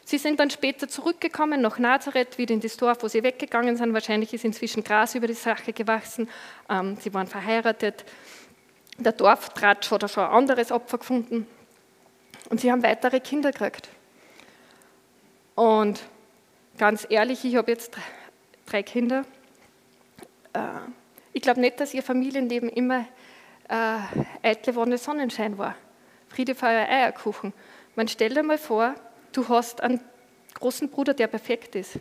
Sie 0.05 0.19
sind 0.19 0.41
dann 0.41 0.51
später 0.51 0.89
zurückgekommen 0.89 1.61
nach 1.61 1.79
Nazareth, 1.79 2.37
wieder 2.37 2.55
in 2.55 2.61
das 2.61 2.77
Dorf, 2.77 3.03
wo 3.03 3.09
sie 3.09 3.23
weggegangen 3.23 3.77
sind. 3.77 3.95
Wahrscheinlich 3.95 4.35
ist 4.35 4.45
inzwischen 4.45 4.83
Gras 4.83 5.15
über 5.15 5.29
die 5.29 5.35
Sache 5.35 5.73
gewachsen. 5.73 6.29
Ähm, 6.69 6.97
sie 7.01 7.15
waren 7.15 7.29
verheiratet. 7.29 8.05
Der 8.99 9.13
Dorftratsch 9.13 9.91
hat 9.91 10.11
schon 10.11 10.25
ein 10.25 10.31
anderes 10.31 10.73
Opfer 10.73 10.99
gefunden. 10.99 11.47
Und 12.51 12.61
sie 12.61 12.71
haben 12.71 12.83
weitere 12.83 13.21
Kinder 13.21 13.53
gekriegt. 13.53 13.89
Und 15.55 16.03
ganz 16.79 17.07
ehrlich, 17.09 17.45
ich 17.45 17.57
habe 17.57 17.71
jetzt 17.71 17.97
drei 18.67 18.83
Kinder. 18.83 19.25
Äh, 20.53 20.61
ich 21.33 21.43
glaube 21.43 21.61
nicht, 21.61 21.79
dass 21.79 21.95
ihr 21.95 22.03
Familienleben 22.03 22.69
immer 22.69 23.07
äh, 23.69 23.99
eitle 24.43 24.75
Wonne 24.75 24.99
Sonnenschein 24.99 25.57
war. 25.57 25.77
Friede, 26.33 26.55
Feuer, 26.55 26.89
Eierkuchen. 26.89 27.53
Man 27.95 28.09
stell 28.09 28.33
dir 28.33 28.43
mal 28.43 28.57
vor, 28.57 28.95
du 29.33 29.47
hast 29.49 29.83
einen 29.83 30.01
großen 30.55 30.89
Bruder, 30.89 31.13
der 31.13 31.27
perfekt 31.27 31.75
ist. 31.75 31.99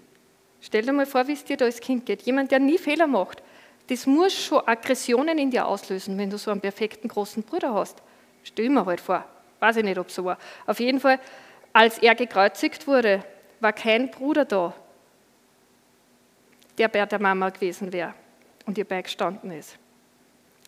Stell 0.61 0.83
dir 0.83 0.93
mal 0.93 1.05
vor, 1.05 1.27
wie 1.27 1.33
es 1.33 1.43
dir 1.43 1.57
da 1.57 1.65
als 1.65 1.81
Kind 1.81 2.05
geht. 2.05 2.21
Jemand, 2.21 2.49
der 2.51 2.59
nie 2.59 2.77
Fehler 2.77 3.07
macht. 3.07 3.43
Das 3.87 4.05
muss 4.05 4.33
schon 4.33 4.65
Aggressionen 4.65 5.37
in 5.37 5.51
dir 5.51 5.67
auslösen, 5.67 6.17
wenn 6.17 6.29
du 6.29 6.37
so 6.37 6.49
einen 6.49 6.61
perfekten 6.61 7.09
großen 7.09 7.43
Bruder 7.43 7.73
hast. 7.73 8.01
Stell 8.43 8.69
mir 8.69 8.85
halt 8.85 9.01
vor. 9.01 9.25
Weiß 9.59 9.75
ich 9.75 9.83
nicht, 9.83 9.97
ob 9.97 10.09
so 10.09 10.23
war. 10.23 10.37
Auf 10.65 10.79
jeden 10.79 11.01
Fall, 11.01 11.19
als 11.73 11.97
er 11.97 12.15
gekreuzigt 12.15 12.87
wurde, 12.87 13.25
war 13.59 13.73
kein 13.73 14.11
Bruder 14.11 14.45
da, 14.45 14.73
der 16.77 16.87
bei 16.87 17.05
der 17.05 17.19
Mama 17.19 17.49
gewesen 17.49 17.91
wäre 17.91 18.13
und 18.65 18.77
ihr 18.77 18.85
beigestanden 18.85 19.51
ist. 19.51 19.77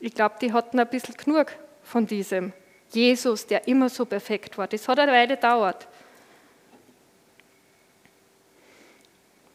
Ich 0.01 0.13
glaube, 0.13 0.35
die 0.41 0.51
hatten 0.51 0.79
ein 0.79 0.89
bisschen 0.89 1.15
genug 1.15 1.47
von 1.81 2.05
diesem 2.05 2.51
Jesus, 2.95 3.45
der 3.47 3.67
immer 3.67 3.89
so 3.89 4.05
perfekt 4.05 4.57
war. 4.57 4.67
Das 4.67 4.87
hat 4.87 4.99
eine 4.99 5.11
Weile 5.11 5.35
gedauert. 5.35 5.87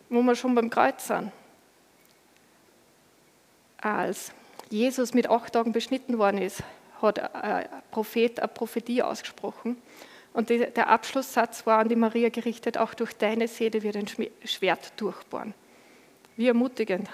Wo 0.09 0.23
wir 0.23 0.35
schon 0.35 0.55
beim 0.55 0.71
Kreuz 0.71 1.07
sind. 1.07 1.33
Als 3.81 4.33
Jesus 4.71 5.15
mit 5.15 5.31
acht 5.31 5.53
Tagen 5.53 5.73
beschnitten 5.73 6.19
worden 6.19 6.43
ist, 6.43 6.63
hat 7.01 7.35
ein 7.35 7.69
Prophet 7.91 8.41
eine 8.41 8.49
Prophetie 8.49 9.03
ausgesprochen. 9.03 9.77
Und 10.33 10.51
der 10.51 10.89
Abschlusssatz 10.89 11.67
war 11.67 11.79
an 11.79 11.89
die 11.89 11.97
Maria 11.97 12.29
gerichtet, 12.29 12.79
auch 12.79 12.95
durch 12.95 13.13
deine 13.15 13.49
Seele 13.49 13.83
wird 13.83 13.97
ein 13.97 14.07
Schwert 14.45 14.93
durchbohren. 14.97 15.55
Wie 16.37 16.49
ermutigend. 16.49 17.09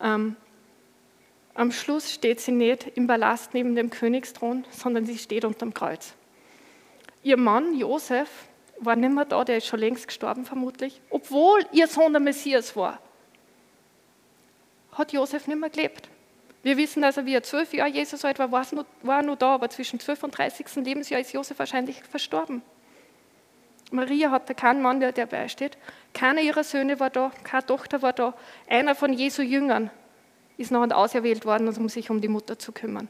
Ähm, 0.00 0.36
am 1.54 1.70
Schluss 1.70 2.12
steht 2.12 2.40
sie 2.40 2.52
nicht 2.52 2.88
im 2.96 3.06
Palast 3.06 3.54
neben 3.54 3.76
dem 3.76 3.88
Königsthron, 3.88 4.64
sondern 4.70 5.06
sie 5.06 5.16
steht 5.16 5.44
unterm 5.44 5.72
Kreuz. 5.72 6.14
Ihr 7.22 7.36
Mann 7.36 7.78
Josef 7.78 8.28
war 8.80 8.96
nicht 8.96 9.14
mehr 9.14 9.24
da, 9.24 9.44
der 9.44 9.58
ist 9.58 9.66
schon 9.66 9.78
längst 9.78 10.08
gestorben 10.08 10.44
vermutlich, 10.44 11.00
obwohl 11.10 11.64
ihr 11.72 11.86
Sohn 11.86 12.12
der 12.12 12.20
Messias 12.20 12.74
war. 12.74 12.98
Hat 14.92 15.12
Josef 15.12 15.46
nicht 15.46 15.58
mehr 15.58 15.70
gelebt. 15.70 16.08
Wir 16.64 16.76
wissen 16.76 17.04
also, 17.04 17.24
wie 17.24 17.34
er 17.34 17.42
zwölf 17.42 17.72
Jahre 17.72 17.90
Jesus 17.90 18.24
alt 18.24 18.38
war, 18.38 18.50
war 18.50 18.64
er 19.06 19.22
nur 19.22 19.36
da, 19.36 19.54
aber 19.54 19.70
zwischen 19.70 20.00
12 20.00 20.24
und 20.24 20.38
30. 20.38 20.66
Lebensjahr 20.76 21.20
ist 21.20 21.32
Josef 21.32 21.58
wahrscheinlich 21.58 22.02
verstorben. 22.02 22.62
Maria 23.90 24.30
hatte 24.30 24.54
keinen 24.54 24.82
Mann, 24.82 24.98
der 24.98 25.12
dabei 25.12 25.48
steht. 25.48 25.78
Keiner 26.14 26.40
ihrer 26.40 26.64
Söhne 26.64 26.98
war 26.98 27.10
da, 27.10 27.30
keine 27.44 27.66
Tochter 27.66 28.02
war 28.02 28.12
da. 28.12 28.34
Einer 28.66 28.94
von 28.94 29.12
Jesu 29.12 29.42
Jüngern 29.42 29.90
ist 30.56 30.70
noch 30.70 30.88
auserwählt 30.90 31.44
worden, 31.44 31.68
um 31.68 31.88
sich 31.88 32.10
um 32.10 32.20
die 32.20 32.28
Mutter 32.28 32.58
zu 32.58 32.72
kümmern. 32.72 33.08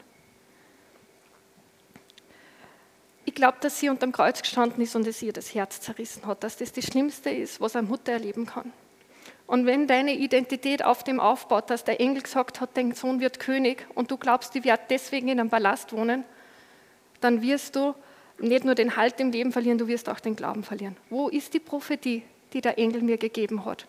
Ich 3.25 3.33
glaube, 3.33 3.57
dass 3.61 3.79
sie 3.79 3.89
unter 3.89 4.05
dem 4.05 4.11
Kreuz 4.11 4.41
gestanden 4.41 4.81
ist 4.81 4.95
und 4.95 5.07
es 5.07 5.21
ihr 5.21 5.33
das 5.33 5.53
Herz 5.53 5.81
zerrissen 5.81 6.25
hat, 6.25 6.43
dass 6.43 6.57
das 6.57 6.71
das 6.71 6.85
Schlimmste 6.85 7.29
ist, 7.29 7.59
was 7.59 7.75
eine 7.75 7.87
Mutter 7.87 8.13
erleben 8.13 8.45
kann. 8.45 8.71
Und 9.47 9.65
wenn 9.65 9.87
deine 9.87 10.13
Identität 10.13 10.83
auf 10.83 11.03
dem 11.03 11.19
aufbaut, 11.19 11.69
dass 11.69 11.83
der 11.83 11.99
Engel 11.99 12.23
gesagt 12.23 12.61
hat, 12.61 12.71
dein 12.75 12.93
Sohn 12.93 13.19
wird 13.19 13.39
König 13.39 13.85
und 13.93 14.09
du 14.09 14.17
glaubst, 14.17 14.55
die 14.55 14.63
wird 14.63 14.79
deswegen 14.89 15.27
in 15.27 15.39
einem 15.39 15.49
Palast 15.49 15.93
wohnen, 15.93 16.23
dann 17.21 17.41
wirst 17.41 17.75
du 17.75 17.93
nicht 18.39 18.65
nur 18.65 18.75
den 18.75 18.95
Halt 18.95 19.19
im 19.19 19.31
Leben 19.31 19.51
verlieren, 19.51 19.77
du 19.77 19.87
wirst 19.87 20.09
auch 20.09 20.19
den 20.19 20.35
Glauben 20.35 20.63
verlieren. 20.63 20.97
Wo 21.09 21.29
ist 21.29 21.53
die 21.53 21.59
Prophetie, 21.59 22.23
die 22.53 22.61
der 22.61 22.77
Engel 22.77 23.01
mir 23.01 23.17
gegeben 23.17 23.65
hat? 23.65 23.87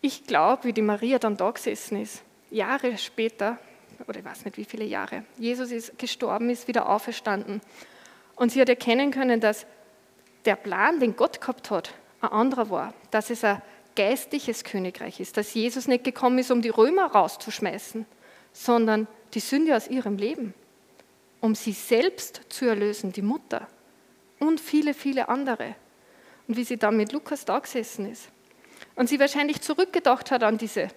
Ich 0.00 0.24
glaube, 0.24 0.64
wie 0.64 0.72
die 0.72 0.82
Maria 0.82 1.18
dann 1.18 1.36
da 1.36 1.50
gesessen 1.50 2.00
ist, 2.00 2.22
Jahre 2.50 2.96
später, 2.98 3.58
oder 4.06 4.20
ich 4.20 4.24
weiß 4.24 4.44
nicht 4.44 4.56
wie 4.56 4.64
viele 4.64 4.84
Jahre, 4.84 5.24
Jesus 5.38 5.72
ist 5.72 5.98
gestorben, 5.98 6.50
ist 6.50 6.68
wieder 6.68 6.88
auferstanden. 6.88 7.60
Und 8.36 8.52
sie 8.52 8.60
hat 8.60 8.68
erkennen 8.68 9.10
können, 9.10 9.40
dass 9.40 9.66
der 10.44 10.54
Plan, 10.54 11.00
den 11.00 11.16
Gott 11.16 11.40
gehabt 11.40 11.70
hat, 11.70 11.94
ein 12.20 12.30
anderer 12.30 12.70
war, 12.70 12.94
dass 13.10 13.30
es 13.30 13.42
ein 13.42 13.60
geistliches 13.96 14.62
Königreich 14.62 15.18
ist, 15.18 15.36
dass 15.36 15.54
Jesus 15.54 15.88
nicht 15.88 16.04
gekommen 16.04 16.38
ist, 16.38 16.52
um 16.52 16.62
die 16.62 16.68
Römer 16.68 17.06
rauszuschmeißen, 17.06 18.06
sondern 18.52 19.08
die 19.34 19.40
Sünde 19.40 19.76
aus 19.76 19.88
ihrem 19.88 20.16
Leben, 20.16 20.54
um 21.40 21.56
sie 21.56 21.72
selbst 21.72 22.42
zu 22.48 22.66
erlösen, 22.66 23.12
die 23.12 23.22
Mutter. 23.22 23.66
Und 24.38 24.60
viele, 24.60 24.94
viele 24.94 25.28
andere. 25.28 25.74
Und 26.46 26.56
wie 26.56 26.64
sie 26.64 26.76
dann 26.76 26.96
mit 26.96 27.12
Lukas 27.12 27.44
da 27.44 27.58
gesessen 27.58 28.10
ist 28.10 28.30
und 28.98 29.08
sie 29.08 29.20
wahrscheinlich 29.20 29.60
zurückgedacht 29.60 30.32
hat 30.32 30.42
an 30.42 30.58
diese 30.58 30.88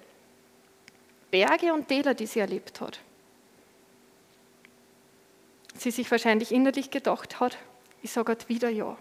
Berge 1.29 1.71
und 1.71 1.87
Täler, 1.87 2.15
die 2.15 2.25
sie 2.25 2.39
erlebt 2.39 2.81
hat. 2.81 2.99
Sie 5.75 5.91
sich 5.91 6.09
wahrscheinlich 6.09 6.51
innerlich 6.51 6.89
gedacht 6.89 7.39
hat, 7.39 7.59
ich 8.01 8.11
sage 8.11 8.33
Gott 8.33 8.49
wieder 8.49 8.69
ja. 8.69 8.97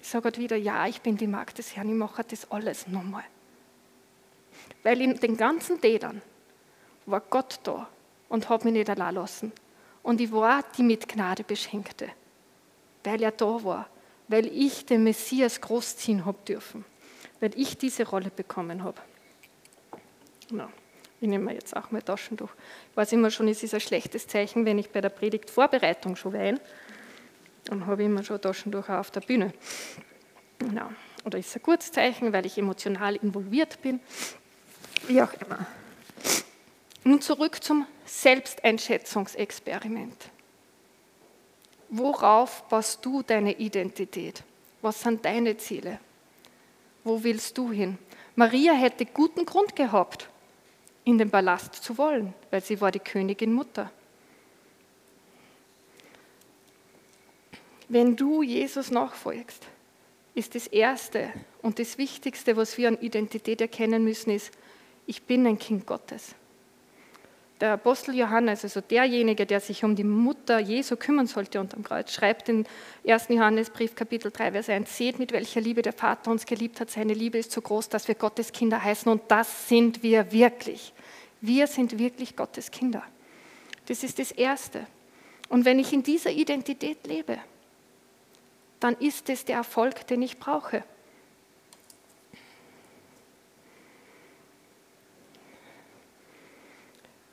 Ich 0.00 0.06
sage 0.06 0.22
Gott 0.22 0.38
wieder, 0.38 0.56
ja, 0.56 0.86
ich 0.86 1.00
bin 1.00 1.16
die 1.16 1.26
Magd 1.26 1.58
des 1.58 1.74
Herrn, 1.74 1.88
ich 1.88 1.96
mache 1.96 2.22
das 2.22 2.48
alles 2.52 2.86
nochmal. 2.86 3.24
Weil 4.84 5.00
in 5.00 5.18
den 5.18 5.36
ganzen 5.36 5.80
Tälern 5.80 6.22
war 7.04 7.22
Gott 7.22 7.58
da 7.64 7.88
und 8.28 8.48
hat 8.48 8.64
mich 8.64 8.74
nicht 8.74 8.88
allein 8.88 9.16
lassen. 9.16 9.52
Und 10.04 10.20
ich 10.20 10.30
war 10.30 10.62
die 10.78 10.84
mit 10.84 11.08
Gnade 11.08 11.42
beschenkte, 11.42 12.10
weil 13.02 13.20
er 13.24 13.32
da 13.32 13.64
war, 13.64 13.88
weil 14.28 14.46
ich 14.46 14.86
den 14.86 15.02
Messias 15.02 15.60
großziehen 15.60 16.24
habe 16.24 16.38
dürfen 16.46 16.84
weil 17.40 17.50
ich 17.56 17.78
diese 17.78 18.08
Rolle 18.08 18.30
bekommen 18.30 18.84
habe. 18.84 19.00
Na, 20.50 20.68
ich 21.20 21.28
nehme 21.28 21.44
mir 21.44 21.54
jetzt 21.54 21.76
auch 21.76 21.90
mein 21.90 22.04
Taschentuch. 22.04 22.50
Ich 22.90 22.96
weiß 22.96 23.12
immer 23.12 23.30
schon, 23.30 23.48
es 23.48 23.62
ist 23.62 23.74
ein 23.74 23.80
schlechtes 23.80 24.26
Zeichen, 24.26 24.64
wenn 24.64 24.78
ich 24.78 24.90
bei 24.90 25.00
der 25.00 25.08
Predigtvorbereitung 25.08 26.16
schon 26.16 26.34
weine. 26.34 26.60
Dann 27.64 27.86
habe 27.86 28.02
ich 28.02 28.06
immer 28.06 28.22
schon 28.22 28.40
Taschentuch 28.40 28.88
auf 28.88 29.10
der 29.10 29.20
Bühne. 29.20 29.52
Na, 30.72 30.90
oder 31.24 31.38
ist 31.38 31.48
es 31.48 31.56
ein 31.56 31.62
gutes 31.62 31.90
Zeichen, 31.90 32.32
weil 32.32 32.46
ich 32.46 32.56
emotional 32.58 33.16
involviert 33.16 33.82
bin. 33.82 33.98
Wie 35.08 35.20
auch 35.20 35.32
immer. 35.34 35.66
Nun 37.02 37.20
zurück 37.20 37.60
zum 37.62 37.86
Selbsteinschätzungsexperiment. 38.04 40.30
Worauf 41.88 42.68
baust 42.68 43.04
du 43.04 43.22
deine 43.22 43.58
Identität? 43.58 44.44
Was 44.82 45.02
sind 45.02 45.24
deine 45.24 45.56
Ziele? 45.56 45.98
Wo 47.06 47.22
willst 47.22 47.56
du 47.56 47.70
hin? 47.70 47.98
Maria 48.34 48.72
hätte 48.72 49.06
guten 49.06 49.46
Grund 49.46 49.76
gehabt, 49.76 50.28
in 51.04 51.18
den 51.18 51.30
Palast 51.30 51.76
zu 51.76 51.96
wollen, 51.98 52.34
weil 52.50 52.62
sie 52.62 52.80
war 52.80 52.90
die 52.90 52.98
Königin 52.98 53.52
Mutter. 53.52 53.92
Wenn 57.88 58.16
du 58.16 58.42
Jesus 58.42 58.90
nachfolgst, 58.90 59.64
ist 60.34 60.56
das 60.56 60.66
Erste 60.66 61.32
und 61.62 61.78
das 61.78 61.96
Wichtigste, 61.96 62.56
was 62.56 62.76
wir 62.76 62.88
an 62.88 62.98
Identität 62.98 63.60
erkennen 63.60 64.02
müssen, 64.02 64.30
ist, 64.30 64.50
ich 65.06 65.22
bin 65.22 65.46
ein 65.46 65.58
Kind 65.58 65.86
Gottes 65.86 66.34
der 67.60 67.72
Apostel 67.72 68.14
Johannes, 68.14 68.64
also 68.64 68.80
derjenige, 68.80 69.46
der 69.46 69.60
sich 69.60 69.82
um 69.82 69.96
die 69.96 70.04
Mutter 70.04 70.58
Jesu 70.58 70.96
kümmern 70.96 71.26
sollte 71.26 71.60
unterm 71.60 71.82
Kreuz, 71.82 72.12
schreibt 72.12 72.48
in 72.48 72.66
1. 73.06 73.28
Johannesbrief 73.30 73.94
Kapitel 73.94 74.30
3, 74.30 74.52
Vers 74.52 74.68
1, 74.68 74.96
seht, 74.96 75.18
mit 75.18 75.32
welcher 75.32 75.60
Liebe 75.60 75.82
der 75.82 75.94
Vater 75.94 76.30
uns 76.30 76.44
geliebt 76.44 76.80
hat. 76.80 76.90
Seine 76.90 77.14
Liebe 77.14 77.38
ist 77.38 77.52
so 77.52 77.62
groß, 77.62 77.88
dass 77.88 78.08
wir 78.08 78.14
Gottes 78.14 78.52
Kinder 78.52 78.82
heißen 78.82 79.10
und 79.10 79.22
das 79.28 79.68
sind 79.68 80.02
wir 80.02 80.32
wirklich. 80.32 80.92
Wir 81.40 81.66
sind 81.66 81.98
wirklich 81.98 82.36
Gottes 82.36 82.70
Kinder. 82.70 83.02
Das 83.86 84.02
ist 84.02 84.18
das 84.18 84.32
Erste. 84.32 84.86
Und 85.48 85.64
wenn 85.64 85.78
ich 85.78 85.92
in 85.92 86.02
dieser 86.02 86.30
Identität 86.30 87.06
lebe, 87.06 87.38
dann 88.80 88.94
ist 88.96 89.30
es 89.30 89.44
der 89.44 89.56
Erfolg, 89.56 90.06
den 90.08 90.22
ich 90.22 90.38
brauche. 90.38 90.84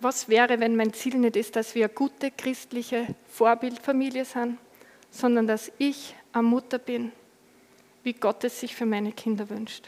Was 0.04 0.30
wäre, 0.30 0.60
wenn 0.60 0.76
mein 0.76 0.94
Ziel 0.94 1.16
nicht 1.16 1.36
ist, 1.36 1.56
dass 1.56 1.76
wir 1.76 1.86
eine 1.86 1.94
gute 1.94 2.32
christliche 2.32 3.08
Vorbildfamilie 3.30 4.26
sind, 4.26 4.58
sondern 5.10 5.48
dass 5.48 5.72
ich 5.78 6.16
eine 6.32 6.44
Mutter 6.44 6.80
bin, 6.80 7.12
wie 8.04 8.14
Gott 8.14 8.44
es 8.44 8.60
sich 8.60 8.76
für 8.76 8.86
meine 8.86 9.12
Kinder 9.12 9.50
wünscht. 9.50 9.88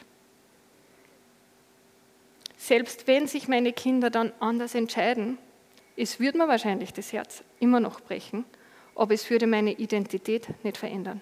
Selbst 2.58 3.08
wenn 3.08 3.28
sich 3.28 3.47
meine 3.47 3.73
Kinder 3.73 4.10
dann 4.10 4.32
anders 4.39 4.75
entscheiden, 4.75 5.38
es 5.97 6.19
würde 6.19 6.38
mir 6.38 6.47
wahrscheinlich 6.47 6.93
das 6.93 7.13
Herz 7.13 7.43
immer 7.60 7.80
noch 7.80 8.01
brechen, 8.01 8.45
aber 8.95 9.13
es 9.13 9.30
würde 9.30 9.47
meine 9.47 9.74
Identität 9.74 10.47
nicht 10.63 10.78
verändern. 10.78 11.22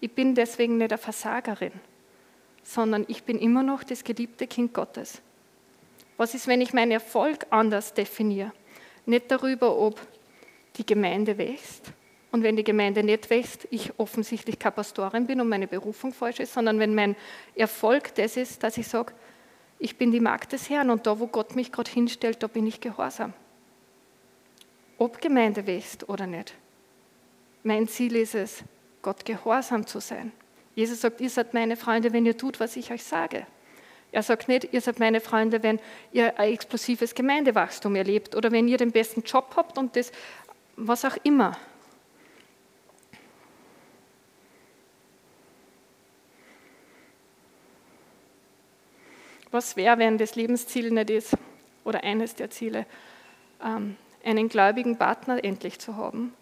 Ich 0.00 0.12
bin 0.12 0.34
deswegen 0.34 0.78
nicht 0.78 0.92
eine 0.92 0.98
Versagerin, 0.98 1.72
sondern 2.62 3.04
ich 3.08 3.24
bin 3.24 3.38
immer 3.38 3.62
noch 3.62 3.84
das 3.84 4.04
geliebte 4.04 4.46
Kind 4.46 4.74
Gottes. 4.74 5.20
Was 6.16 6.34
ist, 6.34 6.46
wenn 6.46 6.60
ich 6.60 6.72
meinen 6.72 6.92
Erfolg 6.92 7.46
anders 7.50 7.94
definiere? 7.94 8.52
Nicht 9.06 9.30
darüber, 9.30 9.76
ob 9.76 10.00
die 10.76 10.86
Gemeinde 10.86 11.38
wächst 11.38 11.92
und 12.32 12.42
wenn 12.42 12.56
die 12.56 12.64
Gemeinde 12.64 13.04
nicht 13.04 13.30
wächst, 13.30 13.68
ich 13.70 13.92
offensichtlich 13.98 14.58
keine 14.58 14.72
Pastorin 14.72 15.26
bin 15.26 15.40
und 15.40 15.48
meine 15.48 15.68
Berufung 15.68 16.12
falsch 16.12 16.40
ist, 16.40 16.52
sondern 16.52 16.78
wenn 16.78 16.94
mein 16.94 17.14
Erfolg 17.54 18.14
das 18.16 18.36
ist, 18.36 18.62
dass 18.62 18.76
ich 18.76 18.88
sage, 18.88 19.12
ich 19.78 19.98
bin 19.98 20.10
die 20.10 20.20
Magd 20.20 20.52
des 20.52 20.70
Herrn 20.70 20.90
und 20.90 21.06
da, 21.06 21.20
wo 21.20 21.26
Gott 21.26 21.54
mich 21.54 21.70
gerade 21.70 21.90
hinstellt, 21.90 22.42
da 22.42 22.46
bin 22.46 22.66
ich 22.66 22.80
gehorsam. 22.80 23.32
Ob 24.98 25.20
Gemeinde 25.20 25.66
wächst 25.66 26.08
oder 26.08 26.26
nicht. 26.26 26.54
Mein 27.62 27.88
Ziel 27.88 28.16
ist 28.16 28.34
es, 28.34 28.64
Gott 29.02 29.24
gehorsam 29.24 29.86
zu 29.86 30.00
sein. 30.00 30.32
Jesus 30.74 31.02
sagt, 31.02 31.20
ihr 31.20 31.30
seid 31.30 31.54
meine 31.54 31.76
Freunde, 31.76 32.12
wenn 32.12 32.26
ihr 32.26 32.36
tut, 32.36 32.58
was 32.60 32.76
ich 32.76 32.90
euch 32.90 33.04
sage. 33.04 33.46
Er 34.14 34.22
sagt 34.22 34.46
nicht, 34.46 34.72
ihr 34.72 34.80
seid 34.80 35.00
meine 35.00 35.20
Freunde, 35.20 35.64
wenn 35.64 35.80
ihr 36.12 36.38
ein 36.38 36.52
explosives 36.52 37.16
Gemeindewachstum 37.16 37.96
erlebt 37.96 38.36
oder 38.36 38.52
wenn 38.52 38.68
ihr 38.68 38.78
den 38.78 38.92
besten 38.92 39.22
Job 39.22 39.54
habt 39.56 39.76
und 39.76 39.96
das, 39.96 40.12
was 40.76 41.04
auch 41.04 41.16
immer. 41.24 41.56
was 49.50 49.76
wäre, 49.76 49.98
wenn 49.98 50.18
das 50.18 50.34
Lebensziel 50.34 50.90
nicht 50.90 51.10
ist, 51.10 51.36
oder 51.84 52.02
eines 52.02 52.34
der 52.34 52.50
Ziele, 52.50 52.86
ähm, 53.62 53.96
einen 54.24 54.48
gläubigen 54.48 54.98
Partner 54.98 55.44
endlich 55.44 55.78
zu 55.78 55.96
haben, 55.96 56.34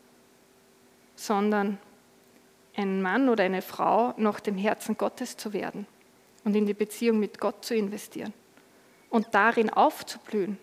sondern 1.14 1.78
ein 2.74 3.02
Mann 3.02 3.28
oder 3.28 3.44
eine 3.44 3.60
Frau 3.60 4.14
nach 4.16 4.40
dem 4.40 4.56
Herzen 4.56 4.96
Gottes 4.96 5.36
zu 5.36 5.52
werden 5.52 5.86
und 6.44 6.54
in 6.54 6.66
die 6.66 6.74
Beziehung 6.74 7.18
mit 7.18 7.38
Gott 7.38 7.64
zu 7.64 7.74
investieren 7.74 8.32
und 9.10 9.28
darin 9.32 9.70
aufzublühen. 9.70 10.58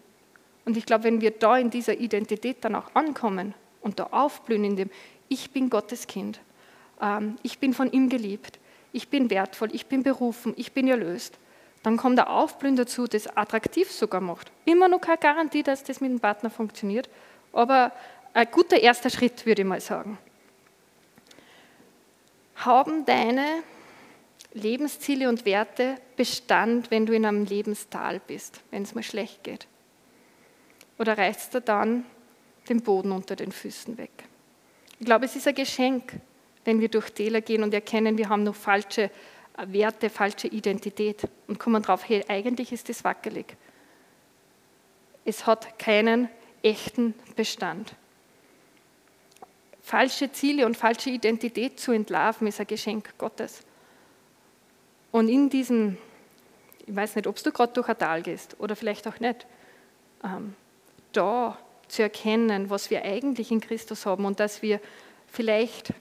Und 0.65 0.77
ich 0.77 0.85
glaube, 0.85 1.05
wenn 1.05 1.21
wir 1.21 1.31
da 1.31 1.57
in 1.57 1.69
dieser 1.69 1.97
Identität 1.97 2.57
dann 2.61 2.75
auch 2.75 2.93
ankommen 2.95 3.53
und 3.81 3.99
da 3.99 4.07
aufblühen, 4.11 4.63
in 4.63 4.75
dem 4.75 4.89
Ich 5.27 5.51
bin 5.51 5.69
Gottes 5.69 6.07
Kind, 6.07 6.39
ähm, 7.01 7.37
ich 7.43 7.59
bin 7.59 7.73
von 7.73 7.91
ihm 7.91 8.09
geliebt, 8.09 8.59
ich 8.91 9.09
bin 9.09 9.29
wertvoll, 9.29 9.69
ich 9.73 9.85
bin 9.85 10.03
berufen, 10.03 10.53
ich 10.57 10.73
bin 10.73 10.87
erlöst, 10.87 11.37
dann 11.83 11.97
kommt 11.97 12.17
der 12.17 12.29
Aufblühen 12.29 12.75
dazu, 12.75 13.07
das 13.07 13.27
attraktiv 13.37 13.91
sogar 13.91 14.21
macht. 14.21 14.51
Immer 14.65 14.87
noch 14.87 14.99
keine 14.99 15.17
Garantie, 15.17 15.63
dass 15.63 15.83
das 15.83 16.01
mit 16.01 16.11
dem 16.11 16.19
Partner 16.19 16.49
funktioniert, 16.49 17.09
aber 17.53 17.91
ein 18.33 18.47
guter 18.51 18.79
erster 18.79 19.09
Schritt, 19.09 19.45
würde 19.45 19.61
ich 19.61 19.67
mal 19.67 19.79
sagen. 19.79 20.17
Haben 22.55 23.05
deine 23.05 23.63
Lebensziele 24.53 25.29
und 25.29 25.45
Werte 25.45 25.95
Bestand, 26.15 26.91
wenn 26.91 27.05
du 27.05 27.13
in 27.13 27.25
einem 27.25 27.45
Lebenstal 27.45 28.19
bist, 28.25 28.61
wenn 28.71 28.83
es 28.83 28.95
mal 28.95 29.03
schlecht 29.03 29.43
geht? 29.43 29.67
Oder 30.97 31.17
reißt 31.17 31.53
dir 31.53 31.61
dann 31.61 32.05
den 32.67 32.81
Boden 32.81 33.11
unter 33.11 33.35
den 33.35 33.51
Füßen 33.51 33.97
weg? 33.97 34.11
Ich 34.99 35.05
glaube, 35.05 35.25
es 35.25 35.35
ist 35.35 35.47
ein 35.47 35.55
Geschenk, 35.55 36.19
wenn 36.65 36.81
wir 36.81 36.89
durch 36.89 37.11
Täler 37.11 37.41
gehen 37.41 37.63
und 37.63 37.73
erkennen, 37.73 38.17
wir 38.17 38.29
haben 38.29 38.43
noch 38.43 38.55
falsche 38.55 39.09
Werte, 39.67 40.09
falsche 40.09 40.47
Identität 40.47 41.27
und 41.47 41.59
kommen 41.59 41.81
drauf, 41.81 42.07
hey, 42.07 42.23
eigentlich 42.27 42.71
ist 42.71 42.89
das 42.89 43.03
wackelig. 43.03 43.55
Es 45.25 45.45
hat 45.45 45.77
keinen 45.79 46.29
echten 46.63 47.13
Bestand. 47.35 47.93
Falsche 49.81 50.31
Ziele 50.31 50.65
und 50.65 50.77
falsche 50.77 51.09
Identität 51.09 51.79
zu 51.79 51.91
entlarven, 51.91 52.47
ist 52.47 52.59
ein 52.59 52.67
Geschenk 52.67 53.17
Gottes. 53.17 53.63
Und 55.11 55.29
in 55.29 55.49
diesem, 55.49 55.97
ich 56.85 56.95
weiß 56.95 57.15
nicht, 57.15 57.27
ob 57.27 57.41
du 57.41 57.51
gerade 57.51 57.73
durch 57.73 57.89
ein 57.89 57.97
Tal 57.97 58.21
gehst 58.21 58.55
oder 58.59 58.75
vielleicht 58.75 59.07
auch 59.07 59.19
nicht, 59.19 59.47
ähm, 60.23 60.53
da 61.13 61.57
zu 61.87 62.03
erkennen, 62.03 62.69
was 62.69 62.89
wir 62.91 63.03
eigentlich 63.03 63.51
in 63.51 63.61
Christus 63.61 64.05
haben 64.05 64.25
und 64.25 64.39
dass 64.39 64.61
wir 64.61 64.79
vielleicht 65.27 65.93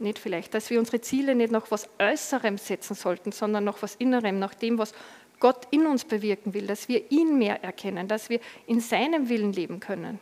nicht 0.00 0.18
vielleicht, 0.18 0.54
dass 0.54 0.70
wir 0.70 0.78
unsere 0.78 1.00
Ziele 1.00 1.34
nicht 1.34 1.52
nach 1.52 1.70
was 1.70 1.88
Äußerem 1.98 2.58
setzen 2.58 2.94
sollten, 2.94 3.32
sondern 3.32 3.64
nach 3.64 3.80
was 3.82 3.94
Innerem, 3.96 4.38
nach 4.38 4.54
dem, 4.54 4.78
was 4.78 4.92
Gott 5.40 5.68
in 5.70 5.86
uns 5.86 6.04
bewirken 6.04 6.54
will, 6.54 6.66
dass 6.66 6.88
wir 6.88 7.10
ihn 7.10 7.38
mehr 7.38 7.62
erkennen, 7.62 8.08
dass 8.08 8.28
wir 8.28 8.40
in 8.66 8.80
seinem 8.80 9.28
Willen 9.28 9.52
leben 9.52 9.80
können. 9.80 10.18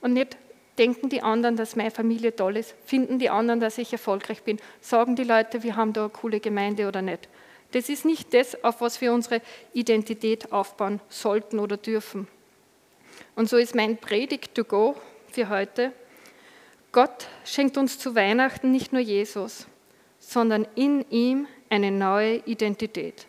Und 0.00 0.14
nicht 0.14 0.36
denken 0.78 1.08
die 1.08 1.22
anderen, 1.22 1.56
dass 1.56 1.76
meine 1.76 1.90
Familie 1.90 2.34
toll 2.34 2.56
ist, 2.56 2.74
finden 2.84 3.18
die 3.18 3.30
anderen, 3.30 3.60
dass 3.60 3.78
ich 3.78 3.92
erfolgreich 3.92 4.42
bin, 4.42 4.58
sagen 4.80 5.14
die 5.14 5.24
Leute, 5.24 5.62
wir 5.62 5.76
haben 5.76 5.92
da 5.92 6.02
eine 6.02 6.10
coole 6.10 6.40
Gemeinde 6.40 6.88
oder 6.88 7.02
nicht. 7.02 7.28
Das 7.72 7.88
ist 7.88 8.04
nicht 8.04 8.34
das, 8.34 8.62
auf 8.64 8.80
was 8.80 9.00
wir 9.00 9.12
unsere 9.12 9.40
Identität 9.72 10.52
aufbauen 10.52 11.00
sollten 11.08 11.58
oder 11.58 11.76
dürfen. 11.76 12.26
Und 13.36 13.48
so 13.48 13.56
ist 13.56 13.74
mein 13.74 13.96
Predigt 13.96 14.54
to 14.54 14.64
go 14.64 14.96
für 15.30 15.48
heute. 15.48 15.92
Gott 16.92 17.28
schenkt 17.44 17.76
uns 17.76 17.98
zu 17.98 18.14
Weihnachten 18.14 18.72
nicht 18.72 18.92
nur 18.92 19.00
Jesus, 19.00 19.66
sondern 20.18 20.66
in 20.74 21.08
ihm 21.10 21.46
eine 21.68 21.92
neue 21.92 22.36
Identität. 22.38 23.26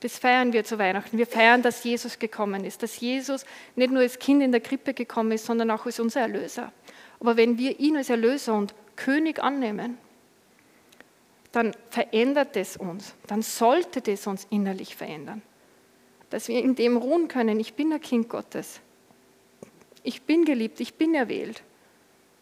Das 0.00 0.18
feiern 0.18 0.52
wir 0.52 0.64
zu 0.64 0.78
Weihnachten. 0.78 1.16
Wir 1.16 1.26
feiern, 1.26 1.62
dass 1.62 1.82
Jesus 1.84 2.18
gekommen 2.18 2.64
ist, 2.64 2.82
dass 2.82 3.00
Jesus 3.00 3.46
nicht 3.74 3.90
nur 3.90 4.02
als 4.02 4.18
Kind 4.18 4.42
in 4.42 4.52
der 4.52 4.60
Krippe 4.60 4.92
gekommen 4.92 5.32
ist, 5.32 5.46
sondern 5.46 5.70
auch 5.70 5.86
als 5.86 5.98
unser 6.00 6.20
Erlöser. 6.20 6.72
Aber 7.20 7.36
wenn 7.36 7.56
wir 7.56 7.80
ihn 7.80 7.96
als 7.96 8.10
Erlöser 8.10 8.54
und 8.54 8.74
König 8.96 9.42
annehmen, 9.42 9.96
dann 11.54 11.72
verändert 11.90 12.56
es 12.56 12.76
uns, 12.76 13.14
dann 13.26 13.42
sollte 13.42 14.00
das 14.00 14.26
uns 14.26 14.46
innerlich 14.50 14.96
verändern. 14.96 15.42
Dass 16.30 16.48
wir 16.48 16.62
in 16.62 16.74
dem 16.74 16.96
ruhen 16.96 17.28
können, 17.28 17.60
ich 17.60 17.74
bin 17.74 17.92
ein 17.92 18.00
Kind 18.00 18.28
Gottes, 18.28 18.80
ich 20.02 20.22
bin 20.22 20.44
geliebt, 20.44 20.80
ich 20.80 20.94
bin 20.94 21.14
erwählt 21.14 21.62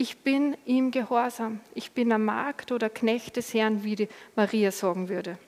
ich 0.02 0.18
bin 0.18 0.56
ihm 0.66 0.90
gehorsam. 0.90 1.60
Ich 1.76 1.92
bin 1.92 2.12
ein 2.12 2.24
Magd 2.24 2.72
oder 2.72 2.90
Knecht 2.90 3.36
des 3.36 3.54
Herrn, 3.54 3.84
wie 3.84 3.94
die 3.94 4.08
Maria 4.34 4.72
sagen 4.72 5.08
würde. 5.08 5.38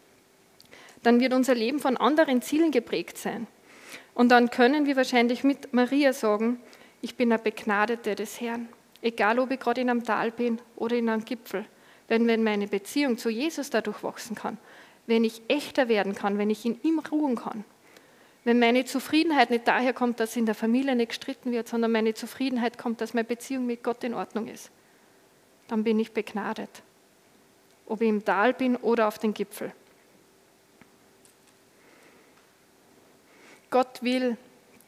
Dann 1.03 1.19
wird 1.19 1.33
unser 1.33 1.57
Leben 1.57 1.81
von 1.81 1.97
anderen 1.97 2.41
Zielen 2.41 2.71
geprägt 2.71 3.19
sein. 3.19 3.49
Und 4.15 4.29
dann 4.29 4.51
können 4.51 4.87
wir 4.87 4.95
wahrscheinlich 4.95 5.43
mit 5.43 5.75
Maria 5.75 6.13
sagen, 6.13 6.61
ich 7.01 7.17
bin 7.17 7.33
eine 7.33 7.43
Begnadete 7.43 8.15
des 8.15 8.41
Herrn. 8.41 8.69
Egal, 9.03 9.41
ob 9.41 9.51
ich 9.51 9.59
gerade 9.59 9.81
in 9.81 9.91
einem 9.91 10.05
Tal 10.05 10.31
bin 10.31 10.61
oder 10.77 10.95
in 10.95 11.09
einem 11.09 11.25
Gipfel. 11.25 11.67
Denn 12.09 12.27
wenn 12.27 12.45
meine 12.45 12.67
Beziehung 12.67 13.19
zu 13.19 13.31
Jesus 13.31 13.71
dadurch 13.71 14.03
wachsen 14.03 14.35
kann, 14.35 14.59
wenn 15.07 15.25
ich 15.25 15.43
echter 15.49 15.89
werden 15.89 16.15
kann, 16.15 16.39
wenn 16.39 16.51
ich 16.51 16.65
in 16.65 16.81
ihm 16.83 16.99
ruhen 16.99 17.37
kann, 17.37 17.65
wenn 18.45 18.59
meine 18.59 18.85
Zufriedenheit 18.85 19.51
nicht 19.51 19.67
daher 19.67 19.95
kommt, 19.95 20.21
dass 20.21 20.37
in 20.37 20.45
der 20.45 20.55
Familie 20.55 20.95
nicht 20.95 21.09
gestritten 21.09 21.51
wird, 21.51 21.67
sondern 21.67 21.93
meine 21.93 22.13
Zufriedenheit 22.13 22.77
kommt, 22.77 23.01
dass 23.01 23.15
meine 23.15 23.25
Beziehung 23.25 23.67
mit 23.67 23.83
Gott 23.83 24.05
in 24.05 24.13
Ordnung 24.13 24.49
ist, 24.49 24.71
dann 25.69 25.83
bin 25.83 25.99
ich 25.99 26.13
begnadet. 26.13 26.83
Ob 27.87 28.03
ich 28.03 28.09
im 28.09 28.25
Tal 28.25 28.53
bin 28.53 28.77
oder 28.77 29.09
auf 29.09 29.19
dem 29.19 29.33
Gipfel. 29.33 29.73
Gott 33.71 34.03
will 34.03 34.37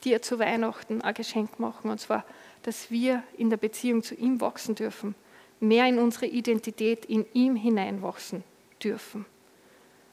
dir 0.04 0.22
zu 0.22 0.38
Weihnachten 0.38 1.00
ein 1.00 1.14
Geschenk 1.14 1.58
machen, 1.58 1.90
und 1.90 1.98
zwar, 1.98 2.24
dass 2.62 2.90
wir 2.90 3.22
in 3.36 3.50
der 3.50 3.56
Beziehung 3.56 4.02
zu 4.02 4.14
ihm 4.14 4.40
wachsen 4.40 4.74
dürfen, 4.74 5.14
mehr 5.60 5.86
in 5.86 5.98
unsere 5.98 6.26
Identität 6.26 7.04
in 7.04 7.26
ihm 7.32 7.56
hineinwachsen 7.56 8.44
dürfen 8.82 9.24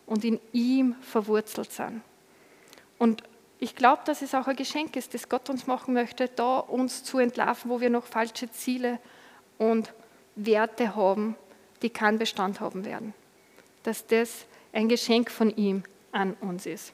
und 0.05 0.23
in 0.23 0.39
ihm 0.51 0.95
verwurzelt 1.01 1.71
sind. 1.71 2.01
Und 2.97 3.23
ich 3.59 3.75
glaube, 3.75 4.01
dass 4.05 4.21
es 4.21 4.35
auch 4.35 4.47
ein 4.47 4.55
Geschenk 4.55 4.95
ist, 4.95 5.13
das 5.13 5.29
Gott 5.29 5.49
uns 5.49 5.67
machen 5.67 5.93
möchte, 5.93 6.27
da 6.27 6.59
uns 6.59 7.03
zu 7.03 7.19
entlarven, 7.19 7.71
wo 7.71 7.79
wir 7.79 7.89
noch 7.89 8.05
falsche 8.05 8.51
Ziele 8.51 8.99
und 9.57 9.93
Werte 10.35 10.95
haben, 10.95 11.35
die 11.81 11.89
keinen 11.89 12.19
Bestand 12.19 12.59
haben 12.59 12.85
werden. 12.85 13.13
Dass 13.83 14.05
das 14.07 14.45
ein 14.73 14.89
Geschenk 14.89 15.29
von 15.31 15.55
ihm 15.55 15.83
an 16.11 16.33
uns 16.41 16.65
ist. 16.65 16.93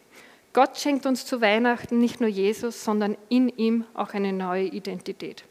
Gott 0.54 0.78
schenkt 0.78 1.06
uns 1.06 1.26
zu 1.26 1.41
Weihnachten 1.41 2.00
nicht 2.00 2.22
nur 2.22 2.30
Jesus, 2.30 2.84
sondern 2.84 3.18
in 3.30 3.50
ihm 3.50 3.86
auch 3.93 4.14
eine 4.14 4.34
neue 4.34 4.66
Identität. 4.66 5.43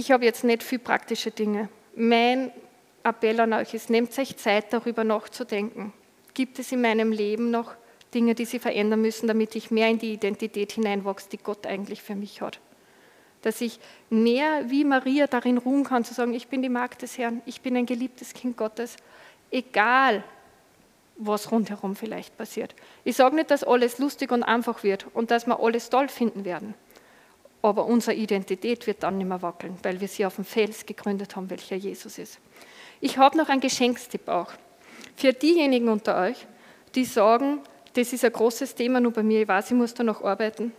Ich 0.00 0.10
habe 0.10 0.24
jetzt 0.24 0.44
nicht 0.44 0.62
viel 0.62 0.78
praktische 0.78 1.30
Dinge. 1.30 1.68
Mein 1.94 2.52
Appell 3.04 3.38
an 3.38 3.52
euch 3.52 3.74
ist, 3.74 3.90
nehmt 3.90 4.18
euch 4.18 4.34
Zeit, 4.38 4.72
darüber 4.72 5.04
nachzudenken. 5.04 5.92
Gibt 6.32 6.58
es 6.58 6.72
in 6.72 6.80
meinem 6.80 7.12
Leben 7.12 7.50
noch 7.50 7.74
Dinge, 8.14 8.34
die 8.34 8.46
sie 8.46 8.58
verändern 8.58 9.02
müssen, 9.02 9.26
damit 9.26 9.54
ich 9.56 9.70
mehr 9.70 9.90
in 9.90 9.98
die 9.98 10.14
Identität 10.14 10.72
hineinwachse, 10.72 11.28
die 11.28 11.36
Gott 11.36 11.66
eigentlich 11.66 12.00
für 12.00 12.14
mich 12.14 12.40
hat. 12.40 12.60
Dass 13.42 13.60
ich 13.60 13.78
mehr 14.08 14.70
wie 14.70 14.84
Maria 14.86 15.26
darin 15.26 15.58
ruhen 15.58 15.84
kann, 15.84 16.02
zu 16.02 16.14
sagen, 16.14 16.32
ich 16.32 16.48
bin 16.48 16.62
die 16.62 16.70
Magd 16.70 17.02
des 17.02 17.18
Herrn, 17.18 17.42
ich 17.44 17.60
bin 17.60 17.76
ein 17.76 17.84
geliebtes 17.84 18.32
Kind 18.32 18.56
Gottes, 18.56 18.96
egal 19.50 20.24
was 21.18 21.52
rundherum 21.52 21.94
vielleicht 21.94 22.38
passiert. 22.38 22.74
Ich 23.04 23.16
sage 23.16 23.36
nicht, 23.36 23.50
dass 23.50 23.64
alles 23.64 23.98
lustig 23.98 24.32
und 24.32 24.44
einfach 24.44 24.82
wird 24.82 25.08
und 25.12 25.30
dass 25.30 25.46
wir 25.46 25.60
alles 25.60 25.90
toll 25.90 26.08
finden 26.08 26.46
werden. 26.46 26.72
Aber 27.62 27.86
unsere 27.86 28.16
Identität 28.16 28.86
wird 28.86 29.02
dann 29.02 29.18
nicht 29.18 29.26
mehr 29.26 29.42
wackeln, 29.42 29.76
weil 29.82 30.00
wir 30.00 30.08
sie 30.08 30.24
auf 30.24 30.36
dem 30.36 30.44
Fels 30.44 30.86
gegründet 30.86 31.36
haben, 31.36 31.50
welcher 31.50 31.76
Jesus 31.76 32.18
ist. 32.18 32.38
Ich 33.00 33.18
habe 33.18 33.36
noch 33.36 33.48
einen 33.48 33.60
Geschenkstipp 33.60 34.28
auch. 34.28 34.52
Für 35.16 35.32
diejenigen 35.32 35.88
unter 35.88 36.20
euch, 36.20 36.46
die 36.94 37.04
sagen, 37.04 37.60
das 37.94 38.12
ist 38.12 38.24
ein 38.24 38.32
großes 38.32 38.74
Thema 38.74 39.00
nur 39.00 39.12
bei 39.12 39.22
mir. 39.22 39.42
Ich 39.42 39.48
weiß, 39.48 39.70
ich 39.70 39.76
muss 39.76 39.94
da 39.94 40.02
noch 40.02 40.22
arbeiten. 40.22 40.72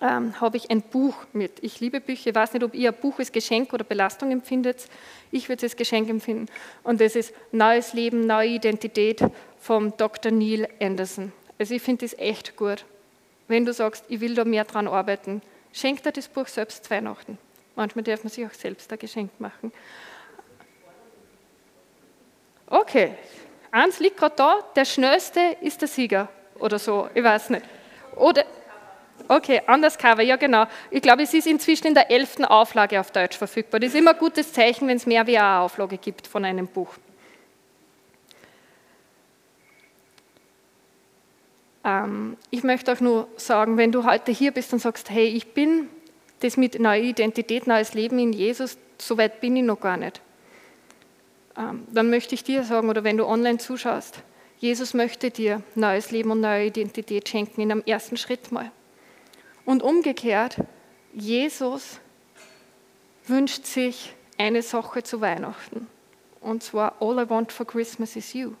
Ähm, 0.00 0.38
habe 0.40 0.58
ich 0.58 0.70
ein 0.70 0.82
Buch 0.82 1.14
mit. 1.32 1.52
Ich 1.62 1.80
liebe 1.80 2.00
Bücher. 2.00 2.30
Ich 2.30 2.34
weiß 2.34 2.52
nicht, 2.52 2.62
ob 2.62 2.74
ihr 2.74 2.90
ein 2.90 3.00
Buch 3.00 3.18
als 3.18 3.32
Geschenk 3.32 3.72
oder 3.72 3.84
Belastung 3.84 4.30
empfindet. 4.30 4.88
Ich 5.30 5.48
würde 5.48 5.64
es 5.64 5.72
als 5.72 5.76
Geschenk 5.76 6.08
empfinden. 6.08 6.46
Und 6.82 7.00
das 7.00 7.16
ist 7.16 7.32
Neues 7.52 7.94
Leben, 7.94 8.26
neue 8.26 8.50
Identität 8.50 9.22
vom 9.58 9.96
Dr. 9.96 10.32
Neil 10.32 10.68
Anderson. 10.80 11.32
Also 11.58 11.74
ich 11.74 11.82
finde 11.82 12.04
das 12.04 12.18
echt 12.18 12.56
gut. 12.56 12.84
Wenn 13.48 13.64
du 13.64 13.72
sagst, 13.72 14.04
ich 14.08 14.20
will 14.20 14.34
da 14.34 14.44
mehr 14.44 14.64
dran 14.64 14.86
arbeiten, 14.86 15.40
schenk 15.76 16.02
dir 16.02 16.12
das 16.12 16.28
Buch 16.28 16.46
selbst 16.46 16.90
Weihnachten. 16.90 17.38
Manchmal 17.74 18.02
darf 18.04 18.24
man 18.24 18.30
sich 18.30 18.46
auch 18.46 18.52
selbst 18.52 18.90
ein 18.90 18.98
Geschenk 18.98 19.30
machen. 19.38 19.72
Okay, 22.66 23.14
eins 23.70 24.00
liegt 24.00 24.16
gerade 24.16 24.34
da, 24.34 24.58
der 24.74 24.84
Schnellste 24.84 25.56
ist 25.60 25.80
der 25.80 25.88
Sieger 25.88 26.28
oder 26.58 26.78
so, 26.78 27.08
ich 27.14 27.22
weiß 27.22 27.50
nicht. 27.50 27.64
Oder, 28.16 28.44
okay, 29.28 29.60
anders 29.66 29.96
Cover, 29.98 30.22
ja 30.22 30.36
genau. 30.36 30.66
Ich 30.90 31.02
glaube, 31.02 31.22
es 31.22 31.34
ist 31.34 31.46
inzwischen 31.46 31.88
in 31.88 31.94
der 31.94 32.10
elften 32.10 32.44
Auflage 32.44 32.98
auf 32.98 33.10
Deutsch 33.10 33.36
verfügbar. 33.36 33.78
Das 33.78 33.90
ist 33.90 33.96
immer 33.96 34.12
ein 34.12 34.18
gutes 34.18 34.52
Zeichen, 34.52 34.88
wenn 34.88 34.96
es 34.96 35.06
mehr 35.06 35.26
wie 35.26 35.38
eine 35.38 35.60
Auflage 35.60 35.98
gibt 35.98 36.26
von 36.26 36.44
einem 36.44 36.66
Buch. 36.66 36.94
Ich 42.50 42.64
möchte 42.64 42.92
auch 42.92 43.00
nur 43.00 43.28
sagen, 43.36 43.76
wenn 43.76 43.92
du 43.92 44.04
heute 44.04 44.32
hier 44.32 44.50
bist 44.50 44.72
und 44.72 44.80
sagst, 44.80 45.08
hey, 45.08 45.28
ich 45.28 45.54
bin 45.54 45.88
das 46.40 46.56
mit 46.56 46.80
neuer 46.80 47.02
Identität, 47.02 47.68
neues 47.68 47.94
Leben 47.94 48.18
in 48.18 48.32
Jesus, 48.32 48.76
so 48.98 49.16
weit 49.18 49.40
bin 49.40 49.54
ich 49.56 49.62
noch 49.62 49.78
gar 49.78 49.96
nicht. 49.96 50.20
Ähm, 51.56 51.86
dann 51.92 52.10
möchte 52.10 52.34
ich 52.34 52.42
dir 52.42 52.64
sagen, 52.64 52.88
oder 52.88 53.04
wenn 53.04 53.16
du 53.16 53.24
online 53.24 53.58
zuschaust, 53.58 54.20
Jesus 54.58 54.94
möchte 54.94 55.30
dir 55.30 55.62
neues 55.76 56.10
Leben 56.10 56.32
und 56.32 56.40
neue 56.40 56.66
Identität 56.66 57.28
schenken 57.28 57.60
in 57.60 57.70
einem 57.70 57.82
ersten 57.86 58.16
Schritt 58.16 58.50
mal. 58.50 58.72
Und 59.64 59.82
umgekehrt, 59.82 60.56
Jesus 61.12 62.00
wünscht 63.26 63.64
sich 63.64 64.12
eine 64.38 64.62
Sache 64.62 65.04
zu 65.04 65.20
Weihnachten. 65.20 65.86
Und 66.40 66.64
zwar, 66.64 67.00
all 67.00 67.18
I 67.18 67.30
want 67.30 67.52
for 67.52 67.66
Christmas 67.66 68.16
is 68.16 68.32
you. 68.32 68.54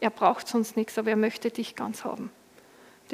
Er 0.00 0.10
braucht 0.10 0.46
sonst 0.46 0.76
nichts, 0.76 0.98
aber 0.98 1.10
er 1.10 1.16
möchte 1.16 1.50
dich 1.50 1.74
ganz 1.74 2.04
haben. 2.04 2.30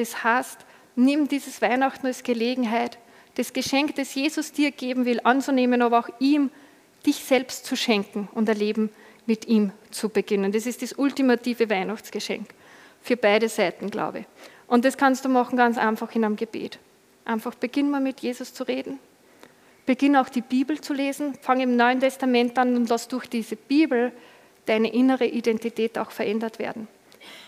Das 0.00 0.24
heißt, 0.24 0.64
nimm 0.96 1.28
dieses 1.28 1.60
Weihnachten 1.60 2.06
als 2.06 2.22
Gelegenheit, 2.22 2.96
das 3.34 3.52
Geschenk, 3.52 3.96
das 3.96 4.14
Jesus 4.14 4.50
dir 4.50 4.70
geben 4.70 5.04
will, 5.04 5.20
anzunehmen, 5.24 5.82
aber 5.82 5.98
auch 5.98 6.08
ihm 6.20 6.50
dich 7.04 7.16
selbst 7.16 7.66
zu 7.66 7.76
schenken 7.76 8.26
und 8.32 8.48
ein 8.48 8.56
Leben 8.56 8.88
mit 9.26 9.46
ihm 9.46 9.72
zu 9.90 10.08
beginnen. 10.08 10.52
Das 10.52 10.64
ist 10.64 10.80
das 10.80 10.94
ultimative 10.94 11.68
Weihnachtsgeschenk 11.68 12.48
für 13.02 13.18
beide 13.18 13.50
Seiten, 13.50 13.90
glaube 13.90 14.20
ich. 14.20 14.24
Und 14.68 14.86
das 14.86 14.96
kannst 14.96 15.26
du 15.26 15.28
machen 15.28 15.58
ganz 15.58 15.76
einfach 15.76 16.14
in 16.14 16.24
einem 16.24 16.36
Gebet. 16.36 16.78
Einfach 17.26 17.54
beginn 17.54 17.90
mal 17.90 18.00
mit 18.00 18.20
Jesus 18.20 18.54
zu 18.54 18.64
reden. 18.64 18.98
Beginn 19.84 20.16
auch 20.16 20.30
die 20.30 20.40
Bibel 20.40 20.80
zu 20.80 20.94
lesen. 20.94 21.34
Fang 21.42 21.60
im 21.60 21.76
Neuen 21.76 22.00
Testament 22.00 22.56
an 22.58 22.74
und 22.74 22.88
lass 22.88 23.06
durch 23.06 23.26
diese 23.26 23.56
Bibel 23.56 24.12
deine 24.64 24.90
innere 24.94 25.26
Identität 25.26 25.98
auch 25.98 26.10
verändert 26.10 26.58
werden. 26.58 26.88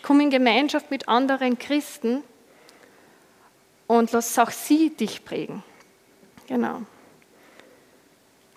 Komm 0.02 0.20
in 0.20 0.28
Gemeinschaft 0.28 0.90
mit 0.90 1.08
anderen 1.08 1.58
Christen 1.58 2.22
und 3.98 4.10
lass 4.12 4.38
auch 4.38 4.50
sie 4.50 4.88
dich 4.88 5.22
prägen. 5.22 5.62
Genau. 6.46 6.80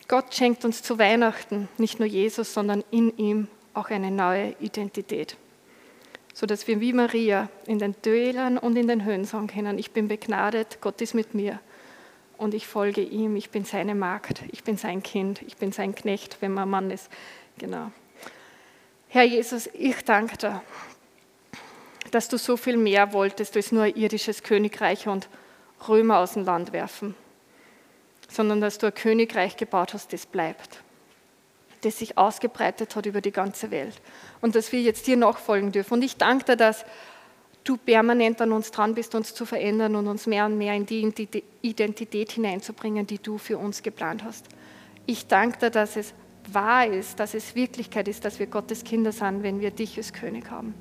Gott 0.07 0.33
schenkt 0.33 0.63
uns 0.63 0.81
zu 0.81 0.97
Weihnachten 0.97 1.67
nicht 1.77 1.99
nur 1.99 2.07
Jesus, 2.07 2.53
sondern 2.53 2.85
in 2.89 3.17
ihm 3.17 3.49
auch 3.73 3.89
eine 3.89 4.11
neue 4.11 4.55
Identität. 4.61 5.35
Sodass 6.33 6.67
wir 6.69 6.79
wie 6.79 6.93
Maria 6.93 7.49
in 7.65 7.79
den 7.79 8.01
Tälern 8.01 8.57
und 8.57 8.77
in 8.77 8.87
den 8.87 9.03
Höhen 9.03 9.25
sagen 9.25 9.47
können, 9.47 9.77
ich 9.77 9.91
bin 9.91 10.07
begnadet, 10.07 10.77
Gott 10.79 11.01
ist 11.01 11.13
mit 11.13 11.33
mir 11.33 11.59
und 12.37 12.53
ich 12.53 12.65
folge 12.65 13.01
ihm, 13.01 13.35
ich 13.35 13.49
bin 13.49 13.65
seine 13.65 13.93
Magd, 13.93 14.41
ich 14.53 14.63
bin 14.63 14.77
sein 14.77 15.03
Kind, 15.03 15.41
ich 15.41 15.57
bin 15.57 15.73
sein 15.73 15.95
Knecht, 15.95 16.37
wenn 16.39 16.53
man 16.53 16.69
Mann 16.69 16.91
ist. 16.91 17.09
Genau. 17.57 17.91
Herr 19.09 19.23
Jesus, 19.23 19.69
ich 19.73 20.01
danke 20.05 20.37
dir, 20.37 20.61
dass 22.15 22.29
du 22.29 22.37
so 22.37 22.57
viel 22.57 22.77
mehr 22.77 23.13
wolltest 23.13 23.55
als 23.55 23.71
nur 23.71 23.83
ein 23.83 23.95
irdisches 23.95 24.41
Königreich 24.41 25.07
und 25.07 25.29
Römer 25.87 26.19
aus 26.19 26.33
dem 26.33 26.45
Land 26.45 26.73
werfen 26.73 27.15
sondern 28.29 28.61
dass 28.61 28.77
du 28.77 28.87
ein 28.87 28.93
Königreich 28.93 29.57
gebaut 29.57 29.93
hast, 29.93 30.13
das 30.13 30.25
bleibt, 30.25 30.81
das 31.81 31.99
sich 31.99 32.17
ausgebreitet 32.17 32.95
hat 32.95 33.05
über 33.05 33.21
die 33.21 33.31
ganze 33.31 33.71
Welt 33.71 34.01
und 34.41 34.55
dass 34.55 34.71
wir 34.71 34.81
jetzt 34.81 35.07
dir 35.07 35.17
nachfolgen 35.17 35.71
dürfen. 35.71 35.93
Und 35.93 36.03
ich 36.03 36.17
danke 36.17 36.45
dir, 36.45 36.55
dass 36.55 36.85
du 37.63 37.77
permanent 37.77 38.41
an 38.41 38.51
uns 38.51 38.71
dran 38.71 38.93
bist, 38.95 39.15
uns 39.15 39.33
zu 39.33 39.45
verändern 39.45 39.95
und 39.95 40.07
uns 40.07 40.27
mehr 40.27 40.45
und 40.45 40.57
mehr 40.57 40.75
in 40.75 40.85
die 40.85 41.43
Identität 41.61 42.31
hineinzubringen, 42.31 43.07
die 43.07 43.19
du 43.19 43.37
für 43.37 43.57
uns 43.57 43.81
geplant 43.81 44.23
hast. 44.23 44.45
Ich 45.07 45.27
danke 45.27 45.57
dir, 45.59 45.69
dass 45.69 45.95
es 45.95 46.13
wahr 46.51 46.85
ist, 46.85 47.19
dass 47.19 47.33
es 47.33 47.55
Wirklichkeit 47.55 48.07
ist, 48.07 48.23
dass 48.23 48.37
wir 48.37 48.45
Gottes 48.45 48.83
Kinder 48.83 49.11
sind, 49.11 49.41
wenn 49.41 49.61
wir 49.61 49.71
dich 49.71 49.97
als 49.97 50.13
König 50.13 50.51
haben. 50.51 50.75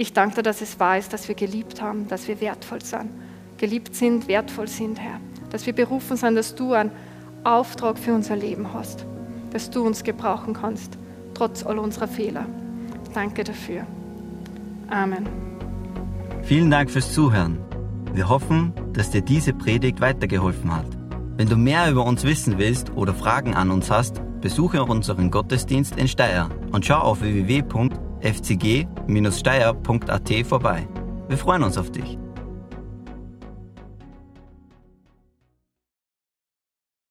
Ich 0.00 0.14
danke 0.14 0.36
dir, 0.36 0.42
dass 0.42 0.62
es 0.62 0.80
wahr 0.80 0.96
ist, 0.96 1.12
dass 1.12 1.28
wir 1.28 1.34
geliebt 1.34 1.82
haben, 1.82 2.08
dass 2.08 2.26
wir 2.26 2.40
wertvoll 2.40 2.80
sind, 2.80 3.10
geliebt 3.58 3.94
sind, 3.94 4.28
wertvoll 4.28 4.66
sind, 4.66 4.98
Herr 4.98 5.20
dass 5.50 5.66
wir 5.66 5.74
berufen 5.74 6.16
sind, 6.16 6.36
dass 6.36 6.54
du 6.54 6.72
einen 6.72 6.90
Auftrag 7.44 7.98
für 7.98 8.14
unser 8.14 8.36
Leben 8.36 8.72
hast, 8.72 9.04
dass 9.50 9.70
du 9.70 9.86
uns 9.86 10.02
gebrauchen 10.02 10.54
kannst, 10.54 10.96
trotz 11.34 11.66
all 11.66 11.78
unserer 11.78 12.08
Fehler. 12.08 12.46
Danke 13.12 13.44
dafür. 13.44 13.86
Amen. 14.88 15.28
Vielen 16.42 16.70
Dank 16.70 16.90
fürs 16.90 17.12
Zuhören. 17.12 17.58
Wir 18.14 18.28
hoffen, 18.28 18.72
dass 18.94 19.10
dir 19.10 19.22
diese 19.22 19.52
Predigt 19.52 20.00
weitergeholfen 20.00 20.74
hat. 20.74 20.86
Wenn 21.36 21.48
du 21.48 21.56
mehr 21.56 21.90
über 21.90 22.06
uns 22.06 22.24
wissen 22.24 22.58
willst 22.58 22.92
oder 22.96 23.12
Fragen 23.12 23.54
an 23.54 23.70
uns 23.70 23.90
hast, 23.90 24.22
besuche 24.40 24.82
unseren 24.84 25.30
Gottesdienst 25.30 25.96
in 25.96 26.08
Steyr 26.08 26.48
und 26.72 26.86
schau 26.86 27.00
auf 27.00 27.22
www.fcg-steyr.at 28.22 30.46
vorbei. 30.46 30.86
Wir 31.28 31.38
freuen 31.38 31.62
uns 31.62 31.78
auf 31.78 31.90
dich. 31.90 32.18